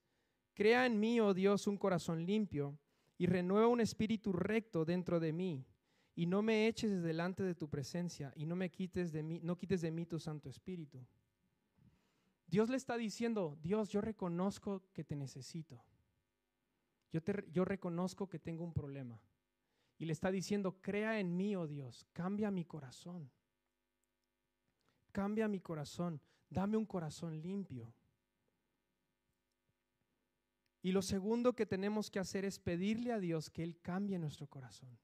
Crea 0.53 0.85
en 0.85 0.99
mí, 0.99 1.19
oh 1.19 1.33
Dios, 1.33 1.65
un 1.65 1.77
corazón 1.77 2.27
limpio 2.27 2.77
y 3.17 3.25
renueva 3.25 3.65
un 3.65 3.81
espíritu 3.81 4.31
recto 4.31 4.85
dentro 4.85 5.19
de 5.19 5.33
mí. 5.33 5.65
Y 6.13 6.27
no 6.27 6.43
me 6.43 6.67
eches 6.67 7.01
delante 7.01 7.41
de 7.41 7.55
tu 7.55 7.67
presencia 7.67 8.31
y 8.35 8.45
no 8.45 8.55
me 8.55 8.69
quites 8.69 9.11
de 9.11 9.23
mí, 9.23 9.39
no 9.41 9.57
quites 9.57 9.81
de 9.81 9.89
mí 9.89 10.05
tu 10.05 10.19
Santo 10.19 10.47
Espíritu. 10.47 11.03
Dios 12.45 12.69
le 12.69 12.77
está 12.77 12.97
diciendo, 12.97 13.57
Dios, 13.63 13.89
yo 13.89 13.99
reconozco 13.99 14.83
que 14.93 15.03
te 15.03 15.15
necesito. 15.15 15.83
Yo, 17.11 17.65
reconozco 17.65 18.27
que 18.27 18.39
tengo 18.39 18.63
un 18.63 18.73
problema. 18.73 19.19
Y 19.97 20.05
le 20.05 20.13
está 20.13 20.31
diciendo, 20.31 20.81
crea 20.81 21.19
en 21.19 21.35
mí, 21.35 21.55
oh 21.55 21.67
Dios, 21.67 22.05
cambia 22.13 22.51
mi 22.51 22.65
corazón. 22.65 23.31
Cambia 25.11 25.47
mi 25.47 25.59
corazón, 25.59 26.21
dame 26.49 26.77
un 26.77 26.85
corazón 26.85 27.41
limpio. 27.41 27.93
Y 30.83 30.91
lo 30.91 31.01
segundo 31.01 31.53
que 31.53 31.65
tenemos 31.65 32.11
que 32.11 32.19
hacer 32.19 32.45
es 32.45 32.59
pedirle 32.59 33.11
a 33.11 33.19
Dios 33.19 33.49
que 33.49 33.63
Él 33.63 33.79
cambie 33.81 34.19
nuestro 34.19 34.47
corazón. 34.47 34.99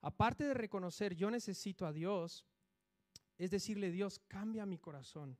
Aparte 0.00 0.44
de 0.44 0.54
reconocer, 0.54 1.14
yo 1.14 1.30
necesito 1.30 1.84
a 1.84 1.92
Dios, 1.92 2.46
es 3.36 3.50
decirle, 3.50 3.90
Dios, 3.90 4.18
cambia 4.18 4.64
mi 4.64 4.78
corazón, 4.78 5.36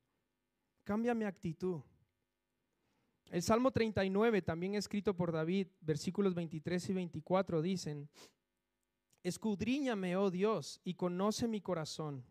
cambia 0.85 1.14
mi 1.14 1.24
actitud. 1.24 1.83
El 3.31 3.43
Salmo 3.43 3.70
39, 3.70 4.41
también 4.41 4.74
escrito 4.74 5.14
por 5.14 5.33
David, 5.33 5.68
versículos 5.83 6.35
23 6.35 6.89
y 6.89 6.93
24, 6.95 7.61
dicen, 7.61 8.09
Escudriñame, 9.22 10.16
oh 10.16 10.31
Dios, 10.31 10.81
y 10.83 10.95
conoce 10.95 11.47
mi 11.47 11.61
corazón, 11.61 12.24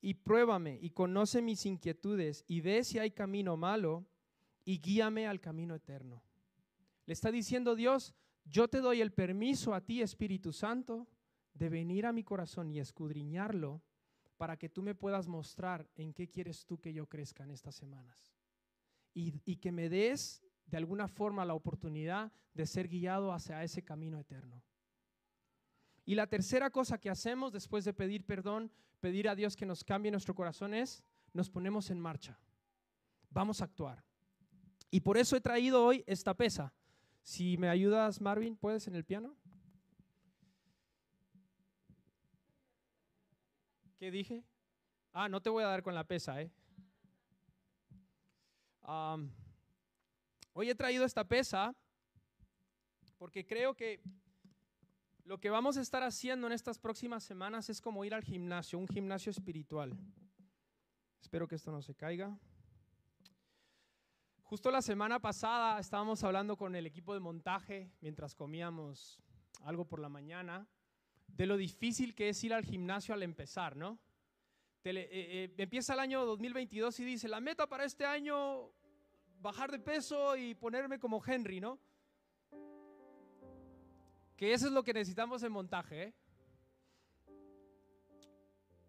y 0.00 0.14
pruébame, 0.14 0.78
y 0.80 0.90
conoce 0.90 1.42
mis 1.42 1.66
inquietudes, 1.66 2.44
y 2.46 2.60
ve 2.60 2.84
si 2.84 3.00
hay 3.00 3.10
camino 3.10 3.56
malo, 3.56 4.06
y 4.64 4.78
guíame 4.78 5.26
al 5.26 5.40
camino 5.40 5.74
eterno. 5.74 6.22
Le 7.06 7.14
está 7.14 7.32
diciendo 7.32 7.74
Dios, 7.74 8.14
yo 8.44 8.68
te 8.68 8.80
doy 8.80 9.00
el 9.00 9.12
permiso 9.12 9.74
a 9.74 9.80
ti, 9.80 10.00
Espíritu 10.00 10.52
Santo, 10.52 11.08
de 11.54 11.70
venir 11.70 12.06
a 12.06 12.12
mi 12.12 12.22
corazón 12.22 12.70
y 12.70 12.78
escudriñarlo 12.78 13.82
para 14.36 14.56
que 14.56 14.68
tú 14.68 14.82
me 14.82 14.94
puedas 14.94 15.26
mostrar 15.26 15.88
en 15.96 16.12
qué 16.12 16.28
quieres 16.28 16.64
tú 16.64 16.78
que 16.78 16.92
yo 16.92 17.08
crezca 17.08 17.42
en 17.42 17.50
estas 17.50 17.74
semanas. 17.74 18.37
Y, 19.14 19.56
que 19.56 19.72
me 19.72 19.88
des 19.88 20.42
de 20.66 20.76
alguna 20.76 21.08
forma 21.08 21.44
la 21.44 21.54
oportunidad 21.54 22.30
de 22.54 22.66
ser 22.66 22.88
guiado 22.88 23.32
hacia 23.32 23.64
ese 23.64 23.82
camino 23.82 24.20
eterno. 24.20 24.62
Y 26.04 26.14
la 26.14 26.28
tercera 26.28 26.70
cosa 26.70 26.98
que 26.98 27.10
hacemos 27.10 27.52
después 27.52 27.84
de 27.84 27.92
pedir 27.92 28.24
perdón, 28.24 28.70
pedir 29.00 29.28
a 29.28 29.34
Dios 29.34 29.56
que 29.56 29.66
nos 29.66 29.82
cambie 29.82 30.10
nuestro 30.10 30.34
corazón 30.34 30.72
es, 30.72 31.02
nos 31.32 31.50
ponemos 31.50 31.90
en 31.90 32.00
marcha. 32.00 32.38
Vamos 33.30 33.60
a 33.60 33.64
actuar. 33.64 34.04
Y 34.90 35.00
por 35.00 35.18
eso 35.18 35.36
he 35.36 35.40
traído 35.40 35.84
hoy 35.84 36.04
esta 36.06 36.34
pesa. 36.34 36.72
Si 37.22 37.58
me 37.58 37.68
ayudas, 37.68 38.20
Marvin, 38.20 38.56
¿puedes 38.56 38.86
en 38.86 38.94
el 38.94 39.04
piano? 39.04 39.36
¿Qué 43.98 44.10
dije? 44.10 44.44
Ah, 45.12 45.28
no 45.28 45.42
te 45.42 45.50
voy 45.50 45.64
a 45.64 45.66
dar 45.66 45.82
con 45.82 45.94
la 45.94 46.04
pesa, 46.04 46.40
¿eh? 46.40 46.52
Hoy 50.54 50.70
he 50.70 50.74
traído 50.74 51.04
esta 51.04 51.24
pesa 51.24 51.74
porque 53.18 53.46
creo 53.46 53.74
que 53.74 54.00
lo 55.24 55.38
que 55.38 55.50
vamos 55.50 55.76
a 55.76 55.82
estar 55.82 56.02
haciendo 56.02 56.46
en 56.46 56.54
estas 56.54 56.78
próximas 56.78 57.22
semanas 57.22 57.68
es 57.68 57.82
como 57.82 58.04
ir 58.04 58.14
al 58.14 58.22
gimnasio, 58.22 58.78
un 58.78 58.88
gimnasio 58.88 59.30
espiritual. 59.30 59.94
Espero 61.20 61.46
que 61.46 61.56
esto 61.56 61.70
no 61.70 61.82
se 61.82 61.94
caiga. 61.94 62.38
Justo 64.42 64.70
la 64.70 64.80
semana 64.80 65.20
pasada 65.20 65.78
estábamos 65.78 66.24
hablando 66.24 66.56
con 66.56 66.74
el 66.74 66.86
equipo 66.86 67.12
de 67.12 67.20
montaje 67.20 67.90
mientras 68.00 68.34
comíamos 68.34 69.20
algo 69.64 69.84
por 69.84 70.00
la 70.00 70.08
mañana 70.08 70.66
de 71.26 71.46
lo 71.46 71.58
difícil 71.58 72.14
que 72.14 72.30
es 72.30 72.42
ir 72.42 72.54
al 72.54 72.64
gimnasio 72.64 73.12
al 73.12 73.22
empezar, 73.22 73.76
¿no? 73.76 73.98
Eh, 74.84 75.08
eh, 75.10 75.54
empieza 75.58 75.92
el 75.92 76.00
año 76.00 76.24
2022 76.24 77.00
y 77.00 77.04
dice, 77.04 77.28
la 77.28 77.40
meta 77.40 77.66
para 77.66 77.84
este 77.84 78.06
año, 78.06 78.70
bajar 79.40 79.70
de 79.70 79.78
peso 79.78 80.36
y 80.36 80.54
ponerme 80.54 80.98
como 80.98 81.22
Henry, 81.24 81.60
¿no? 81.60 81.78
Que 84.36 84.52
eso 84.52 84.66
es 84.66 84.72
lo 84.72 84.82
que 84.82 84.94
necesitamos 84.94 85.42
en 85.42 85.52
montaje, 85.52 86.02
¿eh? 86.02 86.14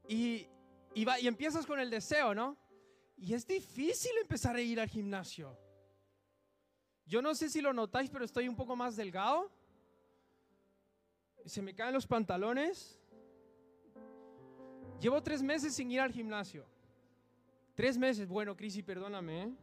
Y, 0.07 0.47
y, 0.95 1.05
y 1.21 1.27
empiezas 1.27 1.65
con 1.65 1.79
el 1.79 1.89
deseo, 1.89 2.33
¿no? 2.33 2.57
Y 3.17 3.33
es 3.33 3.45
difícil 3.45 4.11
empezar 4.21 4.55
a 4.55 4.61
ir 4.61 4.79
al 4.79 4.87
gimnasio. 4.87 5.57
Yo 7.05 7.21
no 7.21 7.35
sé 7.35 7.49
si 7.49 7.61
lo 7.61 7.73
notáis, 7.73 8.09
pero 8.09 8.23
estoy 8.23 8.47
un 8.47 8.55
poco 8.55 8.75
más 8.75 8.95
delgado. 8.95 9.51
Se 11.45 11.61
me 11.61 11.73
caen 11.73 11.93
los 11.93 12.07
pantalones. 12.07 12.99
Llevo 14.99 15.21
tres 15.23 15.41
meses 15.41 15.73
sin 15.73 15.91
ir 15.91 16.01
al 16.01 16.11
gimnasio. 16.11 16.65
Tres 17.75 17.97
meses. 17.97 18.27
Bueno, 18.27 18.55
Crisi, 18.55 18.83
perdóname. 18.83 19.43
¿eh? 19.43 19.53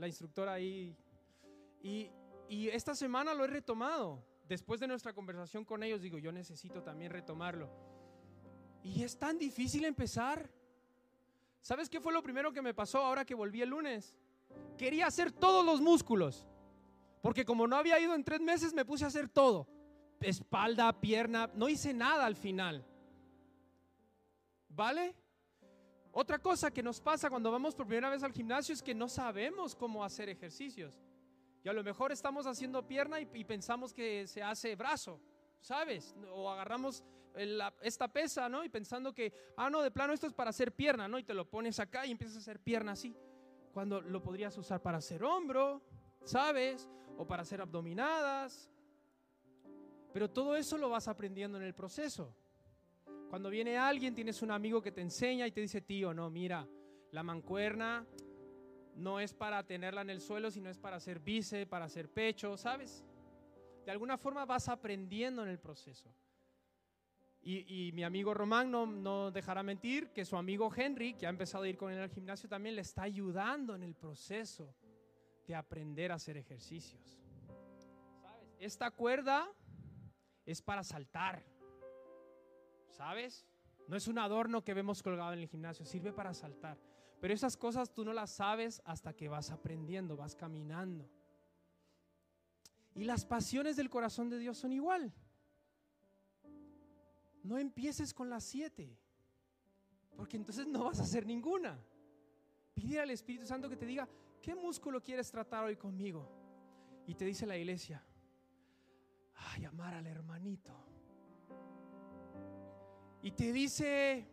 La 0.00 0.08
instructora 0.08 0.54
ahí. 0.54 0.96
Y, 1.82 2.10
y 2.48 2.68
esta 2.68 2.94
semana 2.94 3.34
lo 3.34 3.44
he 3.44 3.48
retomado. 3.48 4.24
Después 4.48 4.80
de 4.80 4.88
nuestra 4.88 5.12
conversación 5.12 5.64
con 5.64 5.82
ellos, 5.82 6.00
digo, 6.00 6.18
yo 6.18 6.32
necesito 6.32 6.82
también 6.82 7.12
retomarlo. 7.12 7.70
Y 8.82 9.02
es 9.02 9.18
tan 9.18 9.38
difícil 9.38 9.84
empezar. 9.84 10.50
¿Sabes 11.60 11.90
qué 11.90 12.00
fue 12.00 12.14
lo 12.14 12.22
primero 12.22 12.50
que 12.50 12.62
me 12.62 12.72
pasó 12.72 12.98
ahora 12.98 13.26
que 13.26 13.34
volví 13.34 13.60
el 13.60 13.68
lunes? 13.68 14.16
Quería 14.78 15.06
hacer 15.06 15.30
todos 15.30 15.64
los 15.64 15.82
músculos. 15.82 16.46
Porque 17.20 17.44
como 17.44 17.66
no 17.66 17.76
había 17.76 18.00
ido 18.00 18.14
en 18.14 18.24
tres 18.24 18.40
meses, 18.40 18.72
me 18.72 18.86
puse 18.86 19.04
a 19.04 19.08
hacer 19.08 19.28
todo. 19.28 19.68
Espalda, 20.20 20.98
pierna, 20.98 21.50
no 21.54 21.68
hice 21.68 21.92
nada 21.92 22.24
al 22.24 22.36
final. 22.36 22.86
¿Vale? 24.70 25.14
Otra 26.12 26.38
cosa 26.38 26.70
que 26.70 26.82
nos 26.82 27.00
pasa 27.00 27.30
cuando 27.30 27.52
vamos 27.52 27.74
por 27.74 27.86
primera 27.86 28.10
vez 28.10 28.22
al 28.22 28.32
gimnasio 28.32 28.72
es 28.72 28.82
que 28.82 28.94
no 28.94 29.08
sabemos 29.08 29.76
cómo 29.76 30.04
hacer 30.04 30.28
ejercicios. 30.28 31.00
Y 31.62 31.68
a 31.68 31.72
lo 31.72 31.84
mejor 31.84 32.10
estamos 32.10 32.46
haciendo 32.46 32.86
pierna 32.86 33.20
y, 33.20 33.44
pensamos 33.44 33.92
que 33.92 34.26
se 34.26 34.42
hace 34.42 34.74
brazo, 34.74 35.20
¿sabes? 35.60 36.16
O 36.32 36.50
agarramos 36.50 37.04
esta 37.82 38.08
pesa, 38.08 38.48
¿no? 38.48 38.64
Y 38.64 38.68
pensando 38.68 39.14
que, 39.14 39.32
ah, 39.56 39.70
no, 39.70 39.82
de 39.82 39.90
plano 39.90 40.12
esto 40.12 40.26
es 40.26 40.32
para 40.32 40.50
hacer 40.50 40.72
pierna, 40.72 41.06
¿no? 41.06 41.18
Y 41.18 41.22
te 41.22 41.34
lo 41.34 41.48
pones 41.48 41.78
acá 41.78 42.06
y 42.06 42.10
empiezas 42.10 42.38
a 42.38 42.40
hacer 42.40 42.60
pierna 42.60 42.92
así. 42.92 43.14
Cuando 43.72 44.00
lo 44.00 44.22
podrías 44.22 44.56
usar 44.58 44.80
para 44.80 44.98
hacer 44.98 45.22
hombro, 45.22 45.82
¿sabes? 46.24 46.88
O 47.18 47.26
para 47.26 47.42
hacer 47.42 47.60
abdominadas. 47.60 48.70
Pero 50.12 50.28
todo 50.28 50.56
eso 50.56 50.76
lo 50.76 50.88
vas 50.88 51.06
aprendiendo 51.06 51.58
en 51.58 51.64
el 51.64 51.74
proceso. 51.74 52.34
Cuando 53.30 53.48
viene 53.48 53.78
alguien, 53.78 54.12
tienes 54.12 54.42
un 54.42 54.50
amigo 54.50 54.82
que 54.82 54.90
te 54.90 55.00
enseña 55.00 55.46
y 55.46 55.52
te 55.52 55.60
dice, 55.60 55.80
tío, 55.80 56.12
no, 56.12 56.28
mira, 56.30 56.66
la 57.12 57.22
mancuerna 57.22 58.04
no 58.96 59.20
es 59.20 59.34
para 59.34 59.62
tenerla 59.62 60.00
en 60.00 60.10
el 60.10 60.20
suelo, 60.20 60.50
sino 60.50 60.68
es 60.68 60.78
para 60.78 60.96
hacer 60.96 61.20
bíceps, 61.20 61.70
para 61.70 61.84
hacer 61.84 62.10
pecho, 62.10 62.56
¿sabes? 62.56 63.04
De 63.84 63.92
alguna 63.92 64.18
forma 64.18 64.44
vas 64.46 64.68
aprendiendo 64.68 65.44
en 65.44 65.48
el 65.48 65.60
proceso. 65.60 66.12
Y, 67.40 67.92
mi 67.94 68.02
amigo 68.02 68.34
Román 68.34 68.68
no, 68.68 68.84
no, 68.84 69.30
dejará 69.30 69.62
mentir 69.62 70.10
que 70.10 70.24
su 70.24 70.36
amigo 70.36 70.68
Henry, 70.76 71.14
que 71.14 71.26
ha 71.26 71.30
empezado 71.30 71.62
a 71.62 71.68
ir 71.68 71.76
con 71.76 71.92
él 71.92 72.00
al 72.00 72.10
gimnasio, 72.10 72.48
también 72.48 72.74
le 72.74 72.82
está 72.82 73.02
ayudando 73.02 73.76
en 73.76 73.84
el 73.84 73.94
proceso 73.94 74.74
de 75.46 75.54
aprender 75.54 76.10
a 76.10 76.16
hacer 76.16 76.36
ejercicios. 76.36 77.16
Esta 78.58 78.90
cuerda 78.90 79.48
es 80.44 80.60
para 80.60 80.82
saltar, 80.82 81.44
¿sabes? 83.00 83.46
No 83.88 83.96
es 83.96 84.08
un 84.08 84.18
adorno 84.18 84.62
que 84.62 84.74
vemos 84.74 85.02
colgado 85.02 85.32
en 85.32 85.38
el 85.38 85.48
gimnasio, 85.48 85.86
sirve 85.86 86.12
para 86.12 86.34
saltar. 86.34 86.78
Pero 87.18 87.32
esas 87.32 87.56
cosas 87.56 87.94
tú 87.94 88.04
no 88.04 88.12
las 88.12 88.30
sabes 88.30 88.82
hasta 88.84 89.14
que 89.14 89.26
vas 89.26 89.50
aprendiendo, 89.50 90.18
vas 90.18 90.34
caminando. 90.34 91.08
Y 92.94 93.04
las 93.04 93.24
pasiones 93.24 93.76
del 93.76 93.88
corazón 93.88 94.28
de 94.28 94.38
Dios 94.38 94.58
son 94.58 94.74
igual. 94.74 95.14
No 97.42 97.56
empieces 97.56 98.12
con 98.12 98.28
las 98.28 98.44
siete, 98.44 98.94
porque 100.14 100.36
entonces 100.36 100.66
no 100.66 100.84
vas 100.84 101.00
a 101.00 101.04
hacer 101.04 101.24
ninguna. 101.24 101.82
Pide 102.74 103.00
al 103.00 103.10
Espíritu 103.10 103.46
Santo 103.46 103.70
que 103.70 103.78
te 103.78 103.86
diga, 103.86 104.06
¿qué 104.42 104.54
músculo 104.54 105.02
quieres 105.02 105.30
tratar 105.30 105.64
hoy 105.64 105.76
conmigo? 105.76 106.28
Y 107.06 107.14
te 107.14 107.24
dice 107.24 107.46
la 107.46 107.56
iglesia, 107.56 108.04
ay, 109.36 109.64
amar 109.64 109.94
al 109.94 110.06
hermanito. 110.06 110.90
Y 113.22 113.32
te 113.32 113.52
dice 113.52 114.26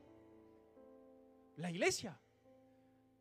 la 1.58 1.70
iglesia. 1.70 2.20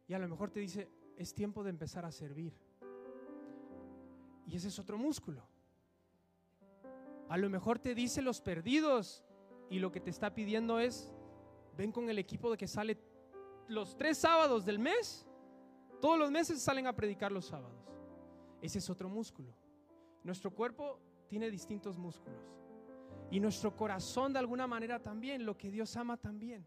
Y 0.09 0.15
a 0.15 0.19
lo 0.19 0.29
mejor 0.29 0.51
te 0.51 0.61
dice, 0.61 0.89
es 1.17 1.35
tiempo 1.35 1.65
de 1.65 1.71
empezar 1.71 2.05
a 2.05 2.13
servir. 2.13 2.53
Y 4.47 4.57
ese 4.57 4.69
es 4.69 4.79
otro 4.79 4.97
músculo. 4.97 5.43
A 7.29 7.37
lo 7.37 7.51
mejor 7.51 7.79
te 7.81 7.95
dice 7.95 8.23
los 8.23 8.41
perdidos 8.41 9.25
y 9.69 9.81
lo 9.81 9.91
que 9.91 10.01
te 10.01 10.11
está 10.11 10.33
pidiendo 10.33 10.79
es, 10.79 11.13
ven 11.77 11.91
con 11.91 12.09
el 12.09 12.19
equipo 12.19 12.51
de 12.51 12.57
que 12.57 12.69
sale 12.69 12.99
los 13.67 13.97
tres 13.97 14.19
sábados 14.19 14.65
del 14.65 14.79
mes. 14.79 15.27
Todos 16.01 16.19
los 16.19 16.31
meses 16.31 16.63
salen 16.63 16.87
a 16.87 16.95
predicar 16.95 17.33
los 17.33 17.47
sábados. 17.47 17.85
Ese 18.63 18.79
es 18.79 18.89
otro 18.89 19.09
músculo. 19.09 19.53
Nuestro 20.23 20.53
cuerpo 20.53 21.01
tiene 21.29 21.51
distintos 21.51 21.99
músculos. 21.99 22.41
Y 23.31 23.41
nuestro 23.41 23.75
corazón 23.75 24.33
de 24.33 24.39
alguna 24.39 24.67
manera 24.67 25.03
también, 25.03 25.45
lo 25.45 25.57
que 25.57 25.71
Dios 25.71 25.97
ama 25.97 26.17
también. 26.17 26.67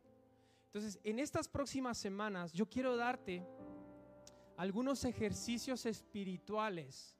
Entonces, 0.65 0.99
en 1.03 1.19
estas 1.19 1.47
próximas 1.47 1.97
semanas 1.97 2.53
yo 2.53 2.67
quiero 2.67 2.95
darte 2.95 3.43
algunos 4.57 5.05
ejercicios 5.05 5.85
espirituales 5.85 7.15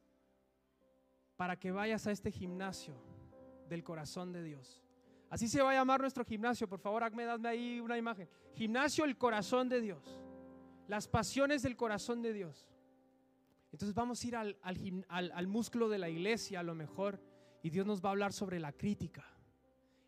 para 1.35 1.57
que 1.57 1.71
vayas 1.71 2.05
a 2.05 2.11
este 2.11 2.31
gimnasio 2.31 2.93
del 3.69 3.83
corazón 3.83 4.33
de 4.33 4.43
Dios. 4.43 4.83
Así 5.29 5.47
se 5.47 5.61
va 5.61 5.71
a 5.71 5.75
llamar 5.75 6.01
nuestro 6.01 6.25
gimnasio. 6.25 6.67
Por 6.67 6.79
favor, 6.79 7.03
hazme, 7.03 7.23
dame 7.23 7.47
ahí 7.47 7.79
una 7.79 7.97
imagen. 7.97 8.27
Gimnasio, 8.55 9.05
el 9.05 9.17
corazón 9.17 9.69
de 9.69 9.79
Dios. 9.79 10.19
Las 10.87 11.07
pasiones 11.07 11.61
del 11.61 11.77
corazón 11.77 12.21
de 12.21 12.33
Dios. 12.33 12.67
Entonces 13.71 13.93
vamos 13.93 14.23
a 14.23 14.27
ir 14.27 14.35
al, 14.35 14.57
al, 14.63 15.31
al, 15.31 15.47
músculo 15.47 15.87
de 15.87 15.99
la 15.99 16.09
iglesia 16.09 16.59
a 16.59 16.63
lo 16.63 16.73
mejor 16.73 17.21
y 17.61 17.69
Dios 17.69 17.85
nos 17.85 18.03
va 18.03 18.09
a 18.09 18.11
hablar 18.11 18.33
sobre 18.33 18.59
la 18.59 18.71
crítica. 18.71 19.25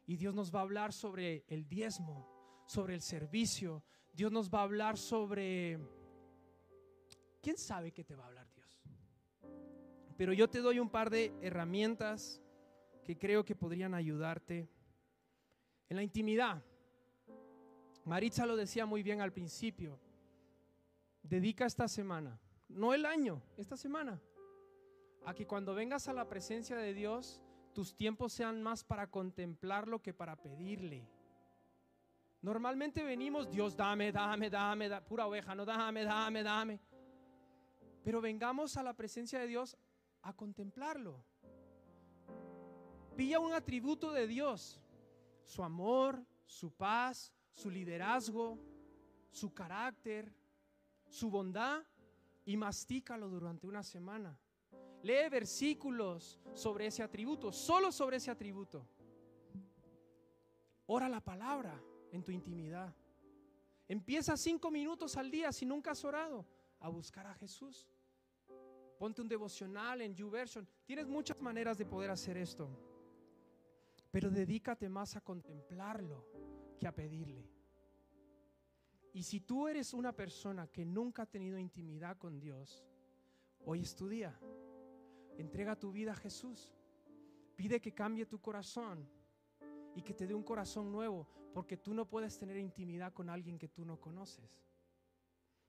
Y 0.06 0.18
Dios 0.18 0.34
nos 0.34 0.54
va 0.54 0.60
a 0.60 0.64
hablar 0.64 0.94
sobre 0.94 1.46
el 1.48 1.68
diezmo, 1.68 2.28
sobre 2.66 2.96
el 2.96 3.02
servicio. 3.02 3.84
Dios 4.14 4.32
nos 4.32 4.50
va 4.50 4.60
a 4.60 4.64
hablar 4.64 4.98
sobre... 4.98 5.80
¿Quién 7.42 7.58
sabe 7.58 7.92
qué 7.92 8.04
te 8.04 8.16
va 8.16 8.24
a 8.24 8.28
hablar 8.28 8.48
Dios? 8.54 8.84
Pero 10.18 10.34
yo 10.34 10.50
te 10.50 10.60
doy 10.60 10.80
un 10.80 10.90
par 10.90 11.10
de 11.10 11.34
herramientas 11.42 12.42
que 13.04 13.18
creo 13.18 13.44
que 13.44 13.56
podrían 13.56 13.94
ayudarte 13.94 14.70
en 15.90 15.96
la 15.96 16.04
intimidad. 16.04 16.64
Maritza 18.06 18.46
lo 18.46 18.56
decía 18.56 18.86
muy 18.86 19.04
bien 19.04 19.22
al 19.22 19.34
principio. 19.34 20.00
Dedica 21.24 21.66
esta 21.66 21.88
semana, 21.88 22.40
no 22.68 22.94
el 22.94 23.06
año, 23.06 23.42
esta 23.58 23.78
semana, 23.78 24.22
a 25.26 25.34
que 25.34 25.46
cuando 25.46 25.76
vengas 25.76 26.08
a 26.08 26.14
la 26.14 26.28
presencia 26.28 26.76
de 26.78 26.94
Dios, 26.94 27.42
tus 27.74 27.96
tiempos 27.96 28.34
sean 28.34 28.62
más 28.62 28.84
para 28.84 29.08
contemplarlo 29.08 30.02
que 30.02 30.14
para 30.14 30.36
pedirle. 30.36 31.08
Normalmente 32.42 33.04
venimos, 33.04 33.50
Dios 33.50 33.76
dame, 33.76 34.12
dame, 34.12 34.50
dame, 34.50 34.90
pura 35.02 35.28
oveja, 35.28 35.54
no 35.54 35.64
dame, 35.64 36.04
dame, 36.04 36.44
dame. 36.44 36.80
Pero 38.04 38.20
vengamos 38.20 38.78
a 38.78 38.84
la 38.84 38.94
presencia 38.94 39.40
de 39.40 39.48
Dios 39.48 39.78
a 40.24 40.34
contemplarlo. 40.34 41.24
Pilla 43.16 43.40
un 43.40 43.54
atributo 43.54 44.12
de 44.12 44.26
Dios, 44.26 44.82
su 45.44 45.64
amor, 45.64 46.26
su 46.46 46.72
paz, 46.72 47.32
su 47.54 47.70
liderazgo, 47.70 48.58
su 49.30 49.54
carácter, 49.54 50.34
su 51.08 51.30
bondad 51.30 51.84
y 52.46 52.58
mastícalo 52.58 53.30
durante 53.30 53.68
una 53.68 53.84
semana. 53.84 54.38
Lee 55.04 55.30
versículos 55.30 56.40
sobre 56.54 56.88
ese 56.88 57.02
atributo, 57.02 57.52
solo 57.52 57.92
sobre 57.92 58.18
ese 58.18 58.30
atributo. 58.30 58.88
Ora 60.86 61.10
la 61.10 61.22
palabra 61.22 61.82
en 62.12 62.24
tu 62.24 62.32
intimidad. 62.32 62.94
Empieza 63.88 64.38
cinco 64.38 64.70
minutos 64.70 65.18
al 65.18 65.32
día 65.32 65.52
si 65.52 65.66
nunca 65.66 65.92
has 65.92 66.04
orado 66.06 66.46
a 66.80 66.90
buscar 66.90 67.26
a 67.28 67.34
Jesús. 67.36 67.88
Ponte 69.00 69.22
un 69.22 69.28
devocional 69.28 70.02
en 70.02 70.14
YouVersion. 70.14 70.68
Tienes 70.86 71.08
muchas 71.08 71.42
maneras 71.42 71.78
de 71.78 71.86
poder 71.86 72.12
hacer 72.12 72.38
esto. 72.38 72.70
Pero 74.12 74.30
dedícate 74.30 74.90
más 74.90 75.16
a 75.16 75.22
contemplarlo 75.22 76.26
que 76.78 76.88
a 76.88 76.94
pedirle. 76.94 77.50
Y 79.14 79.24
si 79.24 79.42
tú 79.42 79.68
eres 79.68 79.94
una 79.94 80.14
persona 80.14 80.68
que 80.68 80.86
nunca 80.86 81.24
ha 81.24 81.26
tenido 81.26 81.58
intimidad 81.58 82.18
con 82.18 82.40
Dios, 82.40 82.84
hoy 83.66 83.82
es 83.82 83.96
tu 83.96 84.08
día. 84.08 84.40
Entrega 85.38 85.76
tu 85.76 85.92
vida 85.92 86.12
a 86.12 86.16
Jesús. 86.16 86.74
Pide 87.56 87.80
que 87.80 87.94
cambie 87.94 88.26
tu 88.26 88.40
corazón 88.40 89.08
y 89.96 90.02
que 90.02 90.14
te 90.14 90.28
dé 90.28 90.34
un 90.34 90.44
corazón 90.44 90.92
nuevo, 90.92 91.28
porque 91.54 91.78
tú 91.78 91.94
no 91.94 92.08
puedes 92.08 92.38
tener 92.38 92.58
intimidad 92.58 93.14
con 93.14 93.30
alguien 93.30 93.58
que 93.58 93.68
tú 93.68 93.86
no 93.86 94.00
conoces. 94.00 94.62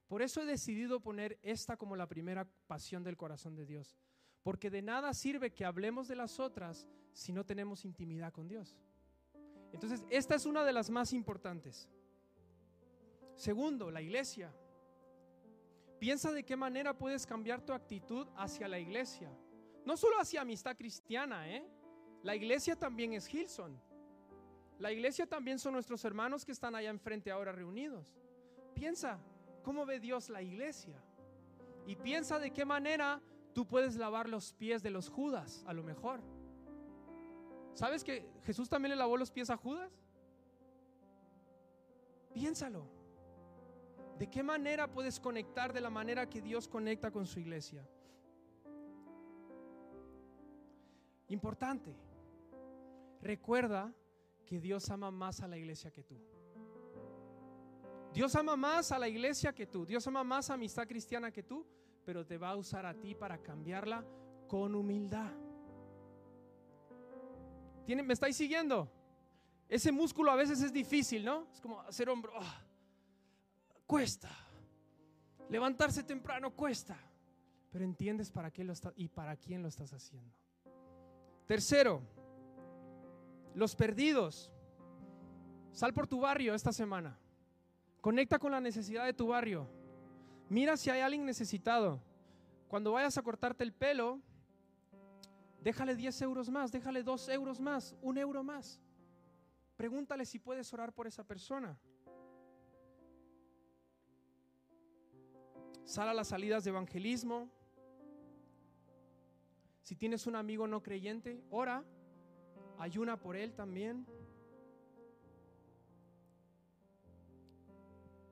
Por 0.06 0.22
eso 0.22 0.42
he 0.42 0.44
decidido 0.44 1.00
poner 1.00 1.38
esta 1.42 1.76
como 1.76 1.96
la 1.96 2.06
primera 2.06 2.46
pasión 2.66 3.02
del 3.02 3.16
corazón 3.16 3.56
de 3.56 3.66
Dios, 3.66 3.96
porque 4.42 4.70
de 4.70 4.82
nada 4.82 5.14
sirve 5.14 5.52
que 5.52 5.64
hablemos 5.64 6.08
de 6.08 6.16
las 6.16 6.38
otras 6.38 6.86
si 7.12 7.32
no 7.32 7.44
tenemos 7.44 7.84
intimidad 7.84 8.32
con 8.32 8.48
Dios. 8.48 8.76
Entonces, 9.72 10.04
esta 10.10 10.34
es 10.34 10.44
una 10.44 10.64
de 10.64 10.72
las 10.72 10.90
más 10.90 11.12
importantes. 11.12 11.88
Segundo, 13.36 13.90
la 13.90 14.02
iglesia. 14.02 14.54
Piensa 15.98 16.30
de 16.32 16.44
qué 16.44 16.56
manera 16.56 16.96
puedes 16.96 17.26
cambiar 17.26 17.62
tu 17.62 17.72
actitud 17.72 18.28
hacia 18.36 18.68
la 18.68 18.78
iglesia. 18.78 19.30
No 19.84 19.96
solo 19.96 20.20
hacia 20.20 20.42
amistad 20.42 20.76
cristiana, 20.76 21.48
¿eh? 21.48 21.64
La 22.22 22.36
iglesia 22.36 22.76
también 22.76 23.12
es 23.12 23.32
Hilson. 23.32 23.80
La 24.78 24.92
iglesia 24.92 25.26
también 25.26 25.58
son 25.58 25.74
nuestros 25.74 26.04
hermanos 26.04 26.44
que 26.44 26.52
están 26.52 26.74
allá 26.74 26.90
enfrente 26.90 27.30
ahora 27.30 27.52
reunidos. 27.52 28.16
Piensa, 28.74 29.18
¿cómo 29.62 29.86
ve 29.86 30.00
Dios 30.00 30.28
la 30.28 30.42
iglesia? 30.42 31.02
Y 31.86 31.96
piensa 31.96 32.38
de 32.38 32.52
qué 32.52 32.64
manera 32.64 33.20
tú 33.52 33.66
puedes 33.66 33.96
lavar 33.96 34.28
los 34.28 34.52
pies 34.54 34.82
de 34.82 34.90
los 34.90 35.08
Judas, 35.08 35.64
a 35.66 35.72
lo 35.72 35.82
mejor. 35.82 36.20
¿Sabes 37.74 38.04
que 38.04 38.28
Jesús 38.44 38.68
también 38.68 38.90
le 38.90 38.96
lavó 38.96 39.16
los 39.16 39.30
pies 39.30 39.50
a 39.50 39.56
Judas? 39.56 39.90
Piénsalo. 42.32 42.86
¿De 44.18 44.28
qué 44.28 44.42
manera 44.42 44.88
puedes 44.88 45.18
conectar 45.18 45.72
de 45.72 45.80
la 45.80 45.90
manera 45.90 46.28
que 46.28 46.40
Dios 46.40 46.68
conecta 46.68 47.10
con 47.10 47.26
su 47.26 47.40
iglesia? 47.40 47.86
Importante. 51.28 51.94
Recuerda 53.20 53.92
que 54.44 54.60
Dios 54.60 54.90
ama 54.90 55.10
más 55.10 55.40
a 55.40 55.48
la 55.48 55.56
iglesia 55.56 55.90
que 55.90 56.02
tú. 56.02 56.18
Dios 58.12 58.34
ama 58.36 58.56
más 58.56 58.92
a 58.92 58.98
la 58.98 59.08
iglesia 59.08 59.54
que 59.54 59.66
tú. 59.66 59.86
Dios 59.86 60.06
ama 60.06 60.22
más 60.22 60.50
a 60.50 60.54
amistad 60.54 60.86
cristiana 60.86 61.30
que 61.30 61.42
tú, 61.42 61.66
pero 62.04 62.26
te 62.26 62.36
va 62.36 62.50
a 62.50 62.56
usar 62.56 62.84
a 62.84 62.94
ti 62.94 63.14
para 63.14 63.38
cambiarla 63.38 64.04
con 64.48 64.74
humildad. 64.74 65.32
¿Me 67.86 68.12
estáis 68.12 68.36
siguiendo? 68.36 68.90
Ese 69.68 69.90
músculo 69.90 70.30
a 70.30 70.36
veces 70.36 70.60
es 70.62 70.72
difícil, 70.72 71.24
¿no? 71.24 71.48
Es 71.52 71.60
como 71.60 71.80
hacer 71.80 72.08
hombro. 72.08 72.32
Ah, 72.38 72.62
cuesta. 73.86 74.30
Levantarse 75.48 76.02
temprano 76.02 76.54
cuesta. 76.54 76.98
Pero 77.70 77.84
entiendes 77.84 78.30
para 78.30 78.50
qué 78.50 78.64
lo 78.64 78.74
estás 78.74 78.92
y 78.96 79.08
para 79.08 79.36
quién 79.36 79.62
lo 79.62 79.68
estás 79.68 79.92
haciendo. 79.92 80.41
Tercero, 81.52 82.00
los 83.54 83.76
perdidos. 83.76 84.50
Sal 85.70 85.92
por 85.92 86.06
tu 86.06 86.18
barrio 86.18 86.54
esta 86.54 86.72
semana. 86.72 87.18
Conecta 88.00 88.38
con 88.38 88.52
la 88.52 88.58
necesidad 88.58 89.04
de 89.04 89.12
tu 89.12 89.26
barrio. 89.26 89.68
Mira 90.48 90.78
si 90.78 90.88
hay 90.88 91.02
alguien 91.02 91.26
necesitado. 91.26 92.00
Cuando 92.68 92.92
vayas 92.92 93.18
a 93.18 93.22
cortarte 93.22 93.64
el 93.64 93.74
pelo, 93.74 94.18
Déjale 95.60 95.94
10 95.94 96.22
euros 96.22 96.48
más, 96.48 96.72
déjale 96.72 97.02
2 97.02 97.28
euros 97.28 97.60
más, 97.60 97.94
un 98.00 98.16
euro 98.16 98.42
más. 98.42 98.80
Pregúntale 99.76 100.24
si 100.24 100.38
puedes 100.38 100.72
orar 100.72 100.94
por 100.94 101.06
esa 101.06 101.22
persona. 101.22 101.78
Sal 105.84 106.08
a 106.08 106.14
las 106.14 106.28
salidas 106.28 106.64
de 106.64 106.70
evangelismo. 106.70 107.50
Si 109.82 109.96
tienes 109.96 110.26
un 110.26 110.36
amigo 110.36 110.66
no 110.66 110.82
creyente, 110.82 111.42
ora, 111.50 111.84
ayuna 112.78 113.16
por 113.16 113.36
él 113.36 113.52
también. 113.54 114.06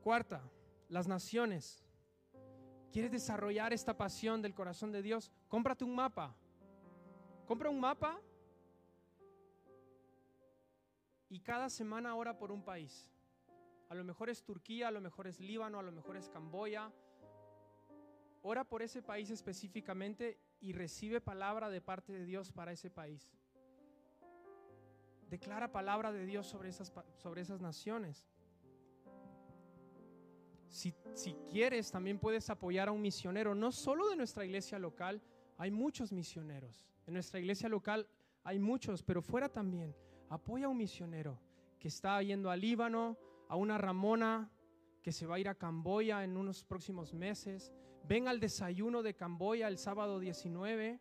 Cuarta, 0.03 0.43
las 0.89 1.09
naciones. 1.09 1.85
¿Quieres 2.93 3.11
desarrollar 3.11 3.73
esta 3.73 3.97
pasión 3.97 4.43
del 4.43 4.55
corazón 4.55 4.93
de 4.93 5.03
Dios? 5.03 5.31
Cómprate 5.49 5.85
un 5.85 5.95
mapa. 5.95 6.35
Compra 7.47 7.69
un 7.69 7.81
mapa 7.81 8.21
y 11.29 11.41
cada 11.41 11.69
semana 11.69 12.15
ora 12.15 12.39
por 12.39 12.53
un 12.53 12.63
país. 12.63 13.09
A 13.89 13.95
lo 13.95 14.05
mejor 14.05 14.31
es 14.31 14.45
Turquía, 14.45 14.89
a 14.89 14.91
lo 14.93 15.01
mejor 15.01 15.27
es 15.27 15.41
Líbano, 15.41 15.81
a 15.81 15.83
lo 15.83 15.91
mejor 15.91 16.17
es 16.17 16.29
Camboya, 16.29 16.93
ora 18.43 18.63
por 18.65 18.83
ese 18.83 19.03
país 19.03 19.31
específicamente 19.31 20.39
y 20.61 20.73
recibe 20.73 21.21
palabra 21.21 21.71
de 21.71 21.81
parte 21.81 22.13
de 22.13 22.25
Dios 22.25 22.53
para 22.53 22.73
ese 22.73 22.91
país. 22.91 23.31
Declara 25.29 25.71
palabra 25.73 26.13
de 26.13 26.27
Dios 26.27 26.47
sobre 26.47 26.69
esas, 26.69 26.93
sobre 27.17 27.43
esas 27.43 27.61
naciones. 27.61 28.29
Si, 30.69 30.95
si, 31.15 31.35
quieres, 31.51 31.91
también 31.91 32.19
puedes 32.19 32.51
apoyar 32.51 32.89
a 32.89 32.93
un 32.93 33.01
misionero, 33.01 33.55
no 33.55 33.73
solo 33.73 34.09
de 34.09 34.17
nuestra 34.17 34.45
iglesia 34.45 34.79
local, 34.79 35.21
hay 35.57 35.71
muchos 35.71 36.13
misioneros. 36.13 36.87
En 37.07 37.15
nuestra 37.15 37.41
iglesia 37.41 37.69
local 37.69 38.09
hay 38.45 38.59
muchos, 38.59 39.03
pero 39.03 39.23
fuera 39.23 39.49
también. 39.49 39.95
Apoya 40.29 40.67
a 40.67 40.69
un 40.69 40.77
misionero 40.77 41.39
que 41.79 41.89
está 41.89 42.23
yendo 42.23 42.51
al 42.51 42.61
Líbano, 42.61 43.19
a 43.49 43.57
una 43.57 43.79
Ramona 43.79 44.51
que 45.03 45.13
se 45.13 45.27
va 45.27 45.37
a 45.37 45.39
ir 45.39 45.49
a 45.49 45.55
Camboya 45.55 46.23
en 46.25 46.37
unos 46.37 46.65
próximos 46.65 47.15
meses. 47.15 47.73
Ven 48.11 48.27
al 48.27 48.41
desayuno 48.41 49.05
de 49.05 49.15
Camboya 49.15 49.69
el 49.69 49.79
sábado 49.79 50.19
19. 50.19 50.99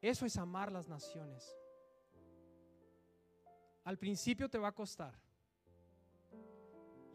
Eso 0.00 0.24
es 0.24 0.36
amar 0.36 0.70
las 0.70 0.88
naciones. 0.88 1.52
Al 3.82 3.98
principio 3.98 4.48
te 4.48 4.56
va 4.56 4.68
a 4.68 4.72
costar. 4.72 5.18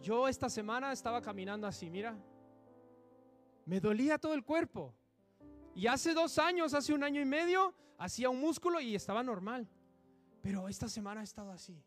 Yo 0.02 0.28
esta 0.28 0.50
semana 0.50 0.92
estaba 0.92 1.22
caminando 1.22 1.66
así, 1.68 1.90
mira. 1.90 2.18
Me 3.66 3.80
dolía 3.80 4.18
todo 4.18 4.34
el 4.34 4.44
cuerpo. 4.44 4.94
Y 5.74 5.88
hace 5.88 6.14
dos 6.14 6.38
años, 6.38 6.74
hace 6.74 6.94
un 6.94 7.02
año 7.02 7.22
y 7.22 7.26
medio, 7.26 7.74
hacía 7.98 8.30
un 8.30 8.42
músculo 8.42 8.82
y 8.82 8.94
estaba 8.94 9.24
normal. 9.24 9.70
Pero 10.42 10.68
esta 10.68 10.90
semana 10.90 11.22
he 11.22 11.24
estado 11.24 11.52
así. 11.52 11.82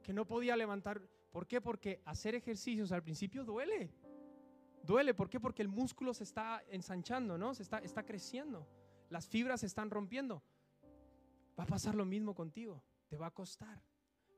Que 0.00 0.12
no 0.12 0.24
podía 0.24 0.56
levantar. 0.56 1.02
¿Por 1.32 1.48
qué? 1.48 1.60
Porque 1.60 2.00
hacer 2.04 2.36
ejercicios 2.36 2.92
al 2.92 3.02
principio 3.02 3.42
duele. 3.42 3.90
Duele. 4.82 5.14
¿Por 5.14 5.28
qué? 5.28 5.40
Porque 5.40 5.62
el 5.62 5.68
músculo 5.68 6.14
se 6.14 6.24
está 6.24 6.62
ensanchando, 6.70 7.38
¿no? 7.38 7.54
Se 7.54 7.62
está, 7.62 7.78
está 7.78 8.04
creciendo. 8.04 8.66
Las 9.08 9.26
fibras 9.26 9.60
se 9.60 9.66
están 9.66 9.90
rompiendo. 9.90 10.42
Va 11.58 11.64
a 11.64 11.66
pasar 11.66 11.94
lo 11.94 12.04
mismo 12.04 12.34
contigo. 12.34 12.82
Te 13.08 13.16
va 13.16 13.26
a 13.26 13.30
costar. 13.30 13.82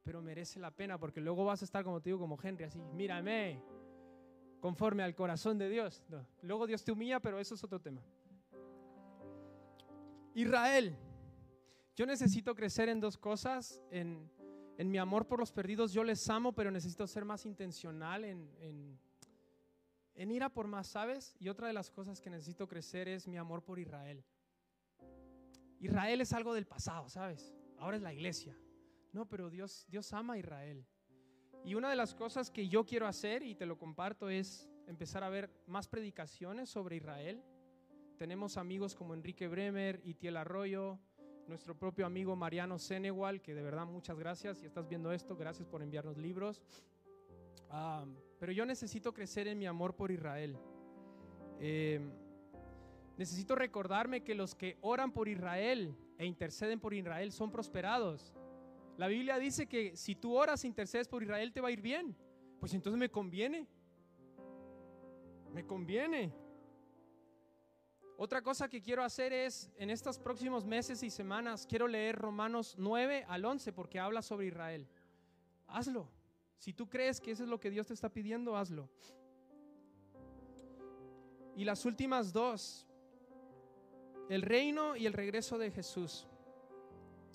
Pero 0.03 0.20
merece 0.20 0.59
la 0.59 0.70
pena 0.70 0.99
porque 0.99 1.20
luego 1.20 1.45
vas 1.45 1.62
a 1.62 1.64
estar 1.64 1.84
como 1.84 2.01
te 2.01 2.11
digo, 2.11 2.18
como 2.18 2.38
Henry, 2.43 2.64
así. 2.64 2.80
Mírame. 2.95 3.62
Conforme 4.61 5.03
al 5.03 5.14
corazón 5.14 5.59
de 5.59 5.68
Dios. 5.68 6.03
Luego 6.43 6.66
Dios 6.66 6.84
te 6.84 6.93
humilla, 6.93 7.20
pero 7.20 7.38
eso 7.38 7.55
es 7.55 7.64
otro 7.64 7.80
tema. 7.80 8.03
Israel. 10.34 10.97
Yo 11.95 12.07
necesito 12.07 12.55
crecer 12.55 12.88
en 12.88 13.01
dos 13.01 13.18
cosas. 13.18 13.82
En, 13.90 14.30
mi 14.78 14.99
amor 14.99 15.28
por 15.28 15.38
los 15.38 15.53
perdidos, 15.53 15.93
yo 15.93 16.03
les 16.03 16.28
amo, 16.28 16.53
pero 16.53 16.70
necesito 16.70 17.07
ser 17.07 17.24
más 17.24 17.47
intencional 17.47 18.24
en, 18.24 18.51
en, 18.59 18.99
en 20.15 20.31
ir 20.31 20.43
a 20.43 20.49
por 20.51 20.67
más, 20.67 20.87
¿sabes? 20.87 21.35
Y 21.39 21.49
otra 21.49 21.67
de 21.67 21.73
las 21.73 21.91
cosas 21.91 22.21
que 22.21 22.31
necesito 22.31 22.69
crecer 22.69 23.09
es 23.09 23.27
mi 23.27 23.39
amor 23.39 23.63
por 23.63 23.79
Israel. 23.79 24.25
Israel 25.81 26.21
es 26.21 26.33
algo 26.33 26.55
del 26.55 26.67
pasado, 26.67 27.09
¿sabes? 27.09 27.55
Ahora 27.79 27.97
es 27.97 28.03
la 28.03 28.13
iglesia. 28.13 28.57
No, 29.13 29.29
pero 29.29 29.51
Dios, 29.51 29.87
Dios 29.89 30.13
ama 30.13 30.35
a 30.35 30.39
Israel. 30.39 30.87
Y 31.65 31.75
una 31.75 31.91
de 31.91 31.97
las 31.97 32.15
cosas 32.15 32.51
que 32.51 32.69
yo 32.69 32.85
quiero 32.85 33.07
hacer, 33.07 33.43
y 33.43 33.55
te 33.55 33.67
lo 33.67 33.79
comparto, 33.79 34.29
es 34.29 34.69
empezar 34.87 35.23
a 35.25 35.29
ver 35.29 35.51
más 35.67 35.89
predicaciones 35.89 36.71
sobre 36.71 36.97
Israel. 36.97 37.43
Tenemos 38.19 38.57
amigos 38.57 38.95
como 38.95 39.15
Enrique 39.15 39.49
Bremer, 39.49 40.01
Itiel 40.05 40.37
Arroyo, 40.37 40.99
nuestro 41.47 41.77
propio 41.77 42.07
amigo 42.07 42.37
Mariano 42.37 42.79
Senegal, 42.79 43.43
que 43.43 43.55
de 43.55 43.63
verdad 43.63 43.87
muchas 43.87 44.19
gracias. 44.19 44.59
Si 44.59 44.67
estás 44.67 44.89
viendo 44.89 45.13
esto, 45.13 45.37
gracias 45.37 45.69
por 45.69 45.83
enviarnos 45.83 46.17
libros. 46.17 46.63
Pero 48.43 48.51
yo 48.51 48.66
necesito 48.66 49.14
crecer 49.14 49.47
en 49.47 49.57
mi 49.57 49.66
amor 49.66 49.95
por 49.95 50.11
Israel. 50.11 50.59
Em, 51.61 52.11
necesito 53.16 53.55
recordarme 53.55 54.24
que 54.24 54.34
los 54.34 54.57
que 54.57 54.78
oran 54.80 55.12
por 55.12 55.28
Israel 55.28 55.97
e 56.18 56.26
interceden 56.26 56.80
por 56.80 56.93
Israel 56.93 57.30
son 57.30 57.53
prosperados. 57.53 58.34
La 58.97 59.07
Biblia 59.07 59.38
dice 59.38 59.68
que 59.68 59.97
si 59.97 60.16
tú 60.16 60.34
oras 60.34 60.64
e 60.64 60.66
intercedes 60.66 61.07
por 61.07 61.22
Israel 61.22 61.53
te 61.53 61.61
va 61.61 61.68
a 61.68 61.70
ir 61.70 61.80
bien. 61.80 62.16
Pues 62.59 62.74
entonces 62.74 62.99
me 62.99 63.09
conviene. 63.09 63.68
Me 65.53 65.64
conviene. 65.64 66.34
Otra 68.16 68.43
cosa 68.43 68.68
que 68.68 68.82
quiero 68.82 69.05
hacer 69.05 69.32
es, 69.32 69.70
en 69.76 69.88
estos 69.88 70.18
próximos 70.18 70.66
meses 70.66 71.05
y 71.05 71.11
semanas, 71.11 71.64
quiero 71.64 71.86
leer 71.86 72.16
Romanos 72.16 72.74
9 72.76 73.24
al 73.28 73.45
11 73.45 73.72
porque 73.72 74.01
habla 74.01 74.20
sobre 74.20 74.49
Israel. 74.49 74.88
Hazlo. 75.68 76.22
Si 76.63 76.73
tú 76.73 76.89
crees 76.89 77.21
que 77.21 77.33
eso 77.33 77.43
es 77.43 77.49
lo 77.49 77.59
que 77.59 77.71
Dios 77.71 77.89
te 77.89 77.93
está 77.93 78.09
pidiendo, 78.09 78.57
hazlo. 78.57 78.89
Y 81.57 81.65
las 81.65 81.85
últimas 81.85 82.33
dos, 82.33 82.87
el 84.29 84.43
reino 84.43 84.95
y 84.95 85.07
el 85.07 85.13
regreso 85.13 85.59
de 85.59 85.73
Jesús. 85.73 86.29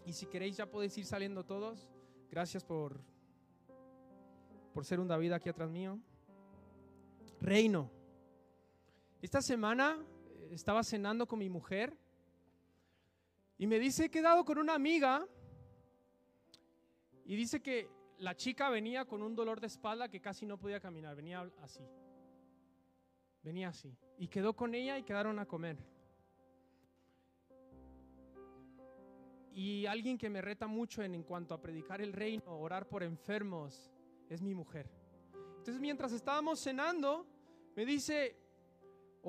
Y 0.05 0.13
si 0.13 0.27
queréis 0.27 0.55
ya 0.55 0.65
podéis 0.65 0.97
ir 0.97 1.05
saliendo 1.05 1.43
todos. 1.43 1.89
Gracias 2.31 2.63
por, 2.63 3.01
por 4.73 4.85
ser 4.85 4.97
un 4.97 5.09
David 5.09 5.33
aquí 5.33 5.49
atrás 5.49 5.69
mío. 5.69 5.99
Reino. 7.41 7.91
Esta 9.21 9.41
semana 9.41 9.97
estaba 10.51 10.85
cenando 10.85 11.27
con 11.27 11.39
mi 11.39 11.49
mujer 11.49 11.97
y 13.57 13.67
me 13.67 13.77
dice, 13.77 14.05
he 14.05 14.09
quedado 14.09 14.45
con 14.45 14.57
una 14.57 14.73
amiga 14.73 15.27
y 17.25 17.35
dice 17.35 17.59
que 17.59 17.96
la 18.17 18.35
chica 18.35 18.69
venía 18.69 19.05
con 19.05 19.21
un 19.21 19.35
dolor 19.35 19.59
de 19.59 19.67
espalda 19.67 20.09
que 20.09 20.19
casi 20.19 20.45
no 20.45 20.57
podía 20.57 20.79
caminar, 20.79 21.15
venía 21.15 21.49
así, 21.61 21.83
venía 23.43 23.69
así. 23.69 23.95
Y 24.17 24.27
quedó 24.27 24.55
con 24.55 24.73
ella 24.73 24.97
y 24.97 25.03
quedaron 25.03 25.39
a 25.39 25.45
comer. 25.45 25.77
Y 29.53 29.85
alguien 29.87 30.17
que 30.17 30.29
me 30.29 30.41
reta 30.41 30.67
mucho 30.67 31.01
en, 31.01 31.23
cuanto 31.23 31.53
a 31.53 31.61
predicar 31.61 32.01
el 32.01 32.13
reino, 32.13 32.59
orar 32.59 32.87
por 32.87 33.03
enfermos, 33.03 33.91
es 34.29 34.41
mi 34.41 34.53
mujer. 34.53 34.89
Entonces 35.57 35.79
mientras 35.79 36.11
estábamos 36.11 36.59
cenando, 36.59 37.25
me 37.75 37.85
dice, 37.85 38.37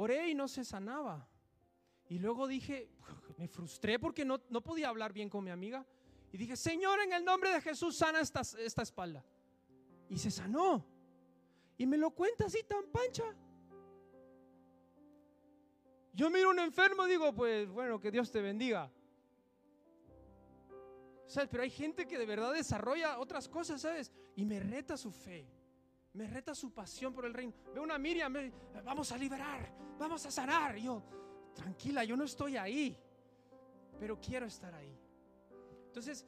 Oré 0.01 0.29
y 0.29 0.35
no 0.35 0.47
se 0.47 0.65
sanaba. 0.65 1.29
Y 2.09 2.21
luego 2.21 2.47
dije, 2.47 2.89
me 3.37 3.49
frustré 3.49 3.99
porque 3.99 4.25
no, 4.25 4.41
no 4.49 4.63
podía 4.63 4.89
hablar 4.89 5.13
bien 5.13 5.29
con 5.29 5.43
mi 5.43 5.51
amiga. 5.51 5.85
Y 6.33 6.37
dije, 6.37 6.57
Señor, 6.57 7.01
en 7.01 7.13
el 7.13 7.25
nombre 7.25 7.51
de 7.51 7.61
Jesús, 7.61 7.97
sana 7.97 8.21
esta, 8.21 8.43
esta 8.59 8.83
espalda. 8.83 9.25
Y 10.09 10.19
se 10.19 10.31
sanó. 10.31 10.85
Y 11.77 11.87
me 11.87 11.97
lo 11.97 12.11
cuenta 12.11 12.47
así 12.47 12.63
tan 12.65 12.85
pancha. 12.87 13.25
Yo 16.13 16.31
miro 16.31 16.49
a 16.49 16.53
un 16.53 16.59
enfermo 16.59 17.07
y 17.07 17.11
digo, 17.11 17.35
pues 17.35 17.69
bueno, 17.71 18.01
que 18.01 18.11
Dios 18.11 18.31
te 18.31 18.43
bendiga. 18.43 18.91
¿Sabes? 21.27 21.49
Pero 21.51 21.63
hay 21.63 21.71
gente 21.71 22.07
que 22.07 22.19
de 22.19 22.27
verdad 22.27 22.53
desarrolla 22.53 23.19
otras 23.19 23.49
cosas, 23.49 23.83
¿sabes? 23.83 24.11
Y 24.35 24.45
me 24.45 24.59
reta 24.59 24.97
su 24.97 25.13
fe 25.13 25.47
me 26.19 26.27
reta 26.27 26.53
su 26.53 26.73
pasión 26.73 27.15
por 27.15 27.25
el 27.27 27.33
reino. 27.33 27.53
Veo 27.73 27.85
una 27.85 27.97
Miriam, 27.97 28.35
vamos 28.85 29.13
a 29.13 29.17
liberar, 29.17 29.73
vamos 29.97 30.27
a 30.27 30.33
sanar. 30.33 30.77
yo, 30.77 31.01
tranquila, 31.55 32.03
yo 32.03 32.17
no 32.17 32.25
estoy 32.25 32.57
ahí, 32.57 32.99
pero 34.01 34.21
quiero 34.21 34.47
estar 34.47 34.75
ahí. 34.75 34.98
Entonces, 35.99 36.25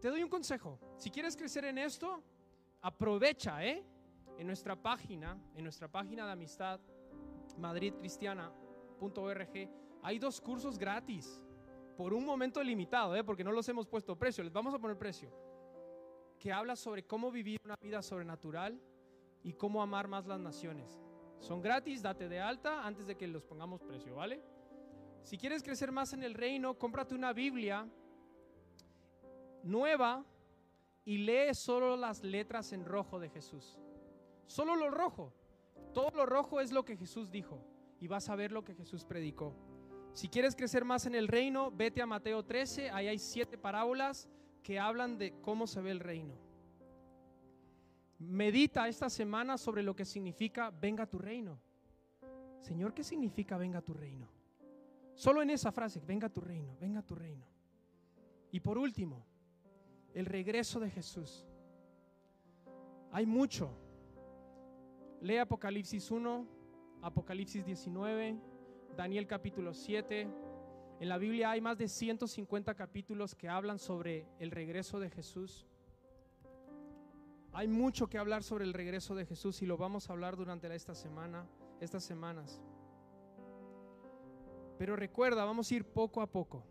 te 0.00 0.08
doy 0.08 0.22
un 0.22 0.28
consejo. 0.28 0.78
Si 0.96 1.10
quieres 1.10 1.36
crecer 1.36 1.64
en 1.64 1.78
esto, 1.78 2.22
aprovecha, 2.80 3.66
¿eh? 3.66 3.84
En 4.38 4.46
nuestra 4.46 4.80
página, 4.80 5.36
en 5.56 5.64
nuestra 5.64 5.88
página 5.88 6.24
de 6.26 6.30
amistad, 6.30 6.78
madridcristiana.org, 7.58 9.68
hay 10.00 10.18
dos 10.20 10.40
cursos 10.40 10.78
gratis 10.78 11.42
por 11.96 12.14
un 12.14 12.24
momento 12.24 12.62
limitado, 12.62 13.16
¿eh? 13.16 13.24
Porque 13.24 13.42
no 13.42 13.50
los 13.50 13.68
hemos 13.68 13.88
puesto 13.88 14.16
precio, 14.16 14.44
les 14.44 14.52
vamos 14.52 14.72
a 14.72 14.78
poner 14.78 14.96
precio 14.96 15.28
que 16.38 16.52
habla 16.52 16.76
sobre 16.76 17.04
cómo 17.04 17.32
vivir 17.32 17.58
una 17.64 17.74
vida 17.82 18.00
sobrenatural 18.00 18.80
y 19.42 19.54
cómo 19.54 19.82
amar 19.82 20.06
más 20.06 20.24
las 20.24 20.38
naciones. 20.38 21.00
Son 21.40 21.60
gratis, 21.60 22.00
date 22.00 22.28
de 22.28 22.38
alta 22.38 22.86
antes 22.86 23.08
de 23.08 23.16
que 23.16 23.26
los 23.26 23.42
pongamos 23.42 23.82
precio, 23.82 24.14
¿vale? 24.14 24.40
Si 25.24 25.36
quieres 25.36 25.64
crecer 25.64 25.90
más 25.90 26.12
en 26.12 26.22
el 26.22 26.34
reino, 26.34 26.78
cómprate 26.78 27.16
una 27.16 27.32
Biblia 27.32 27.88
nueva 29.62 30.24
y 31.04 31.18
lee 31.18 31.54
solo 31.54 31.96
las 31.96 32.22
letras 32.22 32.72
en 32.72 32.84
rojo 32.84 33.18
de 33.18 33.28
Jesús. 33.28 33.78
Solo 34.46 34.76
lo 34.76 34.90
rojo. 34.90 35.32
Todo 35.92 36.10
lo 36.10 36.26
rojo 36.26 36.60
es 36.60 36.72
lo 36.72 36.84
que 36.84 36.96
Jesús 36.96 37.30
dijo 37.30 37.62
y 38.00 38.08
vas 38.08 38.28
a 38.28 38.36
ver 38.36 38.52
lo 38.52 38.64
que 38.64 38.74
Jesús 38.74 39.04
predicó. 39.04 39.54
Si 40.12 40.28
quieres 40.28 40.54
crecer 40.54 40.84
más 40.84 41.06
en 41.06 41.14
el 41.14 41.28
reino, 41.28 41.70
vete 41.70 42.02
a 42.02 42.06
Mateo 42.06 42.44
13, 42.44 42.90
ahí 42.90 43.08
hay 43.08 43.18
siete 43.18 43.56
parábolas 43.56 44.28
que 44.62 44.78
hablan 44.78 45.18
de 45.18 45.34
cómo 45.40 45.66
se 45.66 45.80
ve 45.80 45.90
el 45.90 46.00
reino. 46.00 46.34
Medita 48.18 48.88
esta 48.88 49.10
semana 49.10 49.58
sobre 49.58 49.82
lo 49.82 49.96
que 49.96 50.04
significa 50.04 50.70
venga 50.70 51.06
tu 51.06 51.18
reino. 51.18 51.58
Señor, 52.60 52.94
¿qué 52.94 53.02
significa 53.02 53.56
venga 53.56 53.80
tu 53.80 53.92
reino? 53.92 54.28
Solo 55.14 55.42
en 55.42 55.50
esa 55.50 55.72
frase, 55.72 56.00
venga 56.00 56.28
tu 56.28 56.40
reino, 56.40 56.76
venga 56.80 57.02
tu 57.02 57.14
reino. 57.14 57.44
Y 58.50 58.60
por 58.60 58.78
último, 58.78 59.24
el 60.14 60.26
regreso 60.26 60.80
de 60.80 60.90
Jesús. 60.90 61.46
Hay 63.10 63.26
mucho. 63.26 63.70
Lee 65.20 65.38
Apocalipsis 65.38 66.10
1, 66.10 66.46
Apocalipsis 67.02 67.64
19, 67.64 68.36
Daniel 68.96 69.26
capítulo 69.26 69.72
7. 69.74 70.28
En 71.00 71.08
la 71.08 71.18
Biblia 71.18 71.50
hay 71.50 71.60
más 71.60 71.78
de 71.78 71.88
150 71.88 72.74
capítulos 72.74 73.34
que 73.34 73.48
hablan 73.48 73.78
sobre 73.78 74.26
el 74.38 74.50
regreso 74.50 75.00
de 75.00 75.10
Jesús. 75.10 75.66
Hay 77.52 77.68
mucho 77.68 78.08
que 78.08 78.18
hablar 78.18 78.42
sobre 78.42 78.64
el 78.64 78.72
regreso 78.72 79.14
de 79.14 79.26
Jesús 79.26 79.60
y 79.62 79.66
lo 79.66 79.76
vamos 79.76 80.08
a 80.08 80.12
hablar 80.12 80.36
durante 80.36 80.74
esta 80.74 80.94
semana, 80.94 81.46
estas 81.80 82.02
semanas. 82.02 82.62
Pero 84.78 84.96
recuerda, 84.96 85.44
vamos 85.44 85.70
a 85.70 85.74
ir 85.74 85.84
poco 85.84 86.22
a 86.22 86.26
poco. 86.26 86.64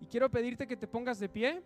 Y 0.00 0.06
quiero 0.06 0.30
pedirte 0.30 0.66
que 0.66 0.76
te 0.76 0.88
pongas 0.88 1.18
de 1.18 1.28
pie. 1.28 1.62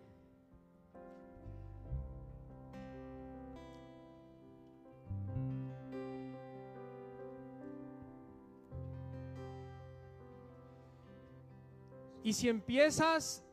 Y 12.25 12.33
si 12.33 12.49
empiezas 12.49 13.45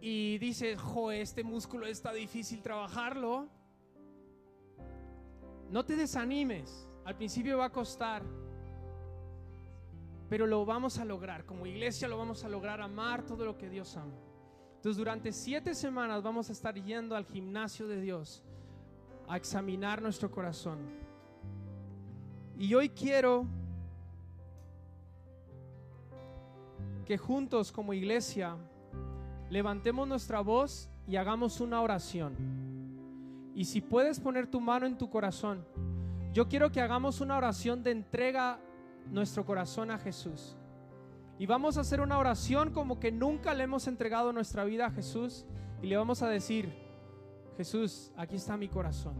y 0.00 0.38
dices, 0.38 0.76
jo, 0.80 1.12
este 1.12 1.44
músculo 1.44 1.86
está 1.86 2.12
difícil 2.12 2.60
trabajarlo, 2.62 3.46
no 5.70 5.84
te 5.84 5.94
desanimes. 5.94 6.88
Al 7.04 7.14
principio 7.14 7.58
va 7.58 7.66
a 7.66 7.70
costar, 7.70 8.24
pero 10.28 10.48
lo 10.48 10.66
vamos 10.66 10.98
a 10.98 11.04
lograr. 11.04 11.46
Como 11.46 11.64
iglesia 11.64 12.08
lo 12.08 12.18
vamos 12.18 12.42
a 12.42 12.48
lograr 12.48 12.80
amar 12.80 13.24
todo 13.24 13.44
lo 13.44 13.56
que 13.56 13.70
Dios 13.70 13.96
ama. 13.96 14.18
Entonces 14.74 14.96
durante 14.96 15.30
siete 15.30 15.72
semanas 15.76 16.20
vamos 16.20 16.48
a 16.48 16.52
estar 16.54 16.74
yendo 16.74 17.14
al 17.14 17.24
gimnasio 17.24 17.86
de 17.86 18.00
Dios 18.00 18.42
a 19.28 19.36
examinar 19.36 20.02
nuestro 20.02 20.28
corazón. 20.28 20.80
Y 22.58 22.74
hoy 22.74 22.88
quiero 22.88 23.46
que 27.06 27.18
juntos 27.18 27.72
como 27.72 27.92
iglesia 27.92 28.56
levantemos 29.50 30.06
nuestra 30.06 30.40
voz 30.40 30.90
y 31.06 31.16
hagamos 31.16 31.60
una 31.60 31.80
oración. 31.80 32.36
Y 33.54 33.64
si 33.64 33.80
puedes 33.80 34.20
poner 34.20 34.46
tu 34.46 34.60
mano 34.60 34.86
en 34.86 34.98
tu 34.98 35.10
corazón, 35.10 35.64
yo 36.32 36.48
quiero 36.48 36.70
que 36.70 36.80
hagamos 36.80 37.20
una 37.20 37.36
oración 37.36 37.82
de 37.82 37.90
entrega 37.90 38.60
nuestro 39.10 39.44
corazón 39.44 39.90
a 39.90 39.98
Jesús. 39.98 40.56
Y 41.38 41.46
vamos 41.46 41.78
a 41.78 41.80
hacer 41.80 42.00
una 42.00 42.18
oración 42.18 42.72
como 42.72 43.00
que 43.00 43.10
nunca 43.10 43.54
le 43.54 43.64
hemos 43.64 43.86
entregado 43.86 44.32
nuestra 44.32 44.64
vida 44.64 44.86
a 44.86 44.90
Jesús 44.90 45.46
y 45.82 45.86
le 45.86 45.96
vamos 45.96 46.22
a 46.22 46.28
decir, 46.28 46.72
Jesús, 47.56 48.12
aquí 48.16 48.36
está 48.36 48.56
mi 48.56 48.68
corazón. 48.68 49.14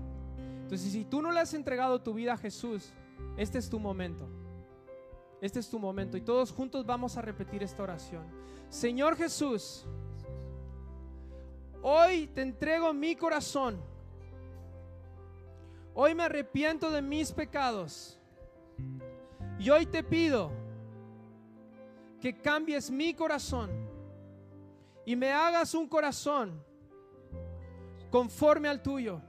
Entonces, 0.62 0.92
si 0.92 1.04
tú 1.04 1.22
no 1.22 1.32
le 1.32 1.40
has 1.40 1.54
entregado 1.54 2.00
tu 2.00 2.14
vida 2.14 2.34
a 2.34 2.36
Jesús, 2.36 2.92
este 3.36 3.58
es 3.58 3.70
tu 3.70 3.78
momento. 3.80 4.28
Este 5.40 5.60
es 5.60 5.68
tu 5.68 5.78
momento 5.78 6.16
y 6.16 6.20
todos 6.20 6.50
juntos 6.52 6.84
vamos 6.84 7.16
a 7.16 7.22
repetir 7.22 7.62
esta 7.62 7.82
oración. 7.82 8.24
Señor 8.68 9.16
Jesús, 9.16 9.84
hoy 11.82 12.26
te 12.28 12.42
entrego 12.42 12.92
mi 12.92 13.14
corazón. 13.14 13.80
Hoy 15.94 16.14
me 16.14 16.24
arrepiento 16.24 16.90
de 16.90 17.02
mis 17.02 17.32
pecados. 17.32 18.18
Y 19.58 19.70
hoy 19.70 19.86
te 19.86 20.02
pido 20.02 20.50
que 22.20 22.36
cambies 22.40 22.90
mi 22.90 23.14
corazón 23.14 23.70
y 25.04 25.16
me 25.16 25.32
hagas 25.32 25.74
un 25.74 25.88
corazón 25.88 26.62
conforme 28.10 28.68
al 28.68 28.82
tuyo. 28.82 29.20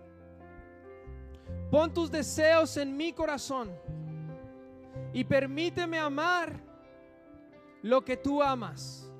Pon 1.71 1.93
tus 1.93 2.11
deseos 2.11 2.77
en 2.77 2.97
mi 2.97 3.13
corazón 3.13 3.71
y 5.13 5.23
permíteme 5.23 5.97
amar 5.97 6.59
lo 7.81 8.03
que 8.03 8.17
tú 8.17 8.43
amas. 8.43 9.11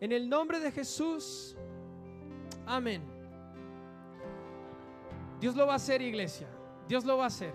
En 0.00 0.12
el 0.12 0.28
nombre 0.28 0.58
de 0.58 0.72
Jesús, 0.72 1.56
amén. 2.66 3.02
Dios 5.40 5.54
lo 5.54 5.66
va 5.66 5.74
a 5.74 5.76
hacer, 5.76 6.02
iglesia. 6.02 6.48
Dios 6.88 7.04
lo 7.04 7.16
va 7.16 7.24
a 7.24 7.26
hacer. 7.28 7.52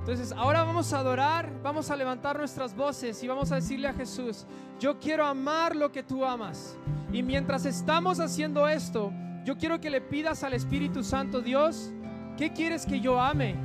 Entonces, 0.00 0.32
ahora 0.32 0.62
vamos 0.62 0.92
a 0.92 0.98
adorar, 0.98 1.50
vamos 1.62 1.90
a 1.90 1.96
levantar 1.96 2.38
nuestras 2.38 2.76
voces 2.76 3.22
y 3.22 3.28
vamos 3.28 3.50
a 3.50 3.56
decirle 3.56 3.88
a 3.88 3.94
Jesús, 3.94 4.46
yo 4.78 4.98
quiero 5.00 5.24
amar 5.24 5.74
lo 5.74 5.90
que 5.90 6.02
tú 6.02 6.24
amas. 6.24 6.78
Y 7.12 7.22
mientras 7.22 7.66
estamos 7.66 8.20
haciendo 8.20 8.68
esto, 8.68 9.12
yo 9.44 9.56
quiero 9.56 9.80
que 9.80 9.90
le 9.90 10.00
pidas 10.00 10.44
al 10.44 10.52
Espíritu 10.52 11.02
Santo, 11.02 11.40
Dios, 11.40 11.92
¿qué 12.36 12.52
quieres 12.52 12.84
que 12.84 13.00
yo 13.00 13.20
ame? 13.20 13.56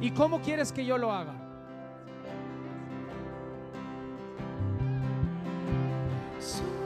¿Y 0.00 0.10
cómo 0.10 0.40
quieres 0.40 0.70
que 0.70 0.84
yo 0.84 0.98
lo 0.98 1.12
haga? 1.12 1.37
So 6.40 6.77